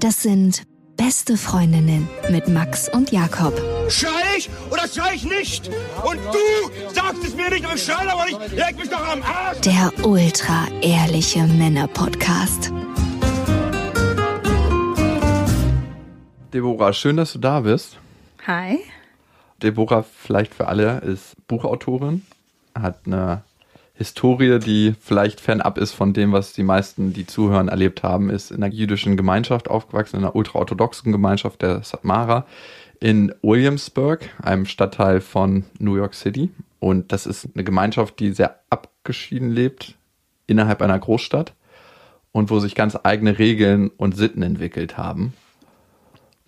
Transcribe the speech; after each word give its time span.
Das 0.00 0.22
sind 0.22 0.64
beste 0.96 1.38
Freundinnen 1.38 2.06
mit 2.30 2.48
Max 2.48 2.88
und 2.92 3.10
Jakob. 3.10 3.54
Schrei 3.88 4.10
ich 4.36 4.50
oder 4.70 4.86
schrei 4.86 5.14
ich 5.14 5.24
nicht? 5.24 5.68
Und 6.04 6.18
du 6.32 6.92
sagst 6.92 7.24
es 7.24 7.34
mir 7.34 7.48
nicht 7.48 7.66
und 7.66 7.78
schrei 7.78 8.06
aber 8.06 8.26
nicht. 8.26 8.52
Leg 8.52 8.76
mich 8.76 8.90
doch 8.90 9.08
am 9.08 9.22
Arsch. 9.22 9.60
Der 9.62 9.90
ultra-ehrliche 10.04 11.44
Männer-Podcast. 11.44 12.70
Deborah, 16.52 16.92
schön, 16.92 17.16
dass 17.16 17.32
du 17.32 17.38
da 17.38 17.60
bist. 17.60 17.98
Hi. 18.46 18.80
Deborah, 19.62 20.02
vielleicht 20.02 20.54
für 20.54 20.68
alle, 20.68 20.98
ist 21.00 21.34
Buchautorin, 21.48 22.26
hat 22.74 23.00
eine 23.06 23.42
Historie, 23.94 24.60
die 24.60 24.94
vielleicht 25.00 25.40
fernab 25.40 25.76
ist 25.76 25.92
von 25.92 26.12
dem, 26.12 26.30
was 26.32 26.52
die 26.52 26.62
meisten, 26.62 27.12
die 27.12 27.26
zuhören, 27.26 27.68
erlebt 27.68 28.04
haben, 28.04 28.30
ist 28.30 28.52
in 28.52 28.62
einer 28.62 28.72
jüdischen 28.72 29.16
Gemeinschaft 29.16 29.68
aufgewachsen, 29.68 30.16
in 30.16 30.22
einer 30.22 30.36
ultraorthodoxen 30.36 31.10
Gemeinschaft 31.10 31.62
der 31.62 31.82
Satmara 31.82 32.46
in 33.00 33.34
Williamsburg, 33.42 34.28
einem 34.42 34.66
Stadtteil 34.66 35.20
von 35.20 35.64
New 35.78 35.96
York 35.96 36.14
City. 36.14 36.50
Und 36.78 37.12
das 37.12 37.26
ist 37.26 37.48
eine 37.54 37.64
Gemeinschaft, 37.64 38.20
die 38.20 38.32
sehr 38.32 38.60
abgeschieden 38.70 39.50
lebt 39.50 39.94
innerhalb 40.46 40.80
einer 40.80 40.98
Großstadt 40.98 41.54
und 42.32 42.50
wo 42.50 42.60
sich 42.60 42.74
ganz 42.74 42.96
eigene 43.02 43.38
Regeln 43.38 43.90
und 43.96 44.16
Sitten 44.16 44.42
entwickelt 44.42 44.96
haben. 44.96 45.34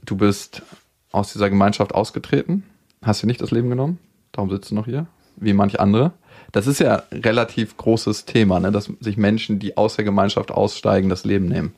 Du 0.04 0.16
bist 0.16 0.62
aus 1.10 1.32
dieser 1.32 1.50
Gemeinschaft 1.50 1.94
ausgetreten, 1.94 2.64
hast 3.02 3.22
dir 3.22 3.26
nicht 3.26 3.40
das 3.40 3.50
Leben 3.50 3.70
genommen, 3.70 3.98
darum 4.32 4.50
sitzt 4.50 4.70
du 4.70 4.76
noch 4.76 4.86
hier, 4.86 5.06
wie 5.40 5.52
manch 5.52 5.80
andere. 5.80 6.12
Das 6.52 6.66
ist 6.66 6.80
ja 6.80 7.02
ein 7.10 7.20
relativ 7.20 7.76
großes 7.76 8.24
Thema, 8.24 8.60
ne? 8.60 8.72
dass 8.72 8.90
sich 9.00 9.16
Menschen, 9.16 9.58
die 9.58 9.76
aus 9.76 9.96
der 9.96 10.04
Gemeinschaft 10.04 10.50
aussteigen, 10.50 11.08
das 11.08 11.24
Leben 11.24 11.46
nehmen. 11.46 11.74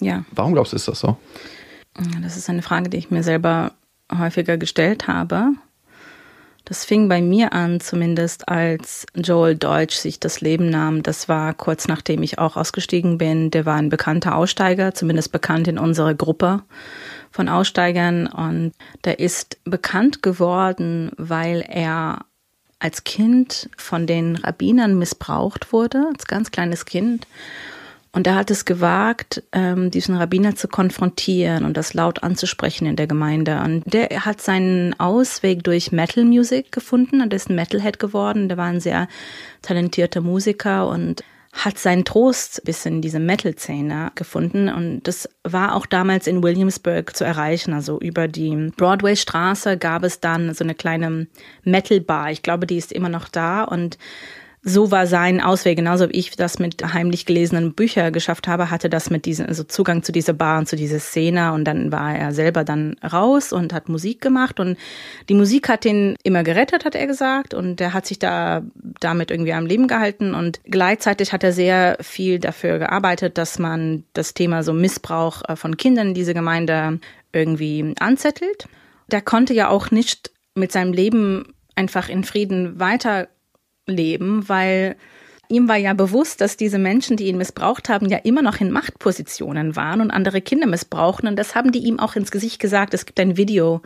Ja. 0.00 0.24
Warum 0.32 0.52
glaubst 0.52 0.72
du, 0.72 0.76
ist 0.76 0.88
das 0.88 1.00
so? 1.00 1.16
Das 2.22 2.36
ist 2.36 2.48
eine 2.48 2.62
Frage, 2.62 2.90
die 2.90 2.98
ich 2.98 3.10
mir 3.10 3.22
selber 3.22 3.72
häufiger 4.12 4.58
gestellt 4.58 5.08
habe. 5.08 5.52
Das 6.66 6.84
fing 6.84 7.08
bei 7.08 7.22
mir 7.22 7.52
an, 7.52 7.78
zumindest 7.78 8.48
als 8.48 9.06
Joel 9.14 9.54
Deutsch 9.54 9.94
sich 9.94 10.18
das 10.18 10.40
Leben 10.40 10.68
nahm. 10.68 11.04
Das 11.04 11.28
war 11.28 11.54
kurz 11.54 11.86
nachdem 11.86 12.24
ich 12.24 12.40
auch 12.40 12.56
ausgestiegen 12.56 13.18
bin. 13.18 13.52
Der 13.52 13.66
war 13.66 13.76
ein 13.76 13.88
bekannter 13.88 14.34
Aussteiger, 14.34 14.92
zumindest 14.92 15.30
bekannt 15.30 15.68
in 15.68 15.78
unserer 15.78 16.14
Gruppe 16.14 16.62
von 17.30 17.48
Aussteigern. 17.48 18.26
Und 18.26 18.72
der 19.04 19.20
ist 19.20 19.58
bekannt 19.64 20.24
geworden, 20.24 21.12
weil 21.16 21.64
er 21.68 22.24
als 22.78 23.04
Kind 23.04 23.70
von 23.76 24.06
den 24.06 24.36
Rabbinern 24.36 24.98
missbraucht 24.98 25.72
wurde, 25.72 26.06
als 26.12 26.26
ganz 26.26 26.50
kleines 26.50 26.84
Kind. 26.84 27.26
Und 28.12 28.26
er 28.26 28.34
hat 28.34 28.50
es 28.50 28.64
gewagt, 28.64 29.42
ähm, 29.52 29.90
diesen 29.90 30.16
Rabbiner 30.16 30.56
zu 30.56 30.68
konfrontieren 30.68 31.66
und 31.66 31.76
das 31.76 31.92
laut 31.92 32.22
anzusprechen 32.22 32.86
in 32.86 32.96
der 32.96 33.06
Gemeinde. 33.06 33.60
Und 33.60 33.82
der 33.92 34.24
hat 34.24 34.40
seinen 34.40 34.98
Ausweg 34.98 35.62
durch 35.64 35.92
Metal 35.92 36.24
Music 36.24 36.72
gefunden 36.72 37.20
und 37.20 37.34
ist 37.34 37.50
ein 37.50 37.56
Metalhead 37.56 37.98
geworden. 37.98 38.48
Der 38.48 38.56
war 38.56 38.68
ein 38.68 38.80
sehr 38.80 39.06
talentierter 39.60 40.22
Musiker 40.22 40.88
und 40.88 41.22
hat 41.56 41.78
seinen 41.78 42.04
Trost 42.04 42.62
bis 42.64 42.84
in 42.84 43.00
diese 43.00 43.18
Metal-Szene 43.18 44.12
gefunden 44.14 44.68
und 44.68 45.02
das 45.04 45.28
war 45.42 45.74
auch 45.74 45.86
damals 45.86 46.26
in 46.26 46.42
Williamsburg 46.42 47.16
zu 47.16 47.24
erreichen. 47.24 47.72
Also 47.72 47.98
über 47.98 48.28
die 48.28 48.72
Broadway-Straße 48.76 49.78
gab 49.78 50.02
es 50.04 50.20
dann 50.20 50.52
so 50.52 50.64
eine 50.64 50.74
kleine 50.74 51.26
Metal-Bar. 51.64 52.30
Ich 52.30 52.42
glaube, 52.42 52.66
die 52.66 52.76
ist 52.76 52.92
immer 52.92 53.08
noch 53.08 53.28
da 53.28 53.64
und 53.64 53.96
so 54.68 54.90
war 54.90 55.06
sein 55.06 55.40
Ausweg, 55.40 55.76
genauso 55.76 56.08
wie 56.08 56.16
ich 56.16 56.32
das 56.32 56.58
mit 56.58 56.82
heimlich 56.92 57.24
gelesenen 57.24 57.72
Büchern 57.72 58.12
geschafft 58.12 58.48
habe, 58.48 58.68
hatte 58.68 58.90
das 58.90 59.10
mit 59.10 59.24
diesem, 59.24 59.46
also 59.46 59.62
Zugang 59.62 60.02
zu 60.02 60.10
dieser 60.10 60.32
Bar 60.32 60.58
und 60.58 60.66
zu 60.66 60.74
dieser 60.74 60.98
Szene. 60.98 61.52
Und 61.52 61.64
dann 61.66 61.92
war 61.92 62.16
er 62.16 62.32
selber 62.32 62.64
dann 62.64 62.96
raus 63.00 63.52
und 63.52 63.72
hat 63.72 63.88
Musik 63.88 64.20
gemacht. 64.20 64.58
Und 64.58 64.76
die 65.28 65.34
Musik 65.34 65.68
hat 65.68 65.84
ihn 65.84 66.16
immer 66.24 66.42
gerettet, 66.42 66.84
hat 66.84 66.96
er 66.96 67.06
gesagt. 67.06 67.54
Und 67.54 67.80
er 67.80 67.92
hat 67.92 68.06
sich 68.06 68.18
da 68.18 68.64
damit 68.98 69.30
irgendwie 69.30 69.52
am 69.52 69.66
Leben 69.66 69.86
gehalten. 69.86 70.34
Und 70.34 70.60
gleichzeitig 70.64 71.32
hat 71.32 71.44
er 71.44 71.52
sehr 71.52 71.96
viel 72.00 72.40
dafür 72.40 72.80
gearbeitet, 72.80 73.38
dass 73.38 73.60
man 73.60 74.02
das 74.14 74.34
Thema 74.34 74.64
so 74.64 74.72
Missbrauch 74.72 75.42
äh, 75.48 75.54
von 75.54 75.76
Kindern 75.76 76.08
in 76.08 76.14
dieser 76.14 76.34
Gemeinde 76.34 76.98
irgendwie 77.32 77.94
anzettelt. 78.00 78.66
Der 79.12 79.22
konnte 79.22 79.54
ja 79.54 79.68
auch 79.68 79.92
nicht 79.92 80.32
mit 80.56 80.72
seinem 80.72 80.92
Leben 80.92 81.54
einfach 81.76 82.08
in 82.08 82.24
Frieden 82.24 82.80
weiter 82.80 83.28
leben, 83.86 84.48
weil 84.48 84.96
ihm 85.48 85.68
war 85.68 85.76
ja 85.76 85.94
bewusst, 85.94 86.40
dass 86.40 86.56
diese 86.56 86.78
Menschen, 86.78 87.16
die 87.16 87.26
ihn 87.26 87.38
missbraucht 87.38 87.88
haben, 87.88 88.08
ja 88.08 88.18
immer 88.18 88.42
noch 88.42 88.60
in 88.60 88.70
Machtpositionen 88.70 89.76
waren 89.76 90.00
und 90.00 90.10
andere 90.10 90.40
Kinder 90.40 90.66
missbrauchen. 90.66 91.28
Und 91.28 91.36
das 91.36 91.54
haben 91.54 91.72
die 91.72 91.80
ihm 91.80 91.98
auch 91.98 92.16
ins 92.16 92.30
Gesicht 92.30 92.60
gesagt. 92.60 92.94
Es 92.94 93.06
gibt 93.06 93.20
ein 93.20 93.36
Video, 93.36 93.82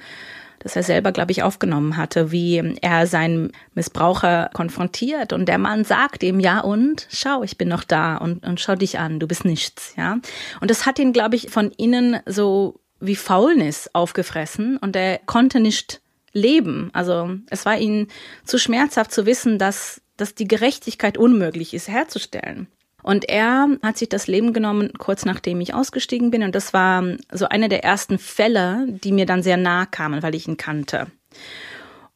das 0.60 0.76
er 0.76 0.82
selber, 0.82 1.12
glaube 1.12 1.32
ich, 1.32 1.42
aufgenommen 1.42 1.96
hatte, 1.96 2.30
wie 2.32 2.76
er 2.80 3.06
seinen 3.06 3.52
Missbraucher 3.74 4.50
konfrontiert. 4.54 5.32
Und 5.32 5.46
der 5.46 5.58
Mann 5.58 5.84
sagt 5.84 6.22
ihm, 6.22 6.40
ja, 6.40 6.60
und 6.60 7.06
schau, 7.10 7.42
ich 7.42 7.58
bin 7.58 7.68
noch 7.68 7.84
da 7.84 8.16
und, 8.16 8.46
und 8.46 8.60
schau 8.60 8.74
dich 8.74 8.98
an, 8.98 9.20
du 9.20 9.26
bist 9.26 9.44
nichts, 9.44 9.94
ja. 9.96 10.18
Und 10.60 10.70
das 10.70 10.86
hat 10.86 10.98
ihn, 10.98 11.12
glaube 11.12 11.36
ich, 11.36 11.50
von 11.50 11.70
innen 11.72 12.20
so 12.26 12.80
wie 13.00 13.16
Faulnis 13.16 13.88
aufgefressen 13.94 14.76
und 14.76 14.94
er 14.94 15.18
konnte 15.24 15.58
nicht 15.58 16.02
leben. 16.32 16.90
Also 16.92 17.36
es 17.48 17.66
war 17.66 17.78
ihnen 17.78 18.08
zu 18.44 18.58
schmerzhaft 18.58 19.12
zu 19.12 19.26
wissen, 19.26 19.58
dass, 19.58 20.00
dass 20.16 20.34
die 20.34 20.48
Gerechtigkeit 20.48 21.18
unmöglich 21.18 21.74
ist 21.74 21.88
herzustellen. 21.88 22.68
Und 23.02 23.28
er 23.28 23.68
hat 23.82 23.96
sich 23.96 24.08
das 24.08 24.26
Leben 24.26 24.52
genommen, 24.52 24.92
kurz 24.98 25.24
nachdem 25.24 25.60
ich 25.60 25.74
ausgestiegen 25.74 26.30
bin. 26.30 26.42
Und 26.42 26.54
das 26.54 26.74
war 26.74 27.02
so 27.32 27.46
einer 27.46 27.68
der 27.68 27.82
ersten 27.82 28.18
Fälle, 28.18 28.86
die 28.88 29.12
mir 29.12 29.26
dann 29.26 29.42
sehr 29.42 29.56
nahe 29.56 29.86
kamen, 29.86 30.22
weil 30.22 30.34
ich 30.34 30.46
ihn 30.46 30.58
kannte. 30.58 31.06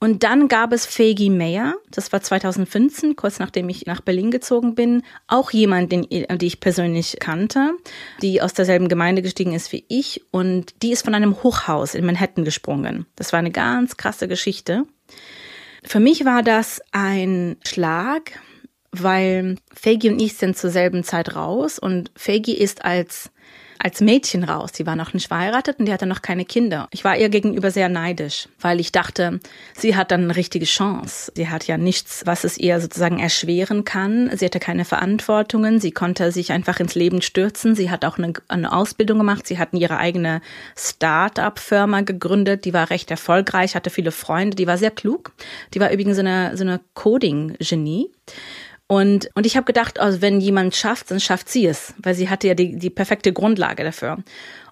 Und 0.05 0.23
dann 0.23 0.49
gab 0.49 0.75
es 0.75 0.85
Fegi 0.85 1.31
Meyer, 1.31 1.77
das 1.91 2.13
war 2.13 2.21
2015, 2.21 3.17
kurz 3.17 3.39
nachdem 3.39 3.71
ich 3.71 3.87
nach 3.87 4.03
Berlin 4.03 4.31
gezogen 4.31 4.75
bin. 4.75 5.03
Auch 5.29 5.51
jemand, 5.51 5.93
den, 5.93 6.03
die 6.03 6.47
ich 6.47 6.61
persönlich 6.61 7.17
kannte, 7.21 7.71
die 8.21 8.43
aus 8.43 8.53
derselben 8.53 8.89
Gemeinde 8.89 9.23
gestiegen 9.23 9.55
ist 9.55 9.73
wie 9.73 9.87
ich. 9.89 10.23
Und 10.31 10.83
die 10.83 10.93
ist 10.93 11.07
von 11.07 11.15
einem 11.15 11.43
Hochhaus 11.43 11.95
in 11.95 12.05
Manhattan 12.05 12.45
gesprungen. 12.45 13.07
Das 13.17 13.33
war 13.33 13.39
eine 13.39 13.51
ganz 13.51 13.97
krasse 13.97 14.29
Geschichte. 14.29 14.85
Für 15.83 16.01
mich 16.01 16.27
war 16.27 16.43
das 16.43 16.83
ein 16.93 17.57
Schlag, 17.67 18.33
weil 18.93 19.57
Fegi 19.73 20.11
und 20.11 20.21
ich 20.21 20.35
sind 20.35 20.59
zur 20.59 20.69
selben 20.69 21.03
Zeit 21.03 21.35
raus 21.35 21.79
und 21.79 22.11
Fegi 22.15 22.53
ist 22.53 22.85
als 22.85 23.31
als 23.79 24.01
Mädchen 24.01 24.45
raus. 24.45 24.71
Sie 24.75 24.87
war 24.87 24.97
noch 24.97 25.12
nicht 25.12 25.29
verheiratet 25.29 25.79
und 25.79 25.87
die 25.87 25.93
hatte 25.93 26.07
noch 26.07 26.23
keine 26.23 26.45
Kinder. 26.45 26.89
Ich 26.91 27.05
war 27.05 27.17
ihr 27.17 27.29
gegenüber 27.29 27.71
sehr 27.71 27.89
neidisch, 27.89 28.49
weil 28.61 28.81
ich 28.81 28.93
dachte, 28.93 29.41
sie 29.77 29.97
hat 29.97 30.11
dann 30.11 30.25
eine 30.25 30.37
richtige 30.37 30.65
Chance. 30.65 31.33
Sie 31.35 31.49
hat 31.49 31.67
ja 31.67 31.77
nichts, 31.77 32.23
was 32.25 32.45
es 32.45 32.59
ihr 32.59 32.81
sozusagen 32.81 33.19
erschweren 33.19 33.85
kann. 33.85 34.31
Sie 34.37 34.45
hatte 34.45 34.61
keine 34.61 34.85
Verantwortungen. 34.85 35.81
Sie 35.81 35.93
konnte 35.93 36.33
sich 36.33 36.53
einfach 36.53 36.81
ins 36.81 36.95
Leben 36.95 37.23
stürzen. 37.23 37.75
Sie 37.75 37.91
hat 37.91 38.05
auch 38.05 38.19
eine, 38.19 38.33
eine 38.49 38.73
Ausbildung 38.73 39.19
gemacht. 39.19 39.47
Sie 39.47 39.59
hatten 39.59 39.77
ihre 39.77 39.99
eigene 39.99 40.41
Start-up-Firma 40.77 42.03
gegründet. 42.03 42.65
Die 42.65 42.73
war 42.73 42.91
recht 42.91 43.11
erfolgreich, 43.11 43.75
hatte 43.75 43.91
viele 43.91 44.12
Freunde. 44.12 44.56
Die 44.56 44.67
war 44.67 44.79
sehr 44.79 44.91
klug. 44.91 45.33
Die 45.75 45.81
war 45.81 45.91
übrigens 45.91 46.17
so 46.17 46.23
eine, 46.23 46.56
so 46.56 46.62
eine 46.62 46.81
Coding-Genie. 46.95 48.11
Und, 48.94 49.28
und 49.34 49.44
ich 49.44 49.56
habe 49.56 49.65
gedacht, 49.65 49.99
also 49.99 50.22
wenn 50.22 50.41
jemand 50.41 50.77
schafft, 50.77 51.10
dann 51.10 51.19
schafft 51.19 51.49
sie 51.49 51.66
es, 51.66 51.94
weil 51.99 52.15
sie 52.15 52.28
hatte 52.28 52.47
ja 52.47 52.55
die, 52.55 52.77
die 52.77 52.91
perfekte 52.91 53.32
Grundlage 53.32 53.82
dafür. 53.82 54.19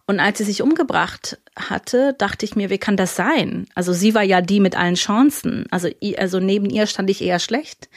Und 0.07 0.21
als 0.21 0.39
sie 0.39 0.45
sich 0.45 0.63
umgebracht 0.63 1.39
hatte, 1.57 2.15
dachte 2.17 2.45
ich 2.45 2.55
mir, 2.55 2.71
wie 2.71 2.79
kann 2.79 2.97
das 2.97 3.17
sein? 3.17 3.67
Also 3.75 3.93
sie 3.93 4.15
war 4.15 4.23
ja 4.23 4.41
die 4.41 4.61
mit 4.61 4.79
allen 4.79 4.95
Chancen. 4.95 5.67
Also, 5.73 5.89
also 6.19 6.39
neben 6.39 6.71
ihr 6.71 6.87
stand 6.87 7.11
ich 7.11 7.21
eher 7.21 7.41
schlecht. 7.41 7.89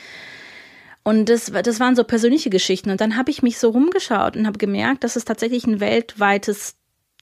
Und 1.03 1.29
das, 1.29 1.51
das 1.51 1.79
waren 1.79 1.95
so 1.95 2.03
persönliche 2.03 2.49
Geschichten. 2.49 2.89
Und 2.89 3.01
dann 3.01 3.17
habe 3.17 3.29
ich 3.29 3.43
mich 3.43 3.59
so 3.59 3.69
rumgeschaut 3.69 4.35
und 4.35 4.47
habe 4.47 4.57
gemerkt, 4.57 5.03
dass 5.03 5.17
es 5.17 5.25
tatsächlich 5.25 5.67
ein 5.67 5.79
weltweites 5.79 6.73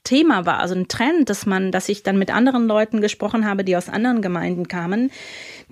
Thema 0.04 0.46
war, 0.46 0.60
also 0.60 0.74
ein 0.74 0.88
Trend, 0.88 1.28
dass 1.28 1.44
man, 1.44 1.72
dass 1.72 1.90
ich 1.90 2.02
dann 2.04 2.18
mit 2.18 2.30
anderen 2.30 2.66
Leuten 2.66 3.02
gesprochen 3.02 3.44
habe, 3.44 3.64
die 3.64 3.76
aus 3.76 3.90
anderen 3.90 4.22
Gemeinden 4.22 4.66
kamen, 4.66 5.10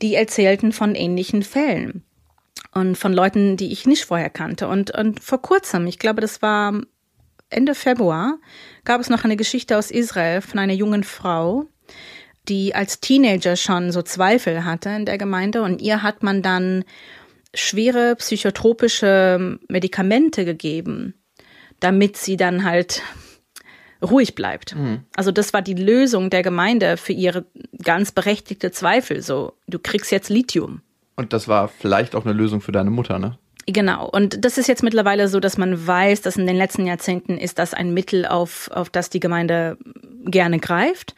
die 0.03 0.17
erzählten 0.17 0.73
von 0.73 0.95
ähnlichen 0.95 1.43
Fällen 1.43 2.05
und 2.73 2.97
von 2.97 3.13
Leuten, 3.13 3.57
die 3.57 3.73
ich 3.73 3.87
nicht 3.87 4.05
vorher 4.05 4.31
kannte. 4.31 4.69
Und, 4.69 4.91
und 4.97 5.21
vor 5.21 5.41
kurzem, 5.43 5.87
ich 5.87 5.99
glaube, 5.99 6.21
das 6.21 6.43
war 6.43 6.81
Ende 7.51 7.75
Februar, 7.75 8.39
gab 8.85 9.01
es 9.01 9.11
noch 9.11 9.25
eine 9.25 9.37
Geschichte 9.37 9.77
aus 9.77 9.91
Israel 9.91 10.41
von 10.41 10.59
einer 10.59 10.73
jungen 10.73 11.05
Frau, 11.05 11.67
die 12.49 12.75
als 12.75 13.01
Teenager 13.01 13.57
schon 13.57 13.93
so 13.93 14.03
Zweifel 14.03 14.65
hatte 14.65 14.89
in 14.91 15.07
der 15.07 15.19
Gemeinde 15.19 15.63
und 15.63 15.83
ihr 15.83 16.03
hat 16.03 16.23
man 16.23 16.43
dann 16.43 16.85
schwere 17.55 18.17
psychotropische 18.17 19.59
Medikamente 19.69 20.47
gegeben, 20.47 21.15
damit 21.79 22.17
sie 22.17 22.39
dann 22.39 22.65
halt 22.65 23.03
ruhig 24.03 24.35
bleibt. 24.35 24.75
Mhm. 24.75 25.05
Also 25.15 25.31
das 25.31 25.53
war 25.53 25.63
die 25.63 25.75
Lösung 25.75 26.31
der 26.31 26.43
Gemeinde 26.43 26.97
für 26.97 27.13
ihre 27.13 27.45
ganz 27.83 28.11
berechtigte 28.11 28.73
Zweifel. 28.73 29.23
So, 29.23 29.53
du 29.69 29.79
kriegst 29.79 30.11
jetzt 30.11 30.31
Lithium 30.31 30.81
Und 31.17 31.33
das 31.33 31.49
war 31.49 31.69
vielleicht 31.69 32.15
auch 32.15 32.25
eine 32.25 32.33
Lösung 32.33 32.61
für 32.61 32.73
deine 32.73 32.91
Mutter, 32.91 33.19
ne? 33.19 33.39
Genau. 33.67 34.09
Und 34.09 34.45
das 34.45 34.59
ist 34.59 34.67
jetzt 34.67 34.83
mittlerweile 34.83 35.29
so, 35.29 35.39
dass 35.39 35.57
man 35.57 35.87
weiß, 35.87 36.23
dass 36.23 36.37
in 36.37 36.47
den 36.47 36.57
letzten 36.57 36.87
Jahrzehnten 36.87 37.39
ist 37.39 37.59
das 37.59 37.75
ein 37.75 37.95
Mittel, 37.95 38.27
auf, 38.27 38.71
auf 38.73 38.91
das 38.91 39.11
die 39.11 39.21
Gemeinde 39.21 39.79
gerne 40.25 40.59
greift. 40.59 41.15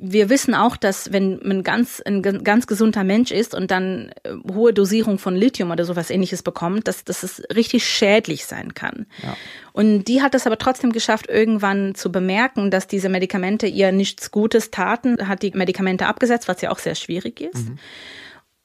Wir 0.00 0.30
wissen 0.30 0.54
auch, 0.54 0.76
dass 0.76 1.12
wenn 1.12 1.40
man 1.42 1.64
ganz, 1.64 2.00
ein 2.00 2.22
ganz 2.22 2.68
gesunder 2.68 3.02
Mensch 3.02 3.32
ist 3.32 3.52
und 3.52 3.72
dann 3.72 4.12
äh, 4.22 4.30
hohe 4.52 4.72
Dosierung 4.72 5.18
von 5.18 5.34
Lithium 5.34 5.72
oder 5.72 5.84
sowas 5.84 6.10
ähnliches 6.10 6.42
bekommt, 6.44 6.86
dass, 6.86 7.04
dass 7.04 7.24
es 7.24 7.42
richtig 7.54 7.84
schädlich 7.84 8.46
sein 8.46 8.74
kann. 8.74 9.06
Ja. 9.24 9.36
Und 9.72 10.04
die 10.04 10.22
hat 10.22 10.36
es 10.36 10.46
aber 10.46 10.58
trotzdem 10.58 10.92
geschafft, 10.92 11.28
irgendwann 11.28 11.96
zu 11.96 12.12
bemerken, 12.12 12.70
dass 12.70 12.86
diese 12.86 13.08
Medikamente 13.08 13.66
ihr 13.66 13.90
nichts 13.90 14.30
Gutes 14.30 14.70
taten, 14.70 15.26
hat 15.26 15.42
die 15.42 15.50
Medikamente 15.50 16.06
abgesetzt, 16.06 16.46
was 16.46 16.60
ja 16.60 16.70
auch 16.70 16.78
sehr 16.78 16.94
schwierig 16.94 17.40
ist. 17.40 17.68
Mhm. 17.68 17.78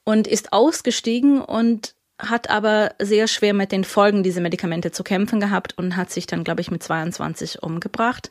Und 0.04 0.26
ist 0.26 0.52
ausgestiegen 0.52 1.40
und 1.40 1.94
hat 2.18 2.48
aber 2.48 2.94
sehr 3.00 3.26
schwer 3.26 3.54
mit 3.54 3.72
den 3.72 3.82
Folgen 3.82 4.22
dieser 4.22 4.40
Medikamente 4.40 4.92
zu 4.92 5.02
kämpfen 5.02 5.40
gehabt 5.40 5.76
und 5.76 5.96
hat 5.96 6.10
sich 6.10 6.26
dann, 6.26 6.44
glaube 6.44 6.60
ich, 6.60 6.70
mit 6.70 6.82
22 6.82 7.62
umgebracht. 7.62 8.30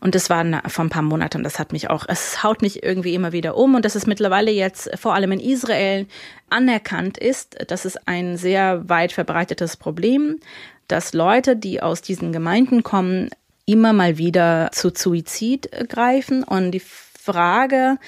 Und 0.00 0.14
das 0.14 0.30
war 0.30 0.44
vor 0.68 0.84
ein 0.84 0.90
paar 0.90 1.02
Monaten, 1.02 1.42
das 1.42 1.58
hat 1.58 1.72
mich 1.72 1.90
auch, 1.90 2.04
es 2.08 2.42
haut 2.44 2.62
mich 2.62 2.82
irgendwie 2.82 3.14
immer 3.14 3.32
wieder 3.32 3.56
um 3.56 3.74
und 3.74 3.84
dass 3.84 3.96
es 3.96 4.06
mittlerweile 4.06 4.52
jetzt 4.52 4.90
vor 4.98 5.14
allem 5.14 5.32
in 5.32 5.40
Israel 5.40 6.06
anerkannt 6.50 7.18
ist, 7.18 7.56
das 7.68 7.84
ist 7.84 8.06
ein 8.06 8.36
sehr 8.36 8.88
weit 8.88 9.12
verbreitetes 9.12 9.76
Problem, 9.76 10.38
dass 10.86 11.12
Leute, 11.12 11.56
die 11.56 11.82
aus 11.82 12.02
diesen 12.02 12.32
Gemeinden 12.32 12.82
kommen, 12.82 13.30
immer 13.66 13.92
mal 13.92 14.18
wieder 14.18 14.70
zu 14.72 14.90
Suizid 14.94 15.70
greifen. 15.88 16.42
Und 16.42 16.72
die 16.72 16.80
Frage, 16.80 17.98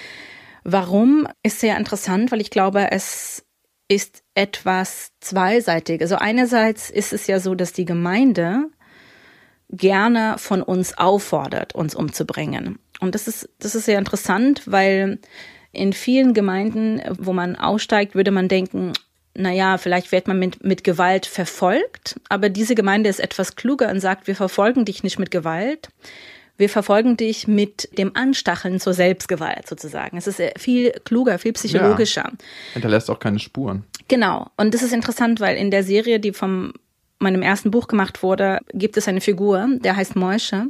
warum, 0.64 1.26
ist 1.42 1.60
sehr 1.60 1.76
interessant, 1.76 2.32
weil 2.32 2.40
ich 2.40 2.50
glaube, 2.50 2.90
es 2.90 3.44
ist 3.88 4.22
etwas 4.34 5.10
zweiseitig. 5.20 6.00
Also 6.00 6.16
einerseits 6.16 6.90
ist 6.90 7.12
es 7.12 7.26
ja 7.26 7.40
so, 7.40 7.54
dass 7.54 7.72
die 7.72 7.84
Gemeinde 7.84 8.70
gerne 9.68 10.36
von 10.38 10.62
uns 10.62 10.96
auffordert, 10.96 11.74
uns 11.74 11.94
umzubringen. 11.94 12.78
Und 13.00 13.14
das 13.14 13.28
ist, 13.28 13.48
das 13.58 13.74
ist 13.74 13.86
sehr 13.86 13.98
interessant, 13.98 14.62
weil 14.66 15.18
in 15.72 15.92
vielen 15.92 16.34
Gemeinden, 16.34 17.00
wo 17.18 17.32
man 17.32 17.56
aussteigt, 17.56 18.14
würde 18.14 18.30
man 18.30 18.48
denken, 18.48 18.92
naja, 19.34 19.78
vielleicht 19.78 20.12
wird 20.12 20.28
man 20.28 20.38
mit, 20.38 20.62
mit 20.62 20.84
Gewalt 20.84 21.24
verfolgt, 21.24 22.20
aber 22.28 22.50
diese 22.50 22.74
Gemeinde 22.74 23.08
ist 23.08 23.20
etwas 23.20 23.56
kluger 23.56 23.90
und 23.90 24.00
sagt, 24.00 24.26
wir 24.26 24.36
verfolgen 24.36 24.84
dich 24.84 25.02
nicht 25.02 25.18
mit 25.18 25.30
Gewalt, 25.30 25.88
wir 26.62 26.68
verfolgen 26.68 27.16
dich 27.16 27.48
mit 27.48 27.98
dem 27.98 28.14
Anstacheln 28.14 28.78
zur 28.78 28.94
Selbstgewalt 28.94 29.68
sozusagen. 29.68 30.16
Es 30.16 30.28
ist 30.28 30.40
viel 30.56 30.92
kluger, 31.04 31.40
viel 31.40 31.52
psychologischer. 31.54 32.30
Ja, 32.30 32.38
hinterlässt 32.74 33.10
auch 33.10 33.18
keine 33.18 33.40
Spuren. 33.40 33.82
Genau. 34.06 34.46
Und 34.56 34.72
das 34.72 34.84
ist 34.84 34.92
interessant, 34.92 35.40
weil 35.40 35.56
in 35.56 35.72
der 35.72 35.82
Serie, 35.82 36.20
die 36.20 36.32
vom 36.32 36.72
meinem 37.18 37.42
ersten 37.42 37.72
Buch 37.72 37.88
gemacht 37.88 38.22
wurde, 38.22 38.60
gibt 38.72 38.96
es 38.96 39.08
eine 39.08 39.20
Figur, 39.20 39.66
der 39.80 39.96
heißt 39.96 40.14
Moische. 40.14 40.66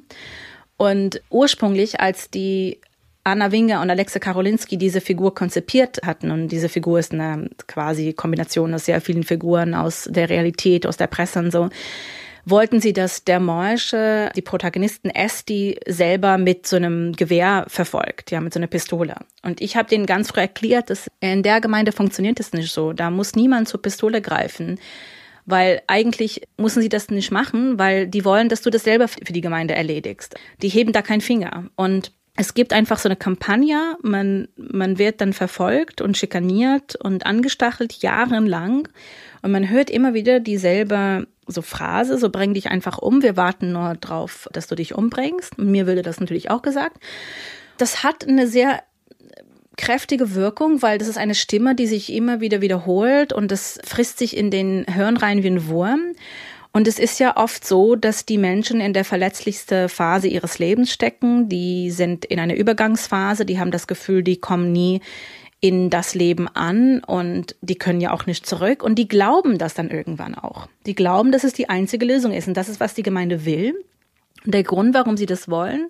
Und 0.78 1.20
ursprünglich, 1.28 2.00
als 2.00 2.30
die 2.30 2.80
Anna 3.22 3.52
Winger 3.52 3.82
und 3.82 3.90
Alexa 3.90 4.18
Karolinski 4.18 4.78
diese 4.78 5.02
Figur 5.02 5.34
konzipiert 5.34 6.00
hatten, 6.06 6.30
und 6.30 6.48
diese 6.48 6.70
Figur 6.70 7.00
ist 7.00 7.12
eine 7.12 7.50
quasi 7.66 8.14
Kombination 8.14 8.72
aus 8.72 8.86
sehr 8.86 9.02
vielen 9.02 9.24
Figuren 9.24 9.74
aus 9.74 10.08
der 10.10 10.30
Realität, 10.30 10.86
aus 10.86 10.96
der 10.96 11.06
Presse 11.06 11.38
und 11.38 11.50
so, 11.50 11.68
wollten 12.44 12.80
sie, 12.80 12.92
dass 12.92 13.24
der 13.24 13.40
Morsche 13.40 14.30
die 14.34 14.42
Protagonisten 14.42 15.10
Esti 15.10 15.78
selber 15.86 16.38
mit 16.38 16.66
so 16.66 16.76
einem 16.76 17.12
Gewehr 17.12 17.64
verfolgt, 17.68 18.30
ja, 18.30 18.40
mit 18.40 18.52
so 18.52 18.58
einer 18.58 18.66
Pistole. 18.66 19.16
Und 19.42 19.60
ich 19.60 19.76
habe 19.76 19.88
denen 19.88 20.06
ganz 20.06 20.28
früh 20.30 20.40
erklärt, 20.40 20.90
dass 20.90 21.10
in 21.20 21.42
der 21.42 21.60
Gemeinde 21.60 21.92
funktioniert 21.92 22.40
es 22.40 22.52
nicht 22.52 22.72
so. 22.72 22.92
Da 22.92 23.10
muss 23.10 23.34
niemand 23.34 23.68
zur 23.68 23.82
Pistole 23.82 24.20
greifen 24.20 24.78
weil 25.44 25.82
eigentlich 25.86 26.42
müssen 26.56 26.82
sie 26.82 26.88
das 26.88 27.10
nicht 27.10 27.32
machen, 27.32 27.78
weil 27.78 28.06
die 28.06 28.24
wollen, 28.24 28.48
dass 28.48 28.62
du 28.62 28.70
das 28.70 28.84
selber 28.84 29.08
für 29.08 29.32
die 29.32 29.40
Gemeinde 29.40 29.74
erledigst. 29.74 30.36
Die 30.62 30.68
heben 30.68 30.92
da 30.92 31.02
keinen 31.02 31.20
Finger. 31.20 31.68
Und 31.74 32.12
es 32.36 32.54
gibt 32.54 32.72
einfach 32.72 32.98
so 32.98 33.08
eine 33.08 33.16
Kampagne, 33.16 33.96
man, 34.02 34.48
man 34.56 34.98
wird 34.98 35.20
dann 35.20 35.32
verfolgt 35.32 36.00
und 36.00 36.16
schikaniert 36.16 36.96
und 36.96 37.26
angestachelt 37.26 37.92
jahrelang 38.02 38.88
und 39.42 39.50
man 39.50 39.68
hört 39.68 39.90
immer 39.90 40.14
wieder 40.14 40.40
dieselbe 40.40 41.26
so 41.46 41.62
Phrase, 41.62 42.18
so 42.18 42.30
bring 42.30 42.54
dich 42.54 42.68
einfach 42.68 42.98
um, 42.98 43.22
wir 43.22 43.36
warten 43.36 43.72
nur 43.72 43.94
drauf, 43.94 44.48
dass 44.52 44.66
du 44.66 44.74
dich 44.74 44.94
umbringst. 44.94 45.58
Mir 45.58 45.86
würde 45.86 46.02
das 46.02 46.20
natürlich 46.20 46.50
auch 46.50 46.62
gesagt. 46.62 46.98
Das 47.78 48.04
hat 48.04 48.26
eine 48.26 48.46
sehr 48.46 48.82
kräftige 49.76 50.34
Wirkung, 50.34 50.82
weil 50.82 50.98
das 50.98 51.08
ist 51.08 51.18
eine 51.18 51.34
Stimme, 51.34 51.74
die 51.74 51.86
sich 51.86 52.12
immer 52.12 52.40
wieder 52.40 52.60
wiederholt 52.60 53.32
und 53.32 53.50
das 53.50 53.80
frisst 53.84 54.18
sich 54.18 54.36
in 54.36 54.50
den 54.50 54.84
Hirn 54.84 55.16
rein 55.16 55.42
wie 55.42 55.48
ein 55.48 55.66
Wurm. 55.68 56.12
Und 56.74 56.88
es 56.88 56.98
ist 56.98 57.20
ja 57.20 57.36
oft 57.36 57.66
so, 57.66 57.96
dass 57.96 58.24
die 58.24 58.38
Menschen 58.38 58.80
in 58.80 58.94
der 58.94 59.04
verletzlichsten 59.04 59.90
Phase 59.90 60.28
ihres 60.28 60.58
Lebens 60.58 60.90
stecken. 60.90 61.50
Die 61.50 61.90
sind 61.90 62.24
in 62.24 62.40
einer 62.40 62.54
Übergangsphase, 62.54 63.44
die 63.44 63.60
haben 63.60 63.70
das 63.70 63.86
Gefühl, 63.86 64.22
die 64.22 64.38
kommen 64.38 64.72
nie 64.72 65.02
in 65.62 65.90
das 65.90 66.14
Leben 66.14 66.48
an 66.48 66.98
und 67.04 67.54
die 67.60 67.76
können 67.76 68.00
ja 68.00 68.12
auch 68.12 68.26
nicht 68.26 68.44
zurück 68.44 68.82
und 68.82 68.96
die 68.96 69.06
glauben 69.06 69.58
das 69.58 69.74
dann 69.74 69.90
irgendwann 69.90 70.34
auch. 70.34 70.66
Die 70.86 70.94
glauben, 70.96 71.30
dass 71.30 71.44
es 71.44 71.52
die 71.52 71.68
einzige 71.68 72.04
Lösung 72.04 72.32
ist 72.32 72.48
und 72.48 72.56
das 72.56 72.68
ist, 72.68 72.80
was 72.80 72.94
die 72.94 73.04
Gemeinde 73.04 73.46
will. 73.46 73.74
Und 74.44 74.54
der 74.54 74.64
Grund, 74.64 74.92
warum 74.92 75.16
sie 75.16 75.24
das 75.24 75.48
wollen, 75.48 75.88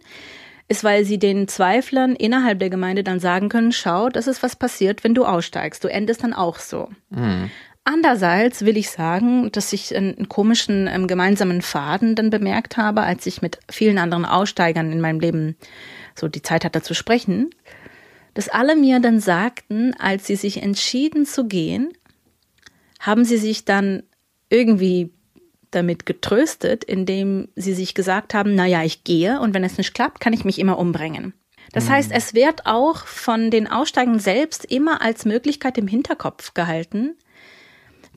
ist, 0.69 0.85
weil 0.85 1.07
sie 1.07 1.19
den 1.19 1.49
Zweiflern 1.49 2.15
innerhalb 2.15 2.59
der 2.59 2.69
Gemeinde 2.69 3.03
dann 3.03 3.19
sagen 3.19 3.49
können, 3.49 3.73
schau, 3.73 4.11
das 4.11 4.27
ist 4.27 4.43
was 4.43 4.57
passiert, 4.57 5.05
wenn 5.05 5.15
du 5.15 5.25
aussteigst. 5.25 5.83
Du 5.83 5.89
endest 5.89 6.23
dann 6.23 6.35
auch 6.35 6.59
so. 6.59 6.91
Mhm. 7.09 7.51
Andererseits 7.85 8.67
will 8.67 8.77
ich 8.77 8.91
sagen, 8.91 9.51
dass 9.53 9.73
ich 9.73 9.97
einen 9.97 10.29
komischen 10.29 10.87
ähm, 10.87 11.07
gemeinsamen 11.07 11.63
Faden 11.63 12.15
dann 12.15 12.29
bemerkt 12.29 12.77
habe, 12.77 13.01
als 13.01 13.25
ich 13.25 13.41
mit 13.41 13.59
vielen 13.71 13.97
anderen 13.97 14.27
Aussteigern 14.27 14.93
in 14.93 15.01
meinem 15.01 15.19
Leben 15.19 15.57
so 16.15 16.29
die 16.29 16.43
Zeit 16.43 16.67
hatte 16.67 16.83
zu 16.83 16.93
sprechen, 16.93 17.51
dass 18.35 18.49
alle 18.49 18.77
mir 18.77 19.01
dann 19.01 19.21
sagten, 19.21 19.95
als 19.99 20.27
sie 20.27 20.37
sich 20.37 20.63
entschieden 20.63 21.27
zu 21.27 21.47
gehen, 21.47 21.93
haben 23.01 23.25
sie 23.25 23.37
sich 23.37 23.65
dann 23.65 24.03
irgendwie 24.49 25.11
damit 25.71 26.07
getröstet, 26.07 26.85
indem 26.85 27.49
sie 27.57 27.73
sich 27.73 27.95
gesagt 27.95 28.35
haben, 28.35 28.55
na 28.55 28.67
ja, 28.67 28.85
ich 28.85 29.05
gehe 29.05 29.41
und 29.41 29.55
wenn 29.55 29.65
es 29.65 29.79
nicht 29.79 29.95
klappt, 29.95 30.21
kann 30.21 30.33
ich 30.33 30.45
mich 30.45 30.59
immer 30.59 30.79
umbringen. 30.79 31.33
Das 31.73 31.87
mhm. 31.87 31.91
heißt, 31.91 32.13
es 32.13 32.35
wird 32.35 32.67
auch 32.67 33.07
von 33.07 33.51
den 33.51 33.67
Aussteigern 33.67 34.19
selbst 34.19 34.65
immer 34.67 35.03
als 35.03 35.25
Möglichkeit 35.25 35.79
im 35.79 35.87
Hinterkopf 35.87 36.55
gehalten. 36.55 37.17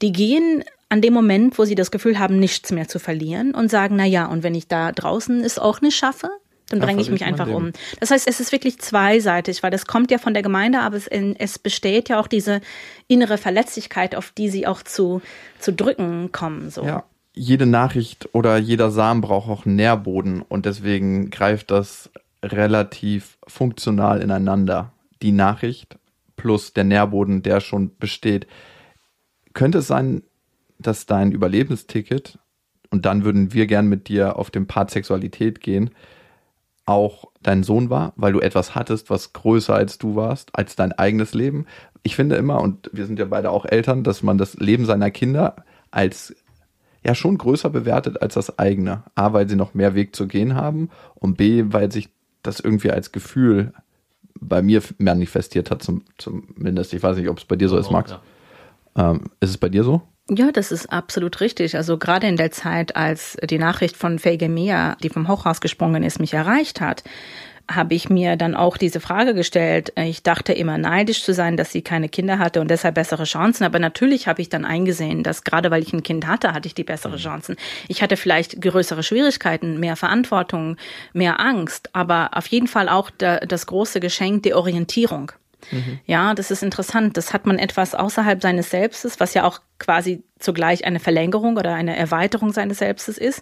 Die 0.02 0.12
gehen 0.12 0.64
an 0.90 1.02
dem 1.02 1.14
Moment, 1.14 1.58
wo 1.58 1.66
sie 1.66 1.76
das 1.76 1.92
Gefühl 1.92 2.20
haben, 2.20 2.38
nichts 2.39 2.72
mehr 2.72 2.88
zu 2.88 3.00
verlieren 3.00 3.56
und 3.56 3.72
sagen, 3.72 3.96
na 3.96 4.06
ja, 4.06 4.25
und 4.28 4.44
wenn 4.44 4.56
ich 4.56 4.68
da 4.68 4.92
draußen 4.92 5.44
es 5.44 5.58
auch 5.58 5.82
nicht 5.82 5.96
schaffe, 5.96 6.30
dann 6.69 6.79
bringe 6.79 7.01
ich 7.01 7.12
mich 7.12 7.24
einfach 7.24 7.48
um. 7.48 7.72
Das 8.00 8.12
heißt, 8.12 8.27
es 8.27 8.39
ist 8.39 8.51
wirklich 8.51 8.79
zweiseitig, 8.79 9.62
weil 9.62 9.72
das 9.72 9.86
kommt 9.86 10.10
ja 10.10 10.17
von 10.17 10.34
der 10.34 10.43
Gemeinde, 10.43 10.79
aber 10.79 10.98
es, 10.98 11.07
es 11.07 11.60
besteht 11.60 12.10
ja 12.10 12.19
auch 12.19 12.27
diese 12.27 12.62
innere 13.07 13.38
Verletzlichkeit, 13.38 14.15
auf 14.15 14.31
die 14.31 14.50
sie 14.50 14.65
auch 14.65 14.81
zu, 14.81 15.22
zu 15.60 15.72
drücken 15.74 16.31
kommen. 16.31 16.72
So. 16.72 16.84
Ja, 16.84 17.03
jede 17.34 17.65
Nachricht 17.65 18.29
oder 18.34 18.57
jeder 18.57 18.89
Samen 18.89 19.22
braucht 19.22 19.50
auch 19.50 19.65
Nährboden 19.65 20.41
und 20.41 20.65
deswegen 20.65 21.29
greift 21.29 21.69
das 21.69 22.10
relativ 22.41 23.38
funktional 23.48 24.22
ineinander. 24.22 24.91
Die 25.22 25.31
Nachricht 25.31 25.98
plus 26.36 26.74
der 26.74 26.84
Nährboden, 26.84 27.43
der 27.43 27.60
schon 27.60 27.95
besteht. 27.98 28.48
Könnte 29.53 29.79
es 29.79 29.88
sein, 29.88 30.24
dass 30.79 31.05
dein 31.05 31.31
Überlebensticket, 31.31 32.39
und 32.89 33.05
dann 33.05 33.24
würden 33.24 33.53
wir 33.53 33.67
gern 33.67 33.88
mit 33.88 34.07
dir 34.07 34.38
auf 34.38 34.51
den 34.51 34.67
Part 34.67 34.91
Sexualität 34.91 35.60
gehen, 35.62 35.91
auch 36.86 37.32
dein 37.42 37.63
Sohn 37.63 37.89
war, 37.89 38.13
weil 38.15 38.34
du 38.34 38.39
etwas 38.39 38.75
hattest, 38.75 39.10
was 39.10 39.34
größer 39.34 39.74
als 39.74 39.98
du 39.98 40.15
warst, 40.15 40.50
als 40.54 40.75
dein 40.75 40.92
eigenes 40.92 41.34
Leben. 41.34 41.65
Ich 42.04 42.15
finde 42.15 42.36
immer, 42.36 42.62
und 42.62 42.89
wir 42.94 43.06
sind 43.06 43.18
ja 43.18 43.25
beide 43.25 43.50
auch 43.50 43.65
Eltern, 43.65 44.04
dass 44.04 44.22
man 44.22 44.38
das 44.38 44.56
Leben 44.56 44.86
seiner 44.86 45.10
Kinder 45.12 45.56
als 45.92 46.36
ja 47.04 47.15
schon 47.15 47.38
größer 47.38 47.70
bewertet 47.70 48.22
als 48.22 48.34
das 48.34 48.60
eigene. 48.60 49.04
A, 49.15 49.34
weil 49.34 49.48
sie 49.48 49.56
noch 49.56 49.74
mehr 49.74 49.96
Weg 49.96 50.15
zu 50.15 50.27
gehen 50.27 50.56
haben 50.56 50.89
und 51.15 51.38
B, 51.38 51.65
weil 51.68 51.92
sich 51.92 52.10
das 52.42 52.60
irgendwie 52.60 52.92
als 52.92 53.12
Gefühl 53.12 53.74
bei 54.39 54.62
mir 54.62 54.82
manifestiert 54.98 55.72
hat, 55.72 55.82
zum, 55.82 56.04
zumindest. 56.18 56.94
Ich 56.94 57.01
weiß 57.01 57.18
nicht, 57.18 57.30
ob 57.30 57.38
es 57.38 57.46
bei 57.46 57.56
dir 57.56 57.70
so 57.70 57.77
ist, 57.77 57.92
Max. 57.92 58.12
Ja. 58.12 59.12
Ähm, 59.12 59.25
ist 59.39 59.51
es 59.51 59.58
bei 59.58 59.70
dir 59.70 59.84
so? 59.84 60.01
Ja, 60.29 60.51
das 60.51 60.72
ist 60.72 60.91
absolut 60.91 61.39
richtig. 61.39 61.75
Also 61.75 62.00
gerade 62.00 62.25
in 62.27 62.36
der 62.36 62.50
Zeit, 62.50 62.96
als 62.96 63.38
die 63.44 63.60
Nachricht 63.60 63.96
von 63.96 64.17
Feige 64.17 64.50
Mea, 64.50 64.98
die 65.03 65.10
vom 65.10 65.27
Hochhaus 65.27 65.62
gesprungen 65.62 66.01
ist, 66.01 66.20
mich 66.20 66.34
erreicht 66.34 66.82
hat, 66.82 67.03
habe 67.70 67.94
ich 67.94 68.10
mir 68.10 68.36
dann 68.36 68.55
auch 68.55 68.77
diese 68.77 69.00
Frage 69.00 69.34
gestellt. 69.34 69.94
Ich 69.96 70.24
dachte 70.24 70.53
immer 70.53 70.77
neidisch 70.77 71.24
zu 71.24 71.34
sein, 71.34 71.58
dass 71.58 71.72
sie 71.72 71.82
keine 71.82 72.10
Kinder 72.10 72.39
hatte 72.39 72.62
und 72.62 72.70
deshalb 72.70 72.96
bessere 72.96 73.24
Chancen. 73.24 73.63
Aber 73.63 73.79
natürlich 73.79 74.27
habe 74.27 74.41
ich 74.41 74.50
dann 74.50 74.65
eingesehen, 74.65 75.24
dass 75.24 75.44
gerade 75.44 75.72
weil 75.72 75.84
ich 75.84 75.94
ein 75.94 76.03
Kind 76.03 76.27
hatte, 76.27 76.53
hatte 76.53 76.67
ich 76.67 76.75
die 76.75 76.84
bessere 76.84 77.13
mhm. 77.13 77.22
Chancen. 77.22 77.55
Ich 77.88 78.01
hatte 78.01 78.17
vielleicht 78.17 78.62
größere 78.62 79.03
Schwierigkeiten, 79.03 79.79
mehr 79.79 79.96
Verantwortung, 79.96 80.77
mehr 81.13 81.39
Angst, 81.39 81.89
aber 81.94 82.32
auf 82.34 82.48
jeden 82.48 82.67
Fall 82.67 82.89
auch 82.89 83.10
das 83.12 83.67
große 83.67 84.00
Geschenk 84.00 84.44
der 84.44 84.58
Orientierung. 84.58 85.32
Mhm. 85.72 86.00
Ja, 86.06 86.34
das 86.34 86.52
ist 86.52 86.64
interessant. 86.64 87.18
Das 87.18 87.34
hat 87.34 87.46
man 87.46 87.60
etwas 87.60 87.96
außerhalb 87.96 88.42
seines 88.42 88.70
Selbstes, 88.70 89.20
was 89.20 89.34
ja 89.34 89.44
auch 89.44 89.62
quasi 89.78 90.24
zugleich 90.40 90.86
eine 90.86 91.00
Verlängerung 91.00 91.58
oder 91.58 91.74
eine 91.74 91.96
Erweiterung 91.96 92.54
seines 92.54 92.80
Selbstes 92.80 93.18
ist. 93.18 93.42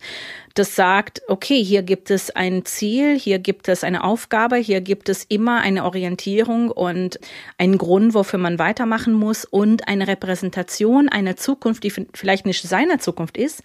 Das 0.53 0.75
sagt, 0.75 1.21
okay, 1.27 1.63
hier 1.63 1.83
gibt 1.83 2.11
es 2.11 2.31
ein 2.31 2.65
Ziel, 2.65 3.17
hier 3.17 3.39
gibt 3.39 3.67
es 3.67 3.83
eine 3.83 4.03
Aufgabe, 4.03 4.57
hier 4.57 4.81
gibt 4.81 5.09
es 5.09 5.23
immer 5.25 5.61
eine 5.61 5.83
Orientierung 5.85 6.69
und 6.69 7.19
einen 7.57 7.77
Grund, 7.77 8.13
wofür 8.13 8.39
man 8.39 8.59
weitermachen 8.59 9.13
muss 9.13 9.45
und 9.45 9.87
eine 9.87 10.07
Repräsentation 10.07 11.09
einer 11.09 11.35
Zukunft, 11.35 11.83
die 11.83 11.91
vielleicht 12.13 12.45
nicht 12.45 12.63
seiner 12.63 12.99
Zukunft 12.99 13.37
ist, 13.37 13.63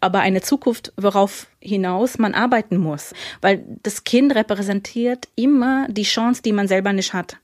aber 0.00 0.20
eine 0.20 0.40
Zukunft, 0.40 0.92
worauf 0.96 1.46
hinaus 1.60 2.18
man 2.18 2.34
arbeiten 2.34 2.78
muss. 2.78 3.14
Weil 3.40 3.62
das 3.82 4.04
Kind 4.04 4.34
repräsentiert 4.34 5.28
immer 5.36 5.86
die 5.88 6.02
Chance, 6.02 6.42
die 6.42 6.52
man 6.52 6.68
selber 6.68 6.92
nicht 6.92 7.12
hat. 7.12 7.36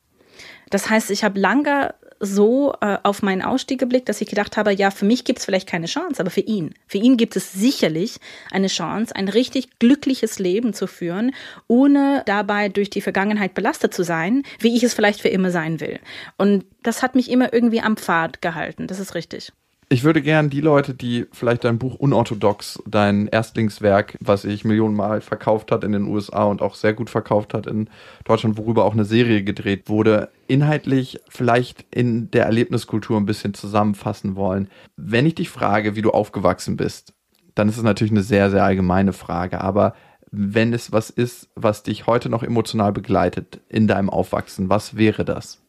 Das 0.71 0.91
heißt, 0.91 1.11
ich 1.11 1.25
habe 1.25 1.39
lange 1.39 1.95
so 2.19 2.75
äh, 2.81 2.99
auf 3.03 3.23
meinen 3.23 3.43
Ausstieg 3.43 3.79
geblickt, 3.79 4.09
dass 4.09 4.21
ich 4.21 4.29
gedacht 4.29 4.57
habe, 4.57 4.73
ja, 4.73 4.91
für 4.91 5.05
mich 5.05 5.25
gibt 5.25 5.39
es 5.39 5.45
vielleicht 5.45 5.69
keine 5.69 5.87
Chance, 5.87 6.21
aber 6.21 6.31
für 6.31 6.41
ihn, 6.41 6.75
für 6.87 6.99
ihn 6.99 7.17
gibt 7.17 7.37
es 7.37 7.53
sicherlich 7.53 8.19
eine 8.51 8.69
Chance, 8.69 9.15
ein 9.15 9.29
richtig 9.29 9.79
glückliches 9.79 10.39
Leben 10.39 10.73
zu 10.73 10.87
führen, 10.87 11.33
ohne 11.69 12.23
dabei 12.27 12.69
durch 12.69 12.91
die 12.91 13.01
Vergangenheit 13.01 13.55
belastet 13.55 13.93
zu 13.93 14.03
sein, 14.03 14.45
wie 14.61 14.77
ich 14.77 14.83
es 14.83 14.95
vielleicht 14.95 15.21
für 15.21 15.29
immer 15.29 15.51
sein 15.51 15.81
will. 15.81 16.01
Und 16.39 16.65
das 16.83 17.03
hat 17.03 17.15
mich 17.15 17.31
immer 17.31 17.53
irgendwie 17.53 17.81
am 17.81 17.97
Pfad 17.97 18.41
gehalten, 18.41 18.87
das 18.87 19.01
ist 19.01 19.15
richtig. 19.15 19.53
Ich 19.89 20.03
würde 20.03 20.21
gern 20.21 20.51
die 20.51 20.61
Leute, 20.61 20.95
die 20.95 21.27
vielleicht 21.31 21.63
dein 21.63 21.79
Buch 21.79 21.95
Unorthodox, 21.95 22.83
dein 22.89 23.29
Erstlingswerk, 23.29 24.19
was 24.21 24.43
sich 24.43 24.65
Millionenmal 24.65 25.21
verkauft 25.21 25.71
hat 25.71 25.85
in 25.85 25.93
den 25.93 26.09
USA 26.09 26.43
und 26.43 26.61
auch 26.61 26.75
sehr 26.75 26.93
gut 26.93 27.09
verkauft 27.09 27.55
hat 27.55 27.69
in 27.69 27.89
Deutschland, 28.25 28.59
worüber 28.59 28.85
auch 28.85 28.95
eine 28.95 29.05
Serie 29.05 29.45
gedreht 29.45 29.89
wurde, 29.89 30.31
inhaltlich 30.49 31.21
vielleicht 31.29 31.85
in 31.93 32.33
der 32.33 32.47
Erlebniskultur 32.47 33.17
ein 33.17 33.27
bisschen 33.27 33.55
zusammenfassen 33.55 34.35
wollen. 34.35 34.69
Wenn 34.97 35.25
ich 35.25 35.37
dich 35.37 35.51
frage, 35.51 35.95
wie 35.95 36.03
du 36.03 36.11
aufgewachsen 36.11 36.77
bist, 36.77 37.15
dann 37.55 37.69
ist 37.69 37.77
es 37.77 37.85
natürlich 37.85 38.13
eine 38.13 38.23
sehr, 38.23 38.51
sehr 38.51 38.65
allgemeine 38.65 39.13
Frage. 39.13 39.61
Aber 39.61 39.95
wenn 40.33 40.73
es 40.73 40.91
was 40.91 41.11
ist, 41.11 41.49
was 41.55 41.85
dich 41.85 42.09
heute 42.09 42.29
noch 42.29 42.43
emotional 42.43 42.93
begleitet 42.93 43.61
in 43.69 43.87
deinem 43.87 44.11
Aufwachsen, 44.11 44.69
was 44.69 44.97
wäre 44.97 45.25
das? 45.25 45.63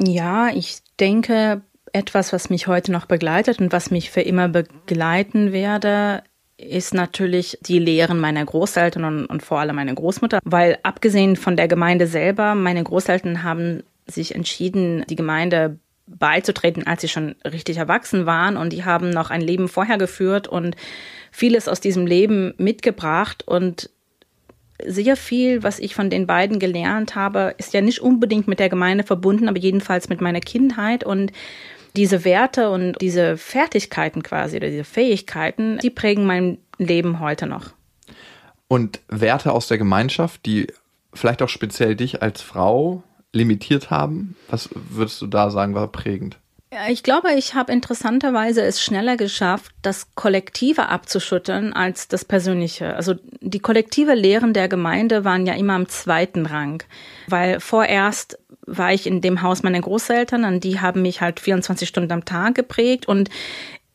Ja, 0.00 0.48
ich 0.48 0.78
denke, 0.98 1.62
etwas, 1.92 2.32
was 2.32 2.50
mich 2.50 2.66
heute 2.66 2.90
noch 2.90 3.06
begleitet 3.06 3.60
und 3.60 3.72
was 3.72 3.90
mich 3.90 4.10
für 4.10 4.22
immer 4.22 4.48
begleiten 4.48 5.52
werde, 5.52 6.22
ist 6.56 6.94
natürlich 6.94 7.58
die 7.62 7.78
Lehren 7.78 8.18
meiner 8.18 8.44
Großeltern 8.44 9.04
und, 9.04 9.26
und, 9.26 9.42
vor 9.42 9.60
allem 9.60 9.76
meiner 9.76 9.94
Großmutter, 9.94 10.40
weil 10.44 10.78
abgesehen 10.82 11.36
von 11.36 11.56
der 11.56 11.68
Gemeinde 11.68 12.06
selber, 12.06 12.54
meine 12.54 12.82
Großeltern 12.82 13.42
haben 13.42 13.82
sich 14.06 14.34
entschieden, 14.34 15.04
die 15.08 15.16
Gemeinde 15.16 15.78
beizutreten, 16.06 16.86
als 16.86 17.00
sie 17.00 17.08
schon 17.08 17.34
richtig 17.44 17.78
erwachsen 17.78 18.26
waren. 18.26 18.56
Und 18.56 18.72
die 18.72 18.84
haben 18.84 19.10
noch 19.10 19.30
ein 19.30 19.40
Leben 19.40 19.68
vorher 19.68 19.98
geführt 19.98 20.48
und 20.48 20.76
vieles 21.30 21.68
aus 21.68 21.80
diesem 21.80 22.06
Leben 22.06 22.54
mitgebracht. 22.58 23.42
Und 23.46 23.90
sehr 24.84 25.16
viel, 25.16 25.62
was 25.62 25.78
ich 25.78 25.94
von 25.94 26.10
den 26.10 26.26
beiden 26.26 26.58
gelernt 26.58 27.14
habe, 27.14 27.54
ist 27.58 27.74
ja 27.74 27.80
nicht 27.80 28.00
unbedingt 28.00 28.48
mit 28.48 28.58
der 28.58 28.68
Gemeinde 28.68 29.04
verbunden, 29.04 29.48
aber 29.48 29.58
jedenfalls 29.58 30.08
mit 30.08 30.20
meiner 30.20 30.40
Kindheit 30.40 31.04
und 31.04 31.32
diese 31.96 32.24
Werte 32.24 32.70
und 32.70 33.00
diese 33.00 33.36
Fertigkeiten 33.36 34.22
quasi 34.22 34.56
oder 34.56 34.68
diese 34.68 34.84
Fähigkeiten, 34.84 35.78
die 35.78 35.90
prägen 35.90 36.26
mein 36.26 36.58
Leben 36.78 37.20
heute 37.20 37.46
noch. 37.46 37.70
Und 38.66 39.00
Werte 39.08 39.52
aus 39.52 39.68
der 39.68 39.78
Gemeinschaft, 39.78 40.44
die 40.46 40.66
vielleicht 41.12 41.42
auch 41.42 41.48
speziell 41.48 41.94
dich 41.94 42.22
als 42.22 42.42
Frau 42.42 43.04
limitiert 43.32 43.90
haben, 43.90 44.36
was 44.48 44.70
würdest 44.72 45.22
du 45.22 45.28
da 45.28 45.50
sagen, 45.50 45.74
war 45.74 45.86
prägend? 45.88 46.38
Ich 46.88 47.02
glaube, 47.02 47.32
ich 47.34 47.54
habe 47.54 47.72
interessanterweise 47.72 48.62
es 48.62 48.82
schneller 48.82 49.16
geschafft, 49.16 49.72
das 49.82 50.14
Kollektive 50.14 50.88
abzuschütteln 50.88 51.72
als 51.72 52.08
das 52.08 52.24
Persönliche. 52.24 52.96
Also 52.96 53.14
die 53.40 53.60
kollektive 53.60 54.14
Lehren 54.14 54.52
der 54.52 54.68
Gemeinde 54.68 55.24
waren 55.24 55.46
ja 55.46 55.54
immer 55.54 55.74
am 55.74 55.88
zweiten 55.88 56.46
Rang, 56.46 56.82
weil 57.28 57.60
vorerst 57.60 58.38
war 58.66 58.92
ich 58.92 59.06
in 59.06 59.20
dem 59.20 59.42
Haus 59.42 59.62
meiner 59.62 59.80
Großeltern 59.80 60.44
und 60.44 60.64
die 60.64 60.80
haben 60.80 61.02
mich 61.02 61.20
halt 61.20 61.40
24 61.40 61.88
Stunden 61.88 62.12
am 62.12 62.24
Tag 62.24 62.54
geprägt. 62.54 63.06
Und 63.06 63.30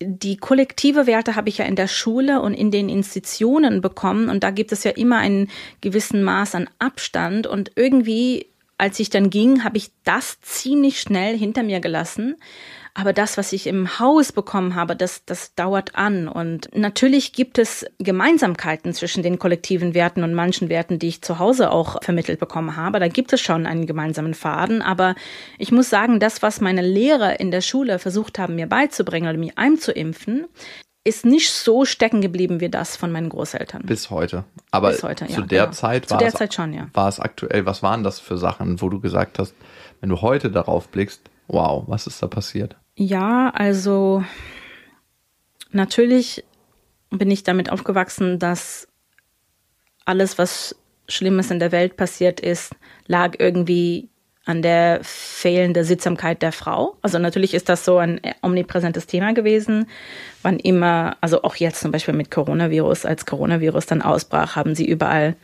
die 0.02 0.38
kollektive 0.38 1.08
Werte 1.08 1.36
habe 1.36 1.50
ich 1.50 1.58
ja 1.58 1.66
in 1.66 1.76
der 1.76 1.88
Schule 1.88 2.42
und 2.42 2.54
in 2.54 2.72
den 2.72 2.88
Institutionen 2.88 3.82
bekommen. 3.82 4.30
Und 4.30 4.44
da 4.44 4.52
gibt 4.52 4.72
es 4.72 4.84
ja 4.84 4.92
immer 4.92 5.18
einen 5.18 5.50
gewissen 5.82 6.24
Maß 6.24 6.56
an 6.56 6.70
Abstand. 6.80 7.48
Und 7.48 7.72
irgendwie 7.76 8.49
als 8.80 9.00
ich 9.00 9.10
dann 9.10 9.30
ging, 9.30 9.64
habe 9.64 9.78
ich 9.78 9.92
das 10.04 10.40
ziemlich 10.42 11.02
schnell 11.02 11.38
hinter 11.38 11.64
mir 11.64 11.80
gelassen. 11.82 12.38
Aber 12.96 13.14
das, 13.14 13.38
was 13.38 13.54
ich 13.54 13.68
im 13.68 14.00
Haus 14.00 14.32
bekommen 14.32 14.74
habe, 14.76 14.96
das, 14.96 15.24
das 15.26 15.54
dauert 15.54 15.96
an. 15.96 16.28
Und 16.28 16.70
natürlich 16.76 17.34
gibt 17.34 17.60
es 17.60 17.86
Gemeinsamkeiten 18.00 18.94
zwischen 18.94 19.22
den 19.22 19.38
kollektiven 19.38 19.94
Werten 19.94 20.24
und 20.24 20.34
manchen 20.34 20.70
Werten, 20.70 20.98
die 20.98 21.10
ich 21.10 21.22
zu 21.22 21.40
Hause 21.40 21.72
auch 21.72 22.02
vermittelt 22.04 22.40
bekommen 22.40 22.76
habe. 22.76 23.00
Da 23.00 23.08
gibt 23.08 23.32
es 23.32 23.42
schon 23.42 23.66
einen 23.66 23.86
gemeinsamen 23.86 24.34
Faden. 24.34 24.82
Aber 24.82 25.16
ich 25.58 25.72
muss 25.72 25.90
sagen, 25.90 26.20
das, 26.20 26.42
was 26.42 26.62
meine 26.62 26.82
Lehrer 26.82 27.40
in 27.40 27.52
der 27.52 27.62
Schule 27.62 28.00
versucht 28.00 28.40
haben, 28.40 28.56
mir 28.56 28.68
beizubringen 28.68 29.30
oder 29.30 29.38
mir 29.38 29.54
einzuimpfen, 29.56 30.48
ist 31.04 31.26
nicht 31.26 31.52
so 31.52 31.86
stecken 31.86 32.22
geblieben 32.22 32.60
wie 32.60 32.70
das 32.70 32.96
von 32.98 33.12
meinen 33.12 33.30
Großeltern. 33.30 33.84
Bis 33.84 34.10
heute. 34.10 34.44
Aber 34.72 34.92
Bis 34.92 35.04
heute, 35.04 35.28
zu 35.28 35.42
ja, 35.42 35.42
der 35.42 35.64
genau. 35.64 35.74
Zeit, 35.74 36.10
war, 36.12 36.18
der 36.18 36.28
es, 36.28 36.34
Zeit 36.34 36.54
schon, 36.54 36.74
ja. 36.74 36.88
war 36.94 37.08
es 37.08 37.20
aktuell, 37.20 37.66
was 37.66 37.82
waren 37.82 38.04
das 38.04 38.20
für 38.20 38.38
Sachen, 38.38 38.82
wo 38.82 38.90
du 38.90 39.00
gesagt 39.00 39.40
hast, 39.40 39.56
wenn 40.02 40.10
du 40.10 40.22
heute 40.22 40.52
darauf 40.52 40.90
blickst, 40.90 41.22
wow, 41.48 41.84
was 41.88 42.06
ist 42.08 42.22
da 42.22 42.28
passiert? 42.28 42.76
Ja, 42.96 43.50
also 43.50 44.24
natürlich 45.72 46.44
bin 47.10 47.32
ich 47.32 47.44
damit 47.44 47.72
aufgewachsen, 47.72 48.38
dass 48.38 48.88
alles, 50.06 50.38
was 50.38 50.76
Schlimmes 51.08 51.50
in 51.50 51.60
der 51.60 51.72
Welt 51.72 51.98
passiert 51.98 52.40
ist, 52.40 52.76
lag 53.08 53.36
irgendwie 53.40 54.10
an 54.50 54.64
der 54.64 55.02
fehlenden 55.04 55.84
Sittsamkeit 55.84 56.42
der 56.42 56.52
Frau. 56.52 56.96
Also 57.04 57.20
natürlich 57.20 57.54
ist 57.54 57.70
das 57.70 57.86
so 57.86 58.00
ein 58.00 58.20
omnipräsentes 58.42 59.06
Thema 59.06 59.36
gewesen. 59.36 59.86
Wann 60.42 60.58
immer, 60.58 61.18
also 61.22 61.44
auch 61.44 61.56
jetzt 61.58 61.82
zum 61.82 61.92
Beispiel 61.92 62.16
mit 62.16 62.32
Coronavirus, 62.32 63.06
als 63.06 63.28
Coronavirus 63.28 63.86
dann 63.86 64.02
ausbrach, 64.02 64.56
haben 64.56 64.74
sie 64.74 64.88
überall 64.88 65.36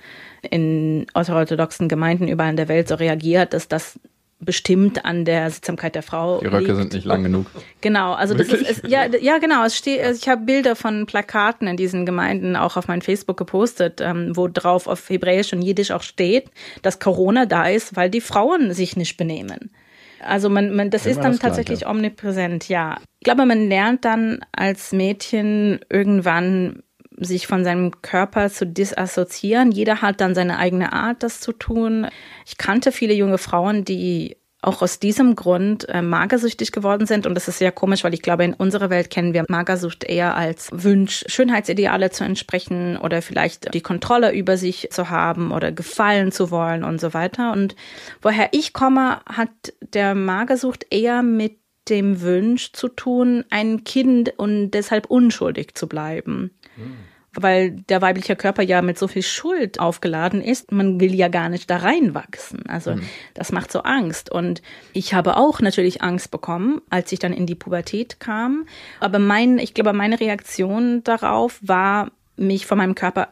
in 0.49 1.05
orthodoxen 1.13 1.87
Gemeinden 1.87 2.27
überall 2.27 2.49
in 2.49 2.57
der 2.57 2.67
Welt 2.67 2.87
so 2.87 2.95
reagiert, 2.95 3.53
dass 3.53 3.67
das 3.67 3.99
bestimmt 4.39 5.05
an 5.05 5.25
der 5.25 5.49
Sittsamkeit 5.49 5.95
der 5.95 6.03
Frau. 6.03 6.39
Die 6.39 6.47
Röcke 6.47 6.65
liegt. 6.65 6.77
sind 6.77 6.93
nicht 6.93 7.05
lang 7.05 7.23
genug. 7.23 7.47
Genau, 7.81 8.13
also 8.13 8.33
das 8.33 8.47
ist, 8.47 8.83
es, 8.83 8.89
ja, 8.89 9.05
ja 9.05 9.37
genau. 9.37 9.63
Es 9.63 9.75
steht, 9.75 10.01
also 10.01 10.19
ich 10.21 10.27
habe 10.27 10.43
Bilder 10.45 10.75
von 10.75 11.05
Plakaten 11.05 11.67
in 11.67 11.77
diesen 11.77 12.05
Gemeinden 12.05 12.55
auch 12.55 12.77
auf 12.77 12.87
mein 12.87 13.01
Facebook 13.01 13.37
gepostet, 13.37 14.01
ähm, 14.01 14.35
wo 14.35 14.47
drauf 14.47 14.87
auf 14.87 15.09
Hebräisch 15.09 15.53
und 15.53 15.61
Jiddisch 15.61 15.91
auch 15.91 16.03
steht, 16.03 16.49
dass 16.81 16.99
Corona 16.99 17.45
da 17.45 17.67
ist, 17.67 17.95
weil 17.95 18.09
die 18.09 18.21
Frauen 18.21 18.73
sich 18.73 18.97
nicht 18.97 19.17
benehmen. 19.17 19.71
Also 20.19 20.49
man, 20.49 20.75
man 20.75 20.89
das 20.89 21.05
ist 21.05 21.17
dann 21.17 21.33
das 21.33 21.39
tatsächlich 21.39 21.79
Gleiche. 21.79 21.95
omnipräsent, 21.95 22.67
ja. 22.67 22.97
Ich 23.19 23.25
glaube, 23.25 23.45
man 23.45 23.69
lernt 23.69 24.05
dann 24.05 24.39
als 24.51 24.91
Mädchen 24.91 25.79
irgendwann 25.89 26.81
sich 27.19 27.47
von 27.47 27.63
seinem 27.63 28.01
Körper 28.01 28.49
zu 28.49 28.65
disassoziieren. 28.65 29.71
Jeder 29.71 30.01
hat 30.01 30.21
dann 30.21 30.35
seine 30.35 30.57
eigene 30.57 30.93
Art, 30.93 31.23
das 31.23 31.39
zu 31.39 31.51
tun. 31.51 32.07
Ich 32.45 32.57
kannte 32.57 32.91
viele 32.91 33.13
junge 33.13 33.37
Frauen, 33.37 33.85
die 33.85 34.37
auch 34.65 34.81
aus 34.81 34.99
diesem 34.99 35.35
Grund 35.35 35.87
äh, 35.89 36.01
magersüchtig 36.01 36.71
geworden 36.71 37.05
sind. 37.05 37.25
Und 37.25 37.35
das 37.35 37.47
ist 37.47 37.59
sehr 37.59 37.71
komisch, 37.71 38.03
weil 38.03 38.13
ich 38.13 38.21
glaube, 38.21 38.43
in 38.43 38.53
unserer 38.53 38.89
Welt 38.89 39.09
kennen 39.09 39.33
wir 39.33 39.45
Magersucht 39.47 40.03
eher 40.03 40.35
als 40.35 40.69
Wunsch, 40.71 41.23
Schönheitsideale 41.27 42.09
zu 42.09 42.23
entsprechen 42.23 42.97
oder 42.97 43.21
vielleicht 43.21 43.73
die 43.73 43.81
Kontrolle 43.81 44.33
über 44.33 44.57
sich 44.57 44.89
zu 44.91 45.09
haben 45.09 45.51
oder 45.51 45.71
gefallen 45.71 46.31
zu 46.31 46.51
wollen 46.51 46.83
und 46.83 46.99
so 46.99 47.13
weiter. 47.13 47.51
Und 47.51 47.75
woher 48.21 48.49
ich 48.51 48.73
komme, 48.73 49.21
hat 49.27 49.49
der 49.93 50.15
Magersucht 50.15 50.87
eher 50.89 51.21
mit 51.21 51.59
dem 51.89 52.21
Wunsch 52.21 52.73
zu 52.73 52.87
tun, 52.87 53.45
ein 53.51 53.83
Kind 53.83 54.33
und 54.37 54.71
deshalb 54.71 55.05
unschuldig 55.05 55.75
zu 55.75 55.87
bleiben. 55.87 56.51
Mhm. 56.77 56.97
Weil 57.37 57.71
der 57.71 58.01
weibliche 58.01 58.37
Körper 58.37 58.63
ja 58.63 58.81
mit 58.81 58.97
so 58.97 59.09
viel 59.09 59.21
Schuld 59.21 59.79
aufgeladen 59.81 60.41
ist, 60.41 60.71
man 60.71 61.01
will 61.01 61.13
ja 61.13 61.27
gar 61.27 61.49
nicht 61.49 61.69
da 61.69 61.77
reinwachsen. 61.77 62.65
Also 62.67 62.95
mhm. 62.95 63.01
das 63.33 63.51
macht 63.51 63.73
so 63.73 63.81
Angst. 63.81 64.31
Und 64.31 64.61
ich 64.93 65.13
habe 65.13 65.35
auch 65.35 65.59
natürlich 65.59 66.01
Angst 66.01 66.31
bekommen, 66.31 66.81
als 66.89 67.11
ich 67.11 67.19
dann 67.19 67.33
in 67.33 67.45
die 67.45 67.55
Pubertät 67.55 68.21
kam. 68.21 68.65
Aber 69.01 69.19
mein, 69.19 69.57
ich 69.57 69.73
glaube, 69.73 69.91
meine 69.91 70.19
Reaktion 70.19 71.03
darauf 71.03 71.59
war, 71.61 72.11
mich 72.37 72.65
von 72.65 72.77
meinem 72.77 72.95
Körper 72.95 73.27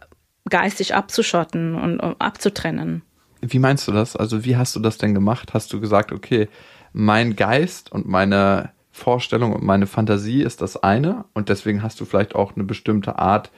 geistig 0.49 0.93
abzuschotten 0.95 1.75
und 1.75 2.01
abzutrennen. 2.19 3.03
Wie 3.41 3.59
meinst 3.59 3.87
du 3.87 3.91
das? 3.91 4.15
Also 4.15 4.45
wie 4.45 4.55
hast 4.55 4.75
du 4.75 4.79
das 4.79 4.97
denn 4.97 5.13
gemacht? 5.13 5.53
Hast 5.53 5.71
du 5.73 5.79
gesagt, 5.79 6.11
okay, 6.11 6.47
mein 6.93 7.35
Geist 7.35 7.91
und 7.91 8.07
meine 8.07 8.71
Vorstellung 8.93 9.53
und 9.53 9.63
meine 9.63 9.87
Fantasie 9.87 10.43
ist 10.43 10.61
das 10.61 10.81
eine 10.81 11.25
und 11.33 11.49
deswegen 11.49 11.81
hast 11.81 11.99
du 11.99 12.05
vielleicht 12.05 12.35
auch 12.35 12.55
eine 12.55 12.63
bestimmte 12.63 13.17
Art, 13.17 13.51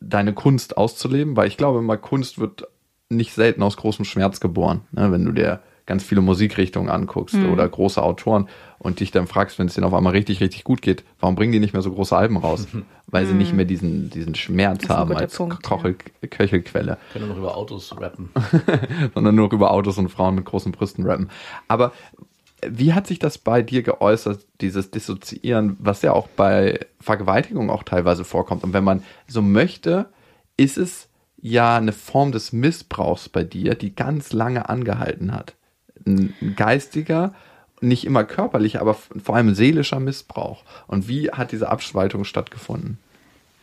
deine 0.00 0.32
Kunst 0.32 0.76
auszuleben, 0.76 1.36
weil 1.36 1.48
ich 1.48 1.56
glaube 1.56 1.80
immer, 1.80 1.96
Kunst 1.96 2.38
wird 2.38 2.68
nicht 3.08 3.34
selten 3.34 3.62
aus 3.64 3.76
großem 3.76 4.04
Schmerz 4.04 4.38
geboren. 4.38 4.82
Ne? 4.92 5.10
Wenn 5.10 5.24
du 5.24 5.32
dir 5.32 5.60
ganz 5.86 6.04
viele 6.04 6.20
Musikrichtungen 6.20 6.88
anguckst 6.88 7.34
mhm. 7.34 7.52
oder 7.52 7.68
große 7.68 8.00
Autoren 8.00 8.48
und 8.78 9.00
dich 9.00 9.10
dann 9.10 9.26
fragst, 9.26 9.58
wenn 9.58 9.66
es 9.66 9.74
denen 9.74 9.86
auf 9.86 9.92
einmal 9.92 10.12
richtig, 10.12 10.40
richtig 10.40 10.62
gut 10.62 10.82
geht, 10.82 11.02
warum 11.18 11.34
bringen 11.34 11.50
die 11.50 11.58
nicht 11.58 11.72
mehr 11.72 11.82
so 11.82 11.92
große 11.92 12.16
Alben 12.16 12.36
raus? 12.36 12.68
Weil 13.08 13.26
sie 13.26 13.34
nicht 13.34 13.50
mhm. 13.50 13.56
mehr 13.56 13.66
diesen, 13.66 14.08
diesen 14.08 14.36
Schmerz 14.36 14.88
haben 14.88 15.14
als 15.14 15.36
Punkt, 15.36 15.62
Kochel, 15.64 15.96
ja. 16.22 16.28
Köchelquelle. 16.28 16.96
Können 17.12 17.26
nur 17.26 17.34
noch 17.34 17.42
über 17.42 17.56
Autos 17.56 18.00
rappen. 18.00 18.30
Sondern 19.14 19.34
nur 19.34 19.46
noch 19.46 19.52
über 19.52 19.72
Autos 19.72 19.98
und 19.98 20.08
Frauen 20.08 20.36
mit 20.36 20.44
großen 20.44 20.70
Brüsten 20.70 21.04
rappen. 21.04 21.28
Aber 21.66 21.92
wie 22.68 22.92
hat 22.92 23.06
sich 23.06 23.18
das 23.18 23.38
bei 23.38 23.62
dir 23.62 23.82
geäußert, 23.82 24.46
dieses 24.60 24.90
Dissoziieren, 24.90 25.76
was 25.78 26.02
ja 26.02 26.12
auch 26.12 26.28
bei 26.28 26.80
Vergewaltigung 27.00 27.70
auch 27.70 27.82
teilweise 27.82 28.24
vorkommt? 28.24 28.62
Und 28.64 28.72
wenn 28.72 28.84
man 28.84 29.02
so 29.26 29.42
möchte, 29.42 30.06
ist 30.56 30.78
es 30.78 31.08
ja 31.40 31.76
eine 31.76 31.92
Form 31.92 32.32
des 32.32 32.52
Missbrauchs 32.52 33.28
bei 33.28 33.42
dir, 33.42 33.74
die 33.74 33.94
ganz 33.94 34.32
lange 34.32 34.68
angehalten 34.68 35.34
hat. 35.34 35.54
Ein 36.06 36.34
geistiger, 36.56 37.34
nicht 37.80 38.04
immer 38.04 38.24
körperlicher, 38.24 38.80
aber 38.80 38.94
vor 38.94 39.34
allem 39.34 39.54
seelischer 39.54 39.98
Missbrauch. 39.98 40.62
Und 40.86 41.08
wie 41.08 41.30
hat 41.30 41.52
diese 41.52 41.68
Abspaltung 41.68 42.24
stattgefunden? 42.24 42.98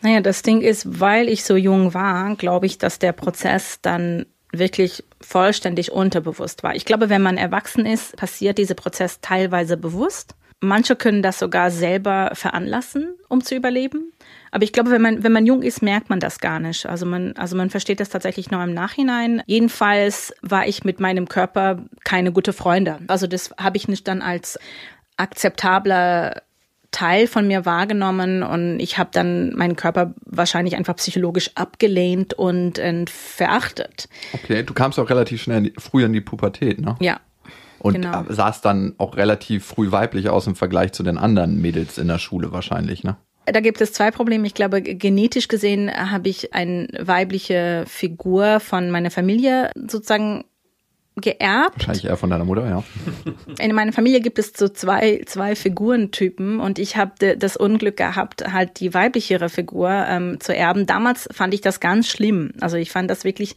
Naja, 0.01 0.21
das 0.21 0.41
Ding 0.43 0.61
ist, 0.61 0.99
weil 0.99 1.27
ich 1.29 1.43
so 1.43 1.55
jung 1.55 1.93
war, 1.93 2.35
glaube 2.35 2.65
ich, 2.65 2.77
dass 2.77 2.99
der 2.99 3.13
Prozess 3.13 3.79
dann 3.81 4.25
wirklich 4.51 5.03
vollständig 5.21 5.91
unterbewusst 5.91 6.63
war. 6.63 6.75
Ich 6.75 6.85
glaube, 6.85 7.09
wenn 7.09 7.21
man 7.21 7.37
erwachsen 7.37 7.85
ist, 7.85 8.15
passiert 8.17 8.57
dieser 8.57 8.75
Prozess 8.75 9.21
teilweise 9.21 9.77
bewusst. 9.77 10.35
Manche 10.61 10.95
können 10.95 11.21
das 11.21 11.39
sogar 11.39 11.71
selber 11.71 12.31
veranlassen, 12.33 13.15
um 13.29 13.41
zu 13.43 13.55
überleben. 13.55 14.11
Aber 14.51 14.63
ich 14.63 14.73
glaube, 14.73 14.91
wenn 14.91 15.01
man, 15.01 15.23
wenn 15.23 15.31
man 15.31 15.45
jung 15.45 15.61
ist, 15.61 15.81
merkt 15.81 16.09
man 16.09 16.19
das 16.19 16.39
gar 16.39 16.59
nicht. 16.59 16.85
Also 16.85 17.05
man, 17.05 17.33
also 17.37 17.55
man 17.55 17.69
versteht 17.69 17.99
das 17.99 18.09
tatsächlich 18.09 18.51
nur 18.51 18.61
im 18.63 18.73
Nachhinein. 18.73 19.41
Jedenfalls 19.45 20.33
war 20.41 20.67
ich 20.67 20.83
mit 20.83 20.99
meinem 20.99 21.29
Körper 21.29 21.85
keine 22.03 22.33
gute 22.33 22.51
Freunde. 22.51 22.99
Also 23.07 23.27
das 23.27 23.53
habe 23.57 23.77
ich 23.77 23.87
nicht 23.87 24.07
dann 24.07 24.21
als 24.21 24.59
akzeptabler 25.15 26.41
Teil 26.91 27.27
von 27.27 27.47
mir 27.47 27.65
wahrgenommen 27.65 28.43
und 28.43 28.79
ich 28.79 28.97
habe 28.97 29.09
dann 29.13 29.55
meinen 29.55 29.75
Körper 29.75 30.13
wahrscheinlich 30.25 30.75
einfach 30.75 30.95
psychologisch 30.95 31.51
abgelehnt 31.55 32.33
und, 32.33 32.79
und 32.79 33.09
verachtet. 33.09 34.09
Okay, 34.33 34.63
du 34.63 34.73
kamst 34.73 34.99
auch 34.99 35.09
relativ 35.09 35.41
schnell 35.41 35.71
früh 35.77 36.03
in 36.03 36.13
die 36.13 36.21
Pubertät, 36.21 36.81
ne? 36.81 36.95
Ja. 36.99 37.19
Und 37.79 37.93
genau. 37.93 38.25
sahst 38.27 38.65
dann 38.65 38.95
auch 38.97 39.15
relativ 39.15 39.65
früh 39.65 39.91
weiblich 39.91 40.29
aus 40.29 40.47
im 40.47 40.55
Vergleich 40.55 40.91
zu 40.91 41.03
den 41.03 41.17
anderen 41.17 41.61
Mädels 41.61 41.97
in 41.97 42.07
der 42.07 42.19
Schule 42.19 42.51
wahrscheinlich, 42.51 43.03
ne? 43.03 43.17
Da 43.45 43.61
gibt 43.61 43.81
es 43.81 43.93
zwei 43.93 44.11
Probleme. 44.11 44.45
Ich 44.45 44.53
glaube, 44.53 44.81
genetisch 44.81 45.47
gesehen 45.47 45.89
habe 45.89 46.29
ich 46.29 46.53
eine 46.53 46.87
weibliche 46.99 47.83
Figur 47.87 48.59
von 48.59 48.91
meiner 48.91 49.09
Familie 49.09 49.71
sozusagen 49.75 50.43
geerbt. 51.21 51.77
Wahrscheinlich 51.77 52.05
eher 52.05 52.17
von 52.17 52.29
deiner 52.29 52.45
Mutter, 52.45 52.67
ja. 52.67 52.83
In 53.59 53.75
meiner 53.75 53.91
Familie 53.91 54.21
gibt 54.21 54.39
es 54.39 54.53
so 54.55 54.67
zwei, 54.69 55.21
zwei 55.25 55.55
Figurentypen 55.55 56.59
und 56.59 56.79
ich 56.79 56.97
habe 56.97 57.35
das 57.37 57.57
Unglück 57.57 57.97
gehabt, 57.97 58.51
halt 58.51 58.79
die 58.79 58.93
weiblichere 58.93 59.49
Figur 59.49 59.89
ähm, 59.89 60.39
zu 60.39 60.55
erben. 60.55 60.85
Damals 60.85 61.27
fand 61.31 61.53
ich 61.53 61.61
das 61.61 61.79
ganz 61.79 62.07
schlimm. 62.07 62.51
Also 62.61 62.77
ich 62.77 62.91
fand 62.91 63.09
das 63.09 63.23
wirklich 63.23 63.55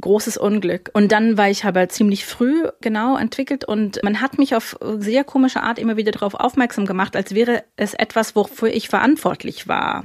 großes 0.00 0.36
Unglück. 0.36 0.90
Und 0.92 1.12
dann 1.12 1.36
war 1.36 1.50
ich 1.50 1.64
aber 1.64 1.88
ziemlich 1.88 2.24
früh 2.24 2.64
genau 2.80 3.16
entwickelt 3.16 3.64
und 3.64 4.02
man 4.02 4.20
hat 4.20 4.38
mich 4.38 4.54
auf 4.54 4.76
sehr 4.98 5.24
komische 5.24 5.62
Art 5.62 5.78
immer 5.78 5.96
wieder 5.96 6.12
darauf 6.12 6.34
aufmerksam 6.34 6.86
gemacht, 6.86 7.16
als 7.16 7.34
wäre 7.34 7.64
es 7.76 7.94
etwas, 7.94 8.34
wofür 8.34 8.68
ich 8.68 8.88
verantwortlich 8.88 9.68
war. 9.68 10.04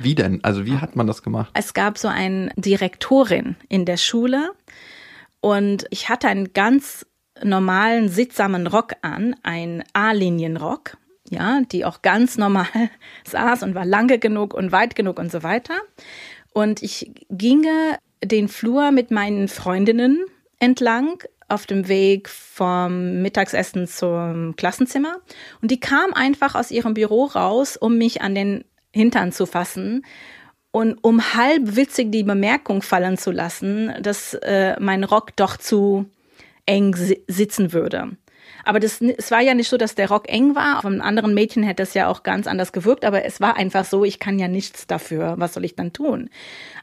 Wie 0.00 0.14
denn? 0.14 0.42
Also 0.42 0.66
wie 0.66 0.78
hat 0.78 0.96
man 0.96 1.06
das 1.06 1.22
gemacht? 1.22 1.50
Es 1.54 1.74
gab 1.74 1.98
so 1.98 2.08
eine 2.08 2.50
Direktorin 2.56 3.56
in 3.68 3.84
der 3.84 3.96
Schule 3.96 4.50
und 5.40 5.86
ich 5.90 6.08
hatte 6.08 6.28
einen 6.28 6.52
ganz 6.52 7.06
normalen, 7.42 8.08
sittsamen 8.08 8.66
Rock 8.66 8.94
an, 9.02 9.36
ein 9.42 9.84
A-Linienrock, 9.92 10.96
ja, 11.30 11.60
die 11.70 11.84
auch 11.84 12.02
ganz 12.02 12.36
normal 12.36 12.66
saß 13.24 13.62
und 13.62 13.74
war 13.74 13.84
lange 13.84 14.18
genug 14.18 14.54
und 14.54 14.72
weit 14.72 14.94
genug 14.94 15.18
und 15.18 15.30
so 15.30 15.42
weiter. 15.42 15.74
Und 16.52 16.82
ich 16.82 17.12
ginge 17.30 17.98
den 18.24 18.48
Flur 18.48 18.90
mit 18.90 19.10
meinen 19.10 19.48
Freundinnen 19.48 20.24
entlang 20.58 21.22
auf 21.46 21.66
dem 21.66 21.88
Weg 21.88 22.28
vom 22.28 23.22
Mittagsessen 23.22 23.86
zum 23.86 24.56
Klassenzimmer. 24.56 25.18
Und 25.62 25.70
die 25.70 25.80
kam 25.80 26.12
einfach 26.12 26.54
aus 26.54 26.70
ihrem 26.70 26.94
Büro 26.94 27.24
raus, 27.26 27.76
um 27.76 27.96
mich 27.96 28.20
an 28.20 28.34
den 28.34 28.64
Hintern 28.92 29.32
zu 29.32 29.46
fassen 29.46 30.04
und 30.70 30.98
um 31.02 31.34
halb 31.34 31.76
witzig 31.76 32.12
die 32.12 32.24
Bemerkung 32.24 32.82
fallen 32.82 33.16
zu 33.16 33.30
lassen, 33.30 33.92
dass 34.00 34.34
äh, 34.34 34.76
mein 34.80 35.04
Rock 35.04 35.34
doch 35.36 35.56
zu 35.56 36.06
eng 36.66 36.94
si 36.94 37.22
sitzen 37.26 37.72
würde. 37.72 38.16
Aber 38.64 38.80
das, 38.80 39.00
es 39.00 39.30
war 39.30 39.40
ja 39.40 39.54
nicht 39.54 39.68
so, 39.68 39.76
dass 39.76 39.94
der 39.94 40.08
Rock 40.08 40.28
eng 40.28 40.54
war. 40.54 40.82
Von 40.82 41.00
anderen 41.00 41.32
Mädchen 41.34 41.62
hätte 41.62 41.82
es 41.82 41.94
ja 41.94 42.06
auch 42.08 42.22
ganz 42.22 42.46
anders 42.46 42.72
gewirkt, 42.72 43.04
aber 43.04 43.24
es 43.24 43.40
war 43.40 43.56
einfach 43.56 43.84
so, 43.84 44.04
ich 44.04 44.18
kann 44.18 44.38
ja 44.38 44.48
nichts 44.48 44.86
dafür. 44.86 45.34
Was 45.38 45.54
soll 45.54 45.64
ich 45.64 45.74
dann 45.74 45.92
tun? 45.92 46.28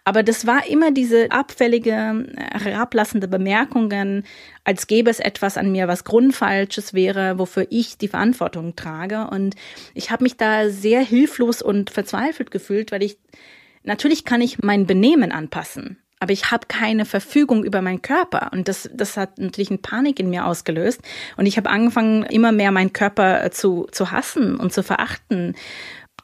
Aber 0.03 0.23
das 0.23 0.47
war 0.47 0.67
immer 0.67 0.91
diese 0.91 1.31
abfällige, 1.31 2.25
herablassende 2.53 3.27
Bemerkungen, 3.27 4.23
als 4.63 4.87
gäbe 4.87 5.11
es 5.11 5.19
etwas 5.19 5.57
an 5.57 5.71
mir, 5.71 5.87
was 5.87 6.03
grundfalsches 6.03 6.93
wäre, 6.93 7.37
wofür 7.37 7.67
ich 7.69 7.97
die 7.97 8.07
Verantwortung 8.07 8.75
trage. 8.75 9.27
Und 9.27 9.55
ich 9.93 10.11
habe 10.11 10.23
mich 10.23 10.37
da 10.37 10.69
sehr 10.69 11.01
hilflos 11.01 11.61
und 11.61 11.89
verzweifelt 11.89 12.51
gefühlt, 12.51 12.91
weil 12.91 13.03
ich 13.03 13.17
Natürlich 13.85 14.25
kann 14.25 14.41
ich 14.41 14.61
mein 14.61 14.85
Benehmen 14.85 15.31
anpassen, 15.31 15.97
aber 16.19 16.33
ich 16.33 16.51
habe 16.51 16.67
keine 16.67 17.05
Verfügung 17.05 17.63
über 17.63 17.81
meinen 17.81 18.01
Körper. 18.01 18.49
Und 18.51 18.67
das, 18.67 18.89
das 18.93 19.15
hat 19.15 19.37
natürlich 19.37 19.69
eine 19.69 19.77
Panik 19.77 20.19
in 20.19 20.29
mir 20.29 20.45
ausgelöst. 20.45 21.01
Und 21.37 21.45
ich 21.45 21.57
habe 21.57 21.69
angefangen, 21.69 22.23
immer 22.23 22.51
mehr 22.51 22.71
meinen 22.71 22.93
Körper 22.93 23.43
äh, 23.43 23.51
zu, 23.51 23.87
zu 23.91 24.11
hassen 24.11 24.55
und 24.55 24.73
zu 24.73 24.81
verachten. 24.81 25.55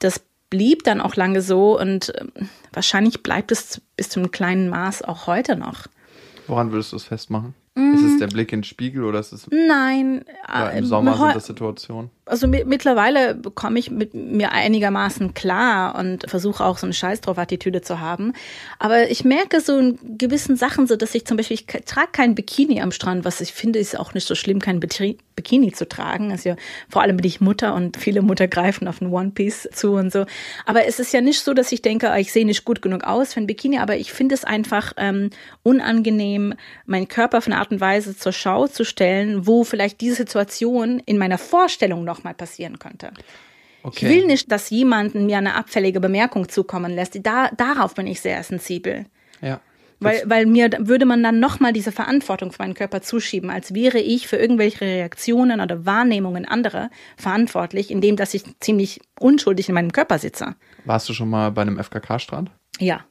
Das 0.00 0.24
blieb 0.50 0.84
dann 0.84 1.00
auch 1.00 1.16
lange 1.16 1.40
so 1.40 1.78
und 1.80 2.14
äh, 2.14 2.24
wahrscheinlich 2.72 3.22
bleibt 3.22 3.52
es 3.52 3.80
bis 3.96 4.08
zu 4.10 4.20
einem 4.20 4.30
kleinen 4.30 4.68
Maß 4.68 5.02
auch 5.02 5.26
heute 5.26 5.56
noch. 5.56 5.86
Woran 6.46 6.72
würdest 6.72 6.92
du 6.92 6.96
es 6.96 7.04
festmachen? 7.04 7.54
Mm. 7.74 7.94
Ist 7.94 8.02
es 8.02 8.18
der 8.18 8.26
Blick 8.26 8.52
in 8.52 8.58
den 8.58 8.64
Spiegel 8.64 9.04
oder 9.04 9.20
ist 9.20 9.32
es. 9.32 9.46
Nein. 9.50 10.24
Im 10.76 10.84
äh, 10.84 10.86
Sommer 10.86 11.16
sind 11.16 11.34
das 11.34 11.46
Situationen? 11.46 12.10
Also 12.26 12.46
mittlerweile 12.46 13.34
bekomme 13.34 13.78
ich 13.78 13.90
mit 13.90 14.14
mir 14.14 14.52
einigermaßen 14.52 15.32
klar 15.32 15.98
und 15.98 16.28
versuche 16.28 16.64
auch 16.64 16.76
so 16.76 16.86
eine 16.86 16.92
Scheiß 16.92 17.22
drauf 17.22 17.38
Attitüde 17.38 17.80
zu 17.80 18.00
haben. 18.00 18.34
Aber 18.78 19.10
ich 19.10 19.24
merke 19.24 19.60
so 19.60 19.78
in 19.78 20.18
gewissen 20.18 20.56
Sachen 20.56 20.86
so, 20.86 20.96
dass 20.96 21.14
ich 21.14 21.24
zum 21.24 21.38
Beispiel, 21.38 21.54
ich 21.54 21.66
trage 21.66 22.12
kein 22.12 22.34
Bikini 22.34 22.80
am 22.82 22.92
Strand, 22.92 23.24
was 23.24 23.40
ich 23.40 23.52
finde, 23.52 23.78
ist 23.78 23.98
auch 23.98 24.12
nicht 24.12 24.26
so 24.26 24.34
schlimm, 24.34 24.60
kein 24.60 24.78
Bikini 24.78 25.18
zu 25.74 25.88
tragen. 25.88 26.30
Also 26.30 26.50
ja, 26.50 26.56
vor 26.88 27.02
allem 27.02 27.16
bin 27.16 27.26
ich 27.26 27.40
Mutter 27.40 27.74
und 27.74 27.96
viele 27.96 28.22
Mutter 28.22 28.48
greifen 28.48 28.88
auf 28.88 29.00
ein 29.00 29.12
One 29.12 29.30
Piece 29.30 29.68
zu 29.72 29.92
und 29.92 30.12
so. 30.12 30.26
Aber 30.66 30.86
es 30.86 30.98
ist 30.98 31.12
ja 31.12 31.20
nicht 31.20 31.40
so, 31.40 31.54
dass 31.54 31.72
ich 31.72 31.82
denke, 31.82 32.10
ah, 32.10 32.18
ich 32.18 32.32
sehe 32.32 32.46
nicht 32.46 32.64
gut 32.64 32.82
genug 32.82 33.04
aus 33.04 33.34
für 33.34 33.40
ein 33.40 33.46
Bikini, 33.46 33.78
aber 33.78 33.96
ich 33.96 34.12
finde 34.12 34.34
es 34.34 34.44
einfach 34.44 34.92
ähm, 34.96 35.30
unangenehm, 35.62 36.54
meinen 36.86 37.08
Körper 37.08 37.38
auf 37.38 37.46
eine 37.46 37.58
Art 37.58 37.70
und 37.70 37.80
Weise 37.80 38.16
zur 38.16 38.32
Schau 38.32 38.66
zu 38.66 38.84
stellen, 38.84 39.46
wo 39.46 39.64
vielleicht 39.64 40.00
diese 40.00 40.16
Situation 40.16 41.00
in 41.04 41.18
meiner 41.18 41.38
Vorstellung 41.38 42.04
nochmal 42.04 42.34
passieren 42.34 42.78
könnte. 42.78 43.12
Okay. 43.82 44.06
Ich 44.06 44.12
will 44.12 44.26
nicht, 44.26 44.50
dass 44.52 44.70
jemanden 44.70 45.26
mir 45.26 45.38
eine 45.38 45.54
abfällige 45.54 46.00
Bemerkung 46.00 46.48
zukommen 46.48 46.94
lässt. 46.94 47.18
Da, 47.22 47.50
darauf 47.56 47.94
bin 47.94 48.06
ich 48.06 48.20
sehr 48.20 48.42
sensibel. 48.42 49.06
Ja. 49.40 49.60
Weil, 50.04 50.22
weil 50.26 50.46
mir 50.46 50.70
würde 50.78 51.04
man 51.04 51.22
dann 51.22 51.40
nochmal 51.40 51.72
diese 51.72 51.92
Verantwortung 51.92 52.52
für 52.52 52.62
meinen 52.62 52.74
Körper 52.74 53.02
zuschieben, 53.02 53.50
als 53.50 53.74
wäre 53.74 53.98
ich 53.98 54.28
für 54.28 54.36
irgendwelche 54.36 54.82
Reaktionen 54.82 55.60
oder 55.60 55.86
Wahrnehmungen 55.86 56.46
anderer 56.46 56.90
verantwortlich, 57.16 57.90
indem 57.90 58.16
dass 58.16 58.34
ich 58.34 58.44
ziemlich 58.60 59.00
unschuldig 59.18 59.68
in 59.68 59.74
meinem 59.74 59.92
Körper 59.92 60.18
sitze. 60.18 60.54
Warst 60.84 61.08
du 61.08 61.14
schon 61.14 61.30
mal 61.30 61.50
bei 61.50 61.62
einem 61.62 61.78
FKK-Strand? 61.82 62.50
Ja. 62.78 63.04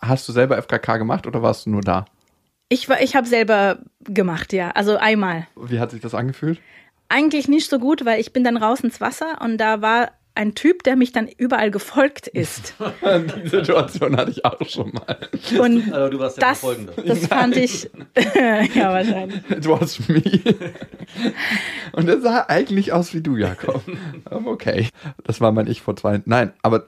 Hast 0.00 0.28
du 0.28 0.32
selber 0.32 0.60
FKK 0.62 0.98
gemacht 0.98 1.26
oder 1.26 1.42
warst 1.42 1.66
du 1.66 1.70
nur 1.70 1.80
da? 1.80 2.04
Ich, 2.68 2.88
ich 3.00 3.16
habe 3.16 3.26
selber 3.26 3.78
gemacht, 4.00 4.52
ja. 4.52 4.70
Also 4.72 4.96
einmal. 4.96 5.46
Wie 5.56 5.80
hat 5.80 5.90
sich 5.90 6.00
das 6.00 6.14
angefühlt? 6.14 6.60
Eigentlich 7.08 7.48
nicht 7.48 7.70
so 7.70 7.78
gut, 7.78 8.04
weil 8.04 8.20
ich 8.20 8.32
bin 8.32 8.44
dann 8.44 8.58
raus 8.58 8.80
ins 8.80 9.00
Wasser 9.00 9.40
und 9.42 9.58
da 9.58 9.80
war 9.80 10.10
ein 10.38 10.54
Typ, 10.54 10.84
der 10.84 10.94
mich 10.94 11.10
dann 11.10 11.26
überall 11.36 11.72
gefolgt 11.72 12.28
ist. 12.28 12.74
Die 13.44 13.48
Situation 13.48 14.16
hatte 14.16 14.30
ich 14.30 14.44
auch 14.44 14.64
schon 14.68 14.92
mal. 14.92 15.18
Und 15.58 15.92
also 15.92 16.10
du 16.10 16.18
warst 16.20 16.36
der 16.36 16.48
das, 16.48 16.60
Verfolgende. 16.60 16.92
Das 17.04 17.26
fand 17.26 17.56
ich. 17.56 17.90
ja, 18.74 18.92
wahrscheinlich. 18.92 19.38
It 19.50 19.68
was 19.68 20.08
me. 20.08 20.22
Und 21.92 22.08
er 22.08 22.20
sah 22.20 22.44
eigentlich 22.46 22.92
aus 22.92 23.12
wie 23.14 23.20
du, 23.20 23.36
Jakob. 23.36 23.82
Okay. 24.30 24.88
Das 25.24 25.40
war 25.40 25.50
mein 25.50 25.66
Ich 25.66 25.82
vor 25.82 25.96
zwei. 25.96 26.22
Nein, 26.24 26.52
aber 26.62 26.86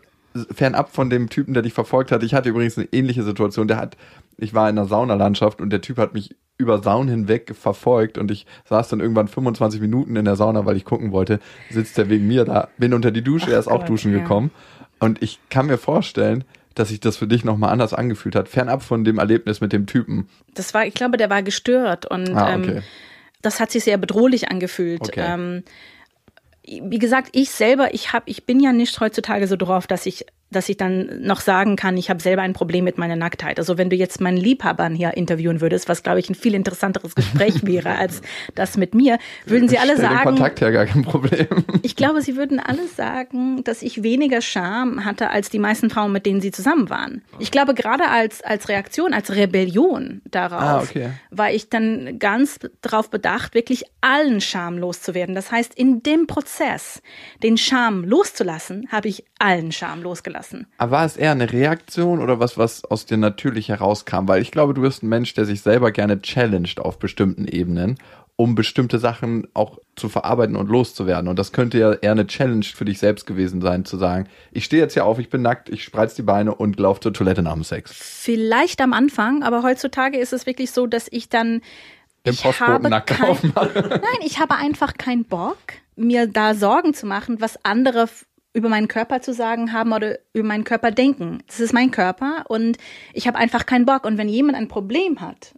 fernab 0.54 0.94
von 0.94 1.10
dem 1.10 1.28
Typen, 1.28 1.52
der 1.52 1.64
dich 1.64 1.72
verfolgt 1.72 2.12
hat. 2.12 2.22
Ich 2.22 2.34
hatte 2.34 2.50
übrigens 2.50 2.78
eine 2.78 2.86
ähnliche 2.92 3.24
Situation. 3.24 3.66
Der 3.66 3.78
hat, 3.78 3.96
ich 4.36 4.54
war 4.54 4.68
in 4.68 4.78
einer 4.78 4.86
Saunalandschaft 4.86 5.60
und 5.60 5.70
der 5.70 5.80
Typ 5.80 5.98
hat 5.98 6.14
mich 6.14 6.36
über 6.58 6.82
Saun 6.82 7.08
hinweg 7.08 7.54
verfolgt 7.54 8.18
und 8.18 8.30
ich 8.30 8.46
saß 8.68 8.88
dann 8.88 9.00
irgendwann 9.00 9.28
25 9.28 9.80
Minuten 9.80 10.16
in 10.16 10.26
der 10.26 10.36
Sauna, 10.36 10.66
weil 10.66 10.76
ich 10.76 10.84
gucken 10.84 11.10
wollte, 11.10 11.40
sitzt 11.70 11.98
er 11.98 12.10
wegen 12.10 12.26
mir 12.26 12.44
da, 12.44 12.68
bin 12.76 12.92
unter 12.92 13.10
die 13.10 13.22
Dusche, 13.22 13.46
Ach 13.48 13.52
er 13.52 13.58
ist 13.58 13.68
auch 13.68 13.84
duschen 13.84 14.12
ja. 14.12 14.18
gekommen 14.18 14.50
und 14.98 15.22
ich 15.22 15.40
kann 15.48 15.66
mir 15.66 15.78
vorstellen, 15.78 16.44
dass 16.74 16.88
sich 16.88 17.00
das 17.00 17.16
für 17.16 17.26
dich 17.26 17.44
nochmal 17.44 17.70
anders 17.70 17.94
angefühlt 17.94 18.36
hat, 18.36 18.48
fernab 18.48 18.82
von 18.82 19.04
dem 19.04 19.18
Erlebnis 19.18 19.60
mit 19.60 19.72
dem 19.72 19.86
Typen? 19.86 20.28
Das 20.54 20.72
war, 20.74 20.86
ich 20.86 20.94
glaube, 20.94 21.16
der 21.16 21.30
war 21.30 21.42
gestört 21.42 22.06
und 22.06 22.36
Ah, 22.36 22.54
okay. 22.54 22.76
ähm, 22.76 22.82
das 23.42 23.58
hat 23.58 23.70
sich 23.70 23.84
sehr 23.84 23.96
bedrohlich 23.96 24.50
angefühlt. 24.50 25.00
Okay. 25.02 25.24
Ähm, 25.26 25.64
wie 26.62 26.98
gesagt, 26.98 27.30
ich 27.32 27.50
selber, 27.50 27.94
ich 27.94 28.12
habe, 28.12 28.24
ich 28.28 28.44
bin 28.44 28.60
ja 28.60 28.72
nicht 28.72 29.00
heutzutage 29.00 29.46
so 29.46 29.56
drauf, 29.56 29.86
dass 29.86 30.06
ich, 30.06 30.26
dass 30.50 30.68
ich 30.68 30.76
dann 30.76 31.22
noch 31.22 31.40
sagen 31.40 31.76
kann, 31.76 31.96
ich 31.96 32.10
habe 32.10 32.20
selber 32.20 32.42
ein 32.42 32.52
Problem 32.52 32.84
mit 32.84 32.98
meiner 32.98 33.16
Nacktheit. 33.16 33.58
Also 33.58 33.78
wenn 33.78 33.88
du 33.88 33.96
jetzt 33.96 34.20
meinen 34.20 34.36
Liebhabern 34.36 34.94
hier 34.94 35.16
interviewen 35.16 35.60
würdest, 35.60 35.88
was 35.88 36.02
glaube 36.02 36.18
ich 36.18 36.28
ein 36.28 36.34
viel 36.34 36.54
interessanteres 36.54 37.14
Gespräch 37.14 37.62
wäre 37.66 37.96
als 37.96 38.20
das 38.54 38.76
mit 38.76 38.94
mir, 38.94 39.18
würden 39.46 39.68
sie 39.68 39.78
alle 39.78 39.96
sagen, 39.96 40.24
Kontakt 40.24 40.60
her, 40.60 40.72
gar 40.72 40.86
kein 40.86 41.02
Problem. 41.02 41.46
ich 41.82 41.94
glaube, 41.94 42.20
sie 42.22 42.36
würden 42.36 42.58
alle 42.58 42.86
sagen, 42.88 43.62
dass 43.62 43.82
ich 43.82 44.02
weniger 44.02 44.40
Scham 44.40 45.04
hatte 45.04 45.30
als 45.30 45.50
die 45.50 45.58
meisten 45.60 45.88
Frauen, 45.88 46.10
mit 46.12 46.26
denen 46.26 46.40
sie 46.40 46.50
zusammen 46.50 46.90
waren. 46.90 47.22
Ich 47.38 47.50
glaube, 47.50 47.74
gerade 47.74 48.08
als, 48.08 48.42
als 48.42 48.68
Reaktion, 48.68 49.14
als 49.14 49.30
Rebellion 49.30 50.20
darauf, 50.30 50.60
Ah, 50.60 50.80
okay. 50.82 51.10
war 51.30 51.52
ich 51.52 51.68
dann 51.68 52.18
ganz 52.18 52.58
darauf 52.82 53.10
bedacht, 53.10 53.54
wirklich 53.54 53.84
allen 54.00 54.40
Scham 54.40 54.78
loszuwerden. 54.78 55.34
Das 55.34 55.52
heißt, 55.52 55.74
in 55.74 56.02
dem 56.02 56.26
Prozess, 56.26 57.02
den 57.42 57.56
Scham 57.56 58.04
loszulassen, 58.04 58.88
habe 58.90 59.08
ich 59.08 59.24
allen 59.38 59.70
Scham 59.72 60.02
losgelassen. 60.02 60.39
Aber 60.79 60.92
war 60.92 61.05
es 61.05 61.16
eher 61.16 61.33
eine 61.33 61.53
Reaktion 61.53 62.20
oder 62.20 62.40
was, 62.40 62.59
was 62.59 62.85
aus 62.85 63.07
dir 63.07 63.16
natürlich 63.16 63.68
herauskam? 63.68 64.29
Weil 64.29 64.42
ich 64.42 64.50
glaube, 64.50 64.74
du 64.74 64.83
bist 64.83 65.03
ein 65.03 65.09
Mensch, 65.09 65.35
der 65.35 65.44
sich 65.44 65.62
selber 65.62 65.92
gerne 65.92 66.20
challenged 66.22 66.81
auf 66.81 66.98
bestimmten 66.98 67.46
Ebenen, 67.46 67.98
um 68.40 68.55
bestimmte 68.55 68.98
Sachen 68.98 69.46
auch 69.53 69.79
zu 69.96 70.09
verarbeiten 70.09 70.57
und 70.57 70.70
loszuwerden. 70.70 71.29
Und 71.29 71.38
das 71.38 71.53
könnte 71.53 71.79
ja 71.79 71.92
eher 71.92 72.12
eine 72.12 72.26
Challenge 72.26 72.64
für 72.64 72.87
dich 72.87 72.98
selbst 72.98 73.26
gewesen 73.26 73.61
sein, 73.61 73.85
zu 73.85 73.98
sagen, 73.98 74.29
ich 74.50 74.64
stehe 74.64 74.81
jetzt 74.81 74.94
hier 74.94 75.05
auf, 75.05 75.18
ich 75.18 75.29
bin 75.29 75.42
nackt, 75.42 75.68
ich 75.68 75.85
spreiz 75.85 76.14
die 76.14 76.22
Beine 76.22 76.55
und 76.55 76.81
laufe 76.81 77.00
zur 77.00 77.12
Toilette 77.12 77.42
nach 77.42 77.53
dem 77.53 77.64
Sex. 77.64 77.92
Vielleicht 77.94 78.81
am 78.81 78.94
Anfang, 78.94 79.42
aber 79.42 79.62
heutzutage 79.62 80.16
ist 80.16 80.33
es 80.33 80.46
wirklich 80.46 80.70
so, 80.70 80.87
dass 80.87 81.07
ich 81.11 81.29
dann 81.29 81.61
Den 82.24 82.35
Postboten 82.35 82.88
nackt 82.88 83.11
kein-. 83.11 83.37
Nein, 83.55 84.20
ich 84.24 84.40
habe 84.40 84.57
einfach 84.57 84.94
keinen 84.94 85.26
Bock, 85.26 85.59
mir 85.96 86.26
da 86.26 86.55
Sorgen 86.55 86.94
zu 86.94 87.05
machen, 87.05 87.42
was 87.42 87.62
andere 87.62 88.09
über 88.52 88.68
meinen 88.68 88.88
Körper 88.88 89.20
zu 89.22 89.32
sagen 89.32 89.72
haben 89.72 89.92
oder 89.92 90.18
über 90.32 90.46
meinen 90.46 90.64
Körper 90.64 90.90
denken. 90.90 91.42
Das 91.46 91.60
ist 91.60 91.72
mein 91.72 91.90
Körper 91.90 92.44
und 92.48 92.78
ich 93.12 93.26
habe 93.26 93.38
einfach 93.38 93.66
keinen 93.66 93.86
Bock. 93.86 94.04
Und 94.04 94.18
wenn 94.18 94.28
jemand 94.28 94.56
ein 94.56 94.68
Problem 94.68 95.20
hat, 95.20 95.54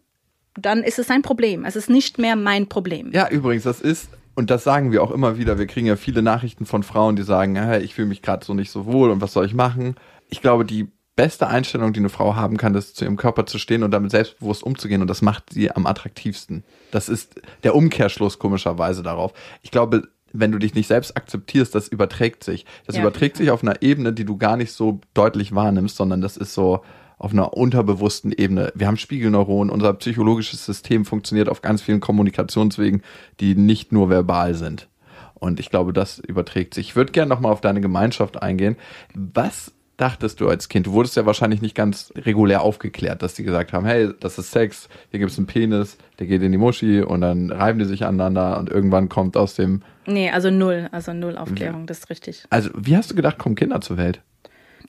dann 0.55 0.83
ist 0.83 0.98
es 0.98 1.07
sein 1.07 1.22
Problem. 1.22 1.64
Es 1.64 1.76
ist 1.76 1.88
nicht 1.88 2.18
mehr 2.18 2.37
mein 2.37 2.68
Problem. 2.68 3.11
Ja, 3.12 3.28
übrigens, 3.28 3.64
das 3.64 3.81
ist, 3.81 4.11
und 4.35 4.50
das 4.50 4.64
sagen 4.64 4.92
wir 4.92 5.02
auch 5.02 5.11
immer 5.11 5.38
wieder, 5.38 5.59
wir 5.59 5.66
kriegen 5.66 5.87
ja 5.87 5.96
viele 5.96 6.22
Nachrichten 6.22 6.66
von 6.66 6.83
Frauen, 6.83 7.16
die 7.16 7.22
sagen, 7.22 7.57
hey, 7.57 7.83
ich 7.83 7.94
fühle 7.94 8.09
mich 8.09 8.20
gerade 8.20 8.44
so 8.44 8.52
nicht 8.52 8.70
so 8.70 8.85
wohl 8.87 9.11
und 9.11 9.20
was 9.22 9.33
soll 9.33 9.46
ich 9.46 9.55
machen? 9.55 9.94
Ich 10.28 10.42
glaube, 10.42 10.64
die 10.66 10.88
beste 11.16 11.46
Einstellung, 11.46 11.92
die 11.92 12.00
eine 12.00 12.09
Frau 12.09 12.37
haben 12.37 12.57
kann, 12.57 12.74
ist 12.74 12.96
zu 12.96 13.05
ihrem 13.05 13.16
Körper 13.16 13.46
zu 13.46 13.59
stehen 13.59 13.83
und 13.83 13.90
damit 13.90 14.11
selbstbewusst 14.11 14.62
umzugehen 14.62 15.02
und 15.02 15.09
das 15.09 15.22
macht 15.22 15.52
sie 15.52 15.70
am 15.70 15.87
attraktivsten. 15.87 16.64
Das 16.90 17.09
ist 17.09 17.40
der 17.64 17.74
Umkehrschluss 17.74 18.38
komischerweise 18.38 19.02
darauf. 19.02 19.33
Ich 19.62 19.70
glaube, 19.70 20.09
wenn 20.33 20.53
du 20.53 20.59
dich 20.59 20.75
nicht 20.75 20.87
selbst 20.87 21.16
akzeptierst, 21.16 21.75
das 21.75 21.88
überträgt 21.88 22.45
sich. 22.45 22.64
Das 22.87 22.97
Ja. 22.97 23.03
überträgt 23.03 23.37
sich 23.37 23.51
auf 23.51 23.62
einer 23.62 23.83
Ebene, 23.83 24.12
die 24.12 24.25
du 24.25 24.37
gar 24.37 24.57
nicht 24.57 24.73
so 24.73 25.01
deutlich 25.14 25.55
wahrnimmst, 25.55 25.97
sondern 25.97 26.21
das 26.21 26.37
ist 26.37 26.55
so 26.55 26.83
auf 27.18 27.33
einer 27.33 27.57
unterbewussten 27.57 28.33
Ebene. 28.33 28.73
Wir 28.75 28.88
haben 28.88 28.97
Spiegelneuronen, 28.97 29.73
unser 29.73 29.92
psychologisches 29.95 30.64
System 30.64 31.05
funktioniert 31.05 31.49
auf 31.49 31.62
ganz 31.62 31.81
vielen 31.81 32.01
Kommunikationswegen, 32.01 33.03
die 33.40 33.55
nicht 33.55 33.92
nur 33.92 34.11
verbal 34.11 34.55
sind. 34.55 34.88
Und 35.35 35.61
ich 35.61 35.71
glaube, 35.71 35.92
das 35.92 36.18
überträgt 36.18 36.75
sich. 36.75 36.88
Ich 36.88 36.97
würde 36.97 37.12
gerne 37.12 37.29
nochmal 37.29 37.53
auf 37.53 37.61
deine 37.61 37.81
Gemeinschaft 37.81 38.42
eingehen. 38.42 38.77
Was 39.14 39.73
dachtest 39.97 40.40
du 40.40 40.49
als 40.49 40.68
Kind? 40.68 40.87
Du 40.87 40.92
wurdest 40.92 41.16
ja 41.16 41.27
wahrscheinlich 41.27 41.62
nicht 41.62 41.75
ganz 41.77 42.12
regulär 42.16 42.62
aufgeklärt, 42.62 43.23
dass 43.23 43.35
die 43.35 43.45
gesagt 43.45 43.73
haben, 43.73 43.87
hey, 43.87 44.11
das 44.18 44.38
ist 44.38 44.51
Sex, 44.51 44.88
hier 45.11 45.21
gibt's 45.21 45.38
einen 45.38 45.47
Penis, 45.47 45.99
der 46.18 46.27
geht 46.27 46.42
in 46.42 46.51
die 46.51 46.59
Muschi 46.59 47.03
und 47.03 47.21
dann 47.21 47.51
reiben 47.51 47.79
die 47.79 47.85
sich 47.85 48.05
aneinander 48.05 48.59
und 48.59 48.68
irgendwann 48.68 49.09
kommt 49.09 49.37
aus 49.37 49.55
dem... 49.55 49.83
Nee, 50.06 50.30
also 50.30 50.50
null. 50.50 50.88
Also 50.92 51.12
null 51.12 51.36
Aufklärung, 51.38 51.86
das 51.86 51.98
ist 52.00 52.10
richtig. 52.10 52.44
Also, 52.50 52.70
wie 52.74 52.96
hast 52.96 53.10
du 53.10 53.14
gedacht, 53.14 53.38
kommen 53.38 53.54
Kinder 53.54 53.80
zur 53.80 53.96
Welt? 53.96 54.20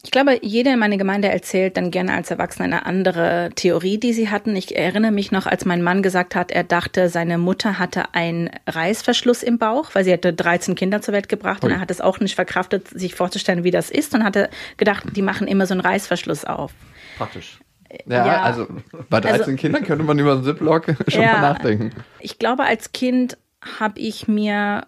Ich 0.05 0.11
glaube, 0.11 0.37
jeder 0.41 0.73
in 0.73 0.79
meiner 0.79 0.97
Gemeinde 0.97 1.29
erzählt 1.29 1.77
dann 1.77 1.89
gerne 1.89 2.13
als 2.13 2.29
Erwachsener 2.29 2.65
eine 2.65 2.85
andere 2.85 3.51
Theorie, 3.55 3.97
die 3.99 4.11
sie 4.11 4.29
hatten. 4.29 4.53
Ich 4.55 4.75
erinnere 4.75 5.11
mich 5.13 5.31
noch, 5.31 5.45
als 5.45 5.63
mein 5.63 5.81
Mann 5.81 6.03
gesagt 6.03 6.35
hat, 6.35 6.51
er 6.51 6.65
dachte, 6.65 7.07
seine 7.07 7.37
Mutter 7.37 7.79
hatte 7.79 8.13
einen 8.13 8.49
Reißverschluss 8.67 9.43
im 9.43 9.59
Bauch, 9.59 9.91
weil 9.93 10.03
sie 10.03 10.11
hatte 10.11 10.33
13 10.33 10.75
Kinder 10.75 11.01
zur 11.01 11.13
Welt 11.13 11.29
gebracht 11.29 11.63
und 11.63 11.69
Ui. 11.69 11.75
er 11.77 11.79
hat 11.79 11.89
es 11.89 12.01
auch 12.01 12.19
nicht 12.19 12.35
verkraftet, 12.35 12.89
sich 12.89 13.15
vorzustellen, 13.15 13.63
wie 13.63 13.71
das 13.71 13.89
ist 13.89 14.13
und 14.13 14.25
hatte 14.25 14.49
gedacht, 14.75 15.05
die 15.15 15.21
machen 15.21 15.47
immer 15.47 15.67
so 15.67 15.73
einen 15.73 15.81
Reißverschluss 15.81 16.43
auf. 16.43 16.73
Praktisch. 17.17 17.59
Ja, 18.05 18.25
Ja. 18.25 18.41
also 18.41 18.67
bei 19.09 19.21
13 19.21 19.39
Also- 19.41 19.55
Kindern 19.55 19.83
könnte 19.85 20.03
man 20.03 20.19
über 20.19 20.33
einen 20.33 20.43
Ziplock 20.43 20.85
schon 21.07 21.21
Ja. 21.21 21.33
mal 21.33 21.41
nachdenken. 21.41 21.91
Ich 22.19 22.39
glaube, 22.39 22.63
als 22.63 22.91
Kind 22.91 23.37
habe 23.79 23.99
ich 24.01 24.27
mir 24.27 24.85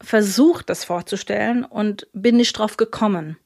versucht, 0.00 0.68
das 0.68 0.84
vorzustellen 0.84 1.64
und 1.64 2.06
bin 2.12 2.36
nicht 2.36 2.52
drauf 2.52 2.76
gekommen. 2.76 3.38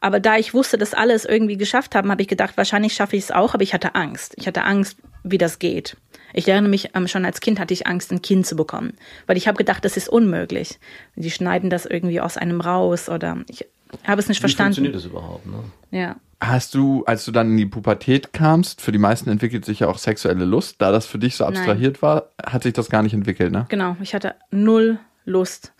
Aber 0.00 0.20
da 0.20 0.36
ich 0.36 0.54
wusste, 0.54 0.78
dass 0.78 0.94
alle 0.94 1.12
es 1.12 1.24
irgendwie 1.24 1.56
geschafft 1.56 1.94
haben, 1.94 2.10
habe 2.10 2.22
ich 2.22 2.28
gedacht, 2.28 2.56
wahrscheinlich 2.56 2.94
schaffe 2.94 3.16
ich 3.16 3.24
es 3.24 3.30
auch, 3.30 3.54
aber 3.54 3.62
ich 3.62 3.74
hatte 3.74 3.94
Angst. 3.94 4.34
Ich 4.36 4.46
hatte 4.46 4.64
Angst, 4.64 4.98
wie 5.22 5.38
das 5.38 5.58
geht. 5.58 5.96
Ich 6.32 6.48
erinnere 6.48 6.70
mich, 6.70 6.90
ähm, 6.94 7.08
schon 7.08 7.24
als 7.24 7.40
Kind 7.40 7.58
hatte 7.58 7.74
ich 7.74 7.86
Angst, 7.86 8.12
ein 8.12 8.22
Kind 8.22 8.46
zu 8.46 8.56
bekommen, 8.56 8.94
weil 9.26 9.36
ich 9.36 9.48
habe 9.48 9.58
gedacht, 9.58 9.84
das 9.84 9.96
ist 9.96 10.08
unmöglich. 10.08 10.78
Die 11.16 11.30
schneiden 11.30 11.70
das 11.70 11.86
irgendwie 11.86 12.20
aus 12.20 12.36
einem 12.36 12.60
raus 12.60 13.08
oder 13.08 13.38
ich 13.48 13.66
habe 14.04 14.20
es 14.20 14.28
nicht 14.28 14.38
Wie 14.38 14.42
verstanden. 14.42 14.74
funktioniert 14.74 14.94
das 14.94 15.04
überhaupt? 15.04 15.46
Ne? 15.46 15.64
Ja. 15.90 16.16
Hast 16.40 16.74
du, 16.74 17.04
als 17.04 17.24
du 17.24 17.32
dann 17.32 17.50
in 17.50 17.56
die 17.58 17.66
Pubertät 17.66 18.32
kamst, 18.32 18.80
für 18.80 18.92
die 18.92 18.98
meisten 18.98 19.28
entwickelt 19.28 19.64
sich 19.64 19.80
ja 19.80 19.88
auch 19.88 19.98
sexuelle 19.98 20.46
Lust, 20.46 20.76
da 20.78 20.90
das 20.90 21.04
für 21.04 21.18
dich 21.18 21.36
so 21.36 21.44
abstrahiert 21.44 22.00
war, 22.00 22.30
hat 22.42 22.62
sich 22.62 22.72
das 22.72 22.88
gar 22.88 23.02
nicht 23.02 23.12
entwickelt, 23.12 23.52
ne? 23.52 23.66
Genau, 23.68 23.96
ich 24.00 24.14
hatte 24.14 24.36
null 24.50 24.98
Lust 25.24 25.72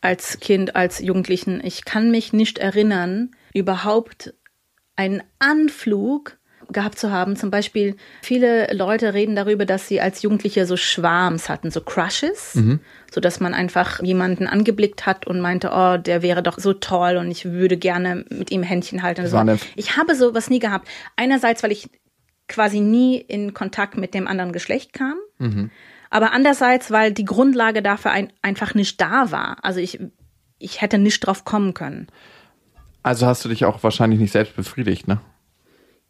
als 0.00 0.38
Kind, 0.40 0.76
als 0.76 1.00
Jugendlichen. 1.00 1.60
Ich 1.64 1.84
kann 1.84 2.10
mich 2.10 2.32
nicht 2.32 2.58
erinnern, 2.58 3.30
überhaupt 3.52 4.34
einen 4.96 5.22
Anflug 5.38 6.38
gehabt 6.70 6.98
zu 6.98 7.10
haben. 7.10 7.34
Zum 7.34 7.50
Beispiel, 7.50 7.96
viele 8.22 8.72
Leute 8.74 9.14
reden 9.14 9.34
darüber, 9.34 9.64
dass 9.64 9.88
sie 9.88 10.00
als 10.00 10.22
Jugendliche 10.22 10.66
so 10.66 10.76
Schwarms 10.76 11.48
hatten, 11.48 11.70
so 11.70 11.80
Crushes, 11.80 12.52
so 13.10 13.20
dass 13.20 13.40
man 13.40 13.54
einfach 13.54 14.02
jemanden 14.02 14.46
angeblickt 14.46 15.06
hat 15.06 15.26
und 15.26 15.40
meinte, 15.40 15.70
oh, 15.72 15.96
der 15.96 16.20
wäre 16.22 16.42
doch 16.42 16.58
so 16.58 16.74
toll 16.74 17.16
und 17.16 17.30
ich 17.30 17.46
würde 17.46 17.78
gerne 17.78 18.24
mit 18.28 18.50
ihm 18.50 18.62
Händchen 18.62 19.02
halten. 19.02 19.26
So. 19.26 19.36
Ich 19.76 19.96
habe 19.96 20.14
sowas 20.14 20.50
nie 20.50 20.58
gehabt. 20.58 20.88
Einerseits, 21.16 21.62
weil 21.62 21.72
ich 21.72 21.88
quasi 22.48 22.80
nie 22.80 23.16
in 23.16 23.54
Kontakt 23.54 23.96
mit 23.96 24.12
dem 24.12 24.28
anderen 24.28 24.52
Geschlecht 24.52 24.92
kam. 24.92 25.16
Aber 26.10 26.32
andererseits, 26.32 26.90
weil 26.90 27.12
die 27.12 27.24
Grundlage 27.24 27.82
dafür 27.82 28.10
ein, 28.10 28.32
einfach 28.42 28.74
nicht 28.74 29.00
da 29.00 29.30
war. 29.30 29.58
Also 29.62 29.80
ich, 29.80 30.00
ich 30.58 30.80
hätte 30.80 30.98
nicht 30.98 31.20
drauf 31.20 31.44
kommen 31.44 31.74
können. 31.74 32.08
Also 33.02 33.26
hast 33.26 33.44
du 33.44 33.48
dich 33.48 33.64
auch 33.64 33.82
wahrscheinlich 33.82 34.20
nicht 34.20 34.32
selbst 34.32 34.56
befriedigt, 34.56 35.08
ne? 35.08 35.20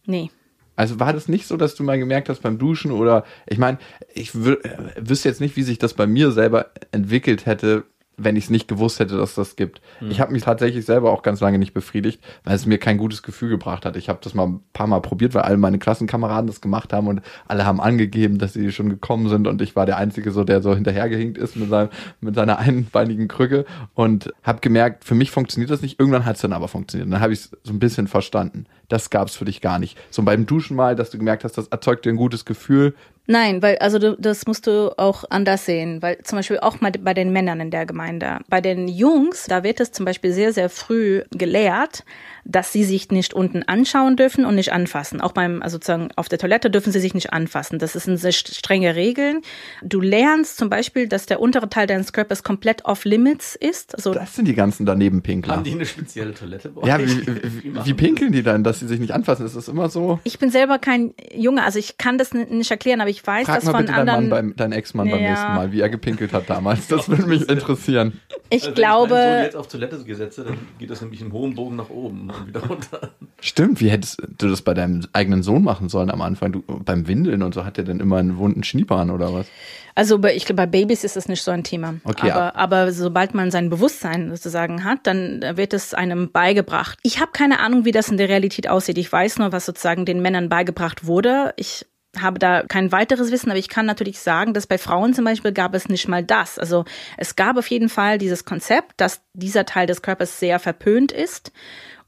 Nee. 0.06 0.30
Also 0.76 1.00
war 1.00 1.12
das 1.12 1.28
nicht 1.28 1.46
so, 1.46 1.56
dass 1.56 1.74
du 1.74 1.82
mal 1.82 1.98
gemerkt 1.98 2.28
hast 2.28 2.42
beim 2.42 2.58
Duschen 2.58 2.92
oder 2.92 3.24
ich 3.46 3.58
meine, 3.58 3.78
ich 4.14 4.34
äh, 4.34 4.56
wüsste 4.96 5.28
jetzt 5.28 5.40
nicht, 5.40 5.56
wie 5.56 5.64
sich 5.64 5.78
das 5.78 5.94
bei 5.94 6.06
mir 6.06 6.30
selber 6.30 6.70
entwickelt 6.92 7.46
hätte, 7.46 7.84
wenn 8.18 8.36
ich 8.36 8.44
es 8.44 8.50
nicht 8.50 8.68
gewusst 8.68 8.98
hätte, 8.98 9.16
dass 9.16 9.34
das 9.34 9.56
gibt. 9.56 9.80
Ich 10.10 10.20
habe 10.20 10.32
mich 10.32 10.42
tatsächlich 10.42 10.84
selber 10.84 11.12
auch 11.12 11.22
ganz 11.22 11.40
lange 11.40 11.58
nicht 11.58 11.72
befriedigt, 11.72 12.20
weil 12.44 12.56
es 12.56 12.66
mir 12.66 12.78
kein 12.78 12.98
gutes 12.98 13.22
Gefühl 13.22 13.48
gebracht 13.48 13.86
hat. 13.86 13.96
Ich 13.96 14.08
habe 14.08 14.18
das 14.22 14.34
mal 14.34 14.46
ein 14.46 14.60
paar 14.72 14.88
Mal 14.88 15.00
probiert, 15.00 15.34
weil 15.34 15.42
alle 15.42 15.56
meine 15.56 15.78
Klassenkameraden 15.78 16.48
das 16.48 16.60
gemacht 16.60 16.92
haben 16.92 17.06
und 17.06 17.22
alle 17.46 17.64
haben 17.64 17.80
angegeben, 17.80 18.38
dass 18.38 18.52
sie 18.52 18.72
schon 18.72 18.90
gekommen 18.90 19.28
sind 19.28 19.46
und 19.46 19.62
ich 19.62 19.76
war 19.76 19.86
der 19.86 19.96
Einzige, 19.96 20.32
so 20.32 20.44
der 20.44 20.60
so 20.60 20.74
hinterhergehinkt 20.74 21.38
ist 21.38 21.56
mit, 21.56 21.70
seinem, 21.70 21.88
mit 22.20 22.34
seiner 22.34 22.58
einbeinigen 22.58 23.28
Krücke 23.28 23.64
und 23.94 24.32
habe 24.42 24.60
gemerkt, 24.60 25.04
für 25.04 25.14
mich 25.14 25.30
funktioniert 25.30 25.70
das 25.70 25.80
nicht. 25.80 26.00
Irgendwann 26.00 26.24
hat 26.24 26.36
es 26.36 26.42
dann 26.42 26.52
aber 26.52 26.68
funktioniert. 26.68 27.06
Und 27.06 27.12
dann 27.12 27.20
habe 27.20 27.32
ich 27.32 27.40
es 27.40 27.50
so 27.62 27.72
ein 27.72 27.78
bisschen 27.78 28.08
verstanden. 28.08 28.66
Das 28.88 29.10
gab 29.10 29.28
es 29.28 29.36
für 29.36 29.44
dich 29.44 29.60
gar 29.60 29.78
nicht. 29.78 29.96
So 30.10 30.22
beim 30.22 30.46
Duschen 30.46 30.76
mal, 30.76 30.96
dass 30.96 31.10
du 31.10 31.18
gemerkt 31.18 31.44
hast, 31.44 31.58
das 31.58 31.68
erzeugt 31.68 32.04
dir 32.04 32.10
ein 32.10 32.16
gutes 32.16 32.44
Gefühl. 32.44 32.94
Nein, 33.30 33.60
weil, 33.60 33.76
also 33.78 33.98
du, 33.98 34.16
das 34.18 34.46
musst 34.46 34.66
du 34.66 34.92
auch 34.98 35.24
anders 35.28 35.66
sehen, 35.66 36.00
weil 36.00 36.16
zum 36.24 36.38
Beispiel 36.38 36.58
auch 36.60 36.80
mal 36.80 36.90
bei 36.92 37.12
den 37.12 37.30
Männern 37.30 37.60
in 37.60 37.70
der 37.70 37.84
Gemeinde. 37.84 38.38
Bei 38.48 38.62
den 38.62 38.88
Jungs, 38.88 39.44
da 39.46 39.62
wird 39.62 39.80
es 39.80 39.92
zum 39.92 40.06
Beispiel 40.06 40.32
sehr, 40.32 40.54
sehr 40.54 40.70
früh 40.70 41.22
gelehrt, 41.32 42.04
dass 42.46 42.72
sie 42.72 42.84
sich 42.84 43.10
nicht 43.10 43.34
unten 43.34 43.62
anschauen 43.64 44.16
dürfen 44.16 44.46
und 44.46 44.54
nicht 44.54 44.72
anfassen. 44.72 45.20
Auch 45.20 45.32
beim, 45.32 45.60
also 45.62 45.74
sozusagen 45.76 46.08
auf 46.16 46.30
der 46.30 46.38
Toilette 46.38 46.70
dürfen 46.70 46.90
sie 46.90 47.00
sich 47.00 47.12
nicht 47.12 47.30
anfassen. 47.34 47.78
Das 47.78 47.92
sind 47.92 48.16
sehr 48.16 48.30
st- 48.32 48.54
strenge 48.56 48.94
Regeln. 48.94 49.42
Du 49.82 50.00
lernst 50.00 50.56
zum 50.56 50.70
Beispiel, 50.70 51.06
dass 51.06 51.26
der 51.26 51.40
untere 51.40 51.68
Teil 51.68 51.86
deines 51.86 52.14
Körpers 52.14 52.42
komplett 52.42 52.86
off 52.86 53.04
limits 53.04 53.54
ist. 53.54 53.94
Also 53.94 54.14
Das 54.14 54.34
sind 54.34 54.48
die 54.48 54.54
ganzen 54.54 54.86
daneben 54.86 55.20
Pinkler. 55.20 55.56
Haben 55.56 55.64
die 55.64 55.72
eine 55.72 55.84
spezielle 55.84 56.32
Toilette 56.32 56.70
bei 56.70 56.88
Ja, 56.88 56.98
wie, 57.04 57.26
wie, 57.26 57.84
wie 57.84 57.92
pinkeln 57.94 58.32
die 58.32 58.42
dann, 58.42 58.64
dass 58.64 58.80
sie 58.80 58.86
sich 58.86 58.98
nicht 59.00 59.12
anfassen? 59.12 59.44
Ist 59.44 59.54
das 59.54 59.68
immer 59.68 59.90
so? 59.90 60.18
Ich 60.24 60.38
bin 60.38 60.50
selber 60.50 60.78
kein 60.78 61.12
Junge, 61.34 61.62
also 61.62 61.78
ich 61.78 61.98
kann 61.98 62.16
das 62.16 62.32
nicht 62.32 62.70
erklären, 62.70 63.02
aber 63.02 63.10
ich 63.10 63.17
ich 63.18 63.26
weiß 63.26 63.46
Frag 63.46 63.56
das 63.56 63.64
mal 63.64 63.70
von 63.72 63.80
bitte 63.80 63.92
deinen, 63.92 64.06
Mann 64.06 64.14
anderen. 64.16 64.30
beim, 64.30 64.56
deinen 64.56 64.72
Ex-Mann 64.72 65.10
beim 65.10 65.20
Ja. 65.20 65.30
nächsten 65.30 65.54
Mal, 65.54 65.72
wie 65.72 65.80
er 65.80 65.88
gepinkelt 65.88 66.32
hat 66.32 66.48
damals. 66.48 66.86
Das 66.88 67.08
würde 67.08 67.26
mich 67.26 67.48
interessieren. 67.48 68.20
ich 68.50 68.64
Also 68.64 68.66
Wenn 68.66 68.72
ich 68.74 68.88
meinen 68.88 68.98
Sohn 68.98 69.08
glaube, 69.08 69.40
jetzt 69.42 69.56
auf 69.56 69.68
Toilette 69.68 70.04
gesetze, 70.04 70.44
dann 70.44 70.58
geht 70.78 70.90
das 70.90 71.00
nämlich 71.00 71.20
in 71.20 71.32
hohem 71.32 71.54
Bogen 71.54 71.76
nach 71.76 71.90
oben 71.90 72.30
und 72.30 72.46
wieder 72.46 72.60
runter. 72.66 73.10
Stimmt, 73.40 73.80
wie 73.80 73.90
hättest 73.90 74.22
du 74.38 74.48
das 74.48 74.62
bei 74.62 74.74
deinem 74.74 75.06
eigenen 75.12 75.42
Sohn 75.42 75.62
machen 75.62 75.88
sollen 75.88 76.10
am 76.10 76.22
Anfang? 76.22 76.52
Du, 76.52 76.62
beim 76.66 77.06
Windeln 77.08 77.42
und 77.42 77.54
so 77.54 77.64
hat 77.64 77.76
der 77.76 77.84
dann 77.84 78.00
immer 78.00 78.16
einen 78.18 78.38
wunden 78.38 78.62
Schniepern 78.64 79.10
oder 79.10 79.32
was? 79.34 79.46
also 79.94 80.20
bei, 80.20 80.34
ich 80.36 80.44
glaube, 80.44 80.62
bei 80.62 80.66
Babys 80.66 81.02
ist 81.02 81.16
das 81.16 81.26
nicht 81.28 81.42
so 81.42 81.50
ein 81.50 81.64
Thema. 81.64 81.94
Okay, 82.04 82.30
aber, 82.30 82.54
aber 82.54 82.92
sobald 82.92 83.34
man 83.34 83.50
sein 83.50 83.68
Bewusstsein 83.68 84.30
sozusagen 84.30 84.84
hat, 84.84 85.00
dann 85.08 85.42
wird 85.56 85.72
es 85.74 85.92
einem 85.92 86.30
beigebracht. 86.30 86.98
Ich 87.02 87.20
habe 87.20 87.32
keine 87.32 87.58
Ahnung, 87.58 87.84
wie 87.84 87.90
das 87.90 88.08
in 88.08 88.16
der 88.16 88.28
Realität 88.28 88.68
aussieht. 88.68 88.96
Ich 88.96 89.10
weiß 89.10 89.38
nur, 89.40 89.50
was 89.50 89.66
sozusagen 89.66 90.04
den 90.04 90.22
Männern 90.22 90.48
beigebracht 90.48 91.06
wurde. 91.06 91.52
Ich 91.56 91.84
habe 92.22 92.38
da 92.38 92.62
kein 92.62 92.92
weiteres 92.92 93.30
Wissen, 93.30 93.50
aber 93.50 93.58
ich 93.58 93.68
kann 93.68 93.86
natürlich 93.86 94.20
sagen, 94.20 94.54
dass 94.54 94.66
bei 94.66 94.78
Frauen 94.78 95.14
zum 95.14 95.24
Beispiel 95.24 95.52
gab 95.52 95.74
es 95.74 95.88
nicht 95.88 96.08
mal 96.08 96.24
das. 96.24 96.58
Also 96.58 96.84
es 97.16 97.36
gab 97.36 97.56
auf 97.56 97.68
jeden 97.68 97.88
Fall 97.88 98.18
dieses 98.18 98.44
Konzept, 98.44 99.00
dass 99.00 99.22
dieser 99.34 99.66
Teil 99.66 99.86
des 99.86 100.02
Körpers 100.02 100.38
sehr 100.38 100.58
verpönt 100.58 101.12
ist 101.12 101.52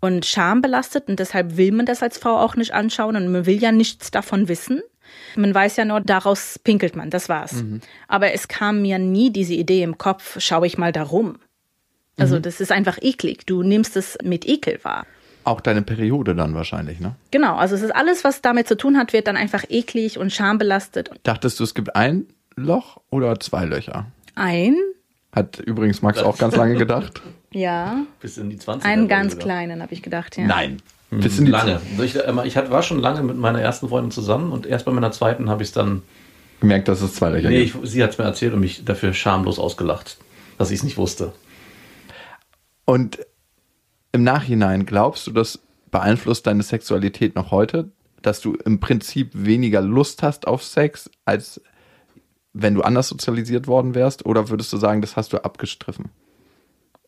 und 0.00 0.26
schambelastet 0.26 1.08
und 1.08 1.18
deshalb 1.20 1.56
will 1.56 1.72
man 1.72 1.86
das 1.86 2.02
als 2.02 2.18
Frau 2.18 2.38
auch 2.38 2.56
nicht 2.56 2.72
anschauen 2.74 3.16
und 3.16 3.30
man 3.30 3.46
will 3.46 3.60
ja 3.60 3.72
nichts 3.72 4.10
davon 4.10 4.48
wissen. 4.48 4.82
Man 5.36 5.54
weiß 5.54 5.76
ja 5.76 5.84
nur, 5.84 6.00
daraus 6.00 6.58
pinkelt 6.58 6.96
man, 6.96 7.10
das 7.10 7.28
war's. 7.28 7.64
Aber 8.08 8.32
es 8.32 8.48
kam 8.48 8.82
mir 8.82 8.98
nie 8.98 9.30
diese 9.30 9.54
Idee 9.54 9.82
im 9.82 9.98
Kopf, 9.98 10.40
schaue 10.40 10.66
ich 10.66 10.78
mal 10.78 10.92
darum. 10.92 11.38
Also 12.16 12.38
das 12.38 12.60
ist 12.60 12.70
einfach 12.70 12.98
eklig. 13.00 13.46
Du 13.46 13.62
nimmst 13.62 13.96
es 13.96 14.18
mit 14.22 14.46
Ekel 14.46 14.78
wahr. 14.82 15.06
Auch 15.44 15.60
deine 15.60 15.82
Periode 15.82 16.34
dann 16.34 16.54
wahrscheinlich, 16.54 17.00
ne? 17.00 17.14
Genau, 17.30 17.56
also 17.56 17.74
es 17.74 17.82
ist 17.82 17.94
alles, 17.94 18.24
was 18.24 18.42
damit 18.42 18.68
zu 18.68 18.76
tun 18.76 18.98
hat, 18.98 19.12
wird 19.12 19.26
dann 19.26 19.36
einfach 19.36 19.64
eklig 19.68 20.18
und 20.18 20.32
schambelastet. 20.32 21.10
Dachtest 21.22 21.58
du, 21.58 21.64
es 21.64 21.74
gibt 21.74 21.96
ein 21.96 22.26
Loch 22.56 22.98
oder 23.10 23.40
zwei 23.40 23.64
Löcher? 23.64 24.06
Ein, 24.34 24.76
Hat 25.32 25.58
übrigens 25.60 26.02
Max 26.02 26.18
auch 26.22 26.36
ganz 26.38 26.56
lange 26.56 26.74
gedacht. 26.76 27.22
ja, 27.52 28.02
Bis 28.20 28.36
in 28.36 28.50
die 28.50 28.58
20er. 28.58 28.84
einen 28.84 29.08
ganz 29.08 29.32
sogar. 29.32 29.44
kleinen, 29.46 29.82
habe 29.82 29.94
ich 29.94 30.02
gedacht, 30.02 30.36
ja. 30.36 30.44
Nein. 30.46 30.82
Bis 31.10 31.38
in 31.40 31.46
die 31.46 31.50
Lange. 31.50 31.80
Ich, 32.02 32.14
ich 32.44 32.56
hatte, 32.56 32.70
war 32.70 32.82
schon 32.84 33.00
lange 33.00 33.22
mit 33.24 33.36
meiner 33.36 33.60
ersten 33.60 33.88
Freundin 33.88 34.12
zusammen 34.12 34.52
und 34.52 34.64
erst 34.66 34.84
bei 34.84 34.92
meiner 34.92 35.10
zweiten 35.10 35.50
habe 35.50 35.62
ich 35.62 35.70
es 35.70 35.74
dann. 35.74 36.02
gemerkt, 36.60 36.86
dass 36.86 37.00
es 37.02 37.14
zwei 37.14 37.30
Löcher 37.30 37.48
Nee, 37.48 37.62
ich, 37.62 37.72
gibt. 37.72 37.88
sie 37.88 38.02
hat 38.04 38.10
es 38.10 38.18
mir 38.18 38.24
erzählt 38.24 38.52
und 38.54 38.60
mich 38.60 38.84
dafür 38.84 39.12
schamlos 39.12 39.58
ausgelacht, 39.58 40.18
dass 40.58 40.70
ich 40.70 40.78
es 40.78 40.84
nicht 40.84 40.98
wusste. 40.98 41.32
Und 42.84 43.18
im 44.12 44.24
Nachhinein 44.24 44.86
glaubst 44.86 45.26
du, 45.26 45.30
das 45.30 45.60
beeinflusst 45.90 46.46
deine 46.46 46.62
Sexualität 46.62 47.34
noch 47.34 47.50
heute, 47.50 47.90
dass 48.22 48.40
du 48.40 48.54
im 48.54 48.80
Prinzip 48.80 49.30
weniger 49.34 49.80
Lust 49.80 50.22
hast 50.22 50.46
auf 50.46 50.62
Sex, 50.62 51.10
als 51.24 51.60
wenn 52.52 52.74
du 52.74 52.82
anders 52.82 53.08
sozialisiert 53.08 53.66
worden 53.66 53.94
wärst? 53.94 54.26
Oder 54.26 54.48
würdest 54.48 54.72
du 54.72 54.76
sagen, 54.76 55.00
das 55.00 55.16
hast 55.16 55.32
du 55.32 55.44
abgestriffen? 55.44 56.10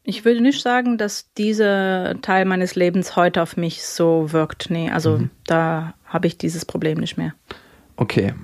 Ich 0.05 0.25
würde 0.25 0.41
nicht 0.41 0.63
sagen, 0.63 0.99
dass 0.99 1.33
dieser 1.35 2.21
Teil 2.23 2.45
meines 2.45 2.75
Lebens 2.75 3.15
heute 3.15 3.41
auf 3.41 3.57
mich 3.57 3.85
so 3.85 4.33
wirkt. 4.33 4.69
Nee, 4.69 4.91
also 4.91 5.29
da 5.47 5.95
habe 6.05 6.27
ich 6.27 6.39
dieses 6.39 6.65
Problem 6.65 6.99
nicht 6.99 7.17
mehr. 7.17 7.35
Okay. 7.97 8.35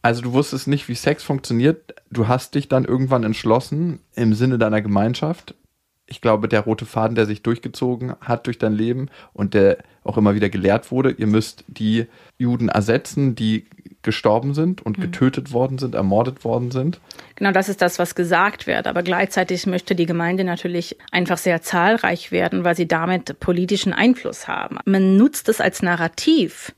Also 0.00 0.22
du 0.22 0.32
wusstest 0.32 0.68
nicht, 0.68 0.88
wie 0.88 0.94
Sex 0.94 1.22
funktioniert. 1.22 1.94
Du 2.10 2.28
hast 2.28 2.54
dich 2.54 2.68
dann 2.68 2.84
irgendwann 2.84 3.24
entschlossen, 3.24 4.00
im 4.14 4.32
Sinne 4.34 4.56
deiner 4.56 4.80
Gemeinschaft. 4.80 5.54
Ich 6.06 6.20
glaube, 6.20 6.48
der 6.48 6.60
rote 6.60 6.86
Faden, 6.86 7.16
der 7.16 7.26
sich 7.26 7.42
durchgezogen 7.42 8.14
hat 8.20 8.46
durch 8.46 8.58
dein 8.58 8.72
Leben 8.72 9.08
und 9.32 9.54
der 9.54 9.78
auch 10.04 10.16
immer 10.16 10.34
wieder 10.34 10.48
gelehrt 10.48 10.90
wurde, 10.92 11.10
ihr 11.10 11.26
müsst 11.26 11.64
die 11.66 12.06
Juden 12.38 12.68
ersetzen, 12.68 13.34
die 13.34 13.66
gestorben 14.06 14.54
sind 14.54 14.86
und 14.86 15.00
getötet 15.00 15.52
worden 15.52 15.78
sind, 15.78 15.96
ermordet 15.96 16.44
worden 16.44 16.70
sind. 16.70 17.00
Genau, 17.34 17.50
das 17.50 17.68
ist 17.68 17.82
das, 17.82 17.98
was 17.98 18.14
gesagt 18.14 18.68
wird. 18.68 18.86
Aber 18.86 19.02
gleichzeitig 19.02 19.66
möchte 19.66 19.96
die 19.96 20.06
Gemeinde 20.06 20.44
natürlich 20.44 20.96
einfach 21.10 21.38
sehr 21.38 21.60
zahlreich 21.60 22.30
werden, 22.30 22.62
weil 22.62 22.76
sie 22.76 22.86
damit 22.86 23.40
politischen 23.40 23.92
Einfluss 23.92 24.46
haben. 24.46 24.78
Man 24.84 25.16
nutzt 25.16 25.48
es 25.48 25.60
als 25.60 25.82
Narrativ, 25.82 26.72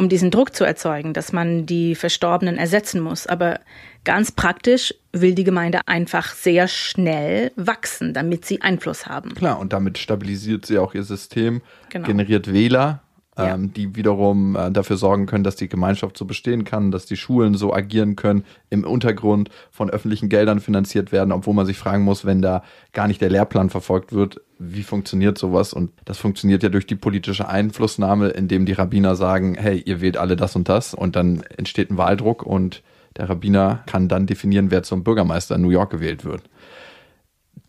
um 0.00 0.08
diesen 0.08 0.30
Druck 0.30 0.54
zu 0.54 0.64
erzeugen, 0.64 1.12
dass 1.12 1.30
man 1.30 1.66
die 1.66 1.94
Verstorbenen 1.94 2.56
ersetzen 2.56 3.02
muss. 3.02 3.26
Aber 3.26 3.60
ganz 4.02 4.32
praktisch 4.32 4.94
will 5.12 5.34
die 5.34 5.44
Gemeinde 5.44 5.80
einfach 5.86 6.32
sehr 6.32 6.68
schnell 6.68 7.52
wachsen, 7.56 8.14
damit 8.14 8.46
sie 8.46 8.62
Einfluss 8.62 9.04
haben. 9.06 9.34
Klar, 9.34 9.58
und 9.58 9.74
damit 9.74 9.98
stabilisiert 9.98 10.64
sie 10.64 10.78
auch 10.78 10.94
ihr 10.94 11.02
System, 11.02 11.60
Genau. 11.90 12.06
generiert 12.06 12.50
Wähler, 12.50 13.02
Ja. 13.46 13.54
ähm, 13.54 13.72
die 13.72 13.96
wiederum 13.96 14.56
äh, 14.56 14.70
dafür 14.70 14.96
sorgen 14.96 15.26
können, 15.26 15.44
dass 15.44 15.56
die 15.56 15.68
Gemeinschaft 15.68 16.16
so 16.16 16.24
bestehen 16.24 16.64
kann, 16.64 16.90
dass 16.90 17.06
die 17.06 17.16
Schulen 17.16 17.54
so 17.54 17.72
agieren 17.72 18.16
können, 18.16 18.44
im 18.68 18.84
Untergrund 18.84 19.50
von 19.70 19.90
öffentlichen 19.90 20.28
Geldern 20.28 20.60
finanziert 20.60 21.12
werden, 21.12 21.32
obwohl 21.32 21.54
man 21.54 21.66
sich 21.66 21.78
fragen 21.78 22.04
muss, 22.04 22.24
wenn 22.24 22.42
da 22.42 22.62
gar 22.92 23.08
nicht 23.08 23.20
der 23.20 23.30
Lehrplan 23.30 23.70
verfolgt 23.70 24.12
wird, 24.12 24.40
wie 24.58 24.82
funktioniert 24.82 25.38
sowas? 25.38 25.72
Und 25.72 25.90
das 26.04 26.18
funktioniert 26.18 26.62
ja 26.62 26.68
durch 26.68 26.86
die 26.86 26.96
politische 26.96 27.48
Einflussnahme, 27.48 28.28
indem 28.28 28.66
die 28.66 28.72
Rabbiner 28.72 29.16
sagen, 29.16 29.56
hey, 29.58 29.82
ihr 29.84 30.00
wählt 30.00 30.16
alle 30.16 30.36
das 30.36 30.54
und 30.54 30.68
das 30.68 30.94
und 30.94 31.16
dann 31.16 31.42
entsteht 31.56 31.90
ein 31.90 31.98
Wahldruck 31.98 32.42
und 32.42 32.82
der 33.16 33.28
Rabbiner 33.28 33.82
kann 33.86 34.08
dann 34.08 34.26
definieren, 34.26 34.70
wer 34.70 34.82
zum 34.82 35.02
Bürgermeister 35.02 35.56
in 35.56 35.62
New 35.62 35.70
York 35.70 35.90
gewählt 35.90 36.24
wird. 36.24 36.42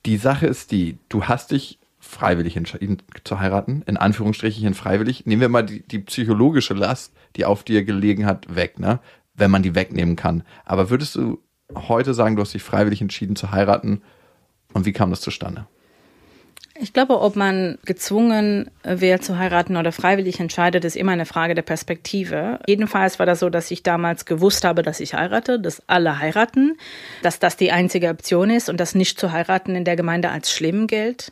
Die 0.06 0.18
Sache 0.18 0.48
ist 0.48 0.72
die, 0.72 0.98
du 1.10 1.26
hast 1.26 1.52
dich 1.52 1.80
freiwillig 2.02 2.58
entschieden 2.58 2.98
zu 3.24 3.40
heiraten, 3.40 3.84
in 3.86 3.96
Anführungsstrichen 3.96 4.74
freiwillig. 4.74 5.26
Nehmen 5.26 5.42
wir 5.42 5.50
mal 5.50 5.64
die, 5.64 5.88
die 5.88 6.00
psychologische 6.00 6.74
Last, 6.74 7.14
die 7.36 7.46
auf 7.46 7.64
dir 7.64 7.84
gelegen 7.84 8.26
hat, 8.26 8.54
weg, 8.54 8.80
ne? 8.80 9.00
Wenn 9.34 9.52
man 9.52 9.64
die 9.64 9.76
wegnehmen 9.76 10.18
kann. 10.18 10.44
Aber 10.66 10.90
würdest 10.90 11.16
du 11.16 11.42
heute 11.74 12.14
sagen, 12.14 12.36
du 12.36 12.42
hast 12.42 12.54
dich 12.54 12.64
freiwillig 12.64 13.02
entschieden 13.02 13.36
zu 13.36 13.52
heiraten? 13.52 14.02
Und 14.74 14.86
wie 14.86 14.92
kam 14.92 15.10
das 15.10 15.22
zustande? 15.22 15.68
Ich 16.76 16.94
glaube, 16.94 17.22
ob 17.22 17.36
man 17.36 17.78
gezwungen 17.86 18.72
wäre 18.84 19.20
zu 19.20 19.38
heiraten 19.38 19.78
oder 19.78 19.92
freiwillig 19.92 20.40
entscheidet, 20.40 20.84
ist 20.84 20.96
immer 20.96 21.12
eine 21.12 21.28
Frage 21.28 21.54
der 21.54 21.62
Perspektive. 21.62 22.60
Jedenfalls 22.66 23.20
war 23.20 23.28
das 23.28 23.40
so, 23.40 23.50
dass 23.50 23.70
ich 23.70 23.84
damals 23.84 24.26
gewusst 24.26 24.64
habe, 24.64 24.82
dass 24.82 25.00
ich 25.00 25.14
heirate, 25.14 25.60
dass 25.60 25.88
alle 25.88 26.18
heiraten, 26.18 26.78
dass 27.22 27.38
das 27.38 27.56
die 27.56 27.72
einzige 27.72 28.10
Option 28.10 28.50
ist 28.50 28.70
und 28.70 28.80
dass 28.80 28.96
nicht 28.96 29.20
zu 29.20 29.32
heiraten 29.32 29.76
in 29.76 29.86
der 29.86 29.96
Gemeinde 29.96 30.30
als 30.30 30.52
schlimm 30.52 30.88
gilt. 30.88 31.32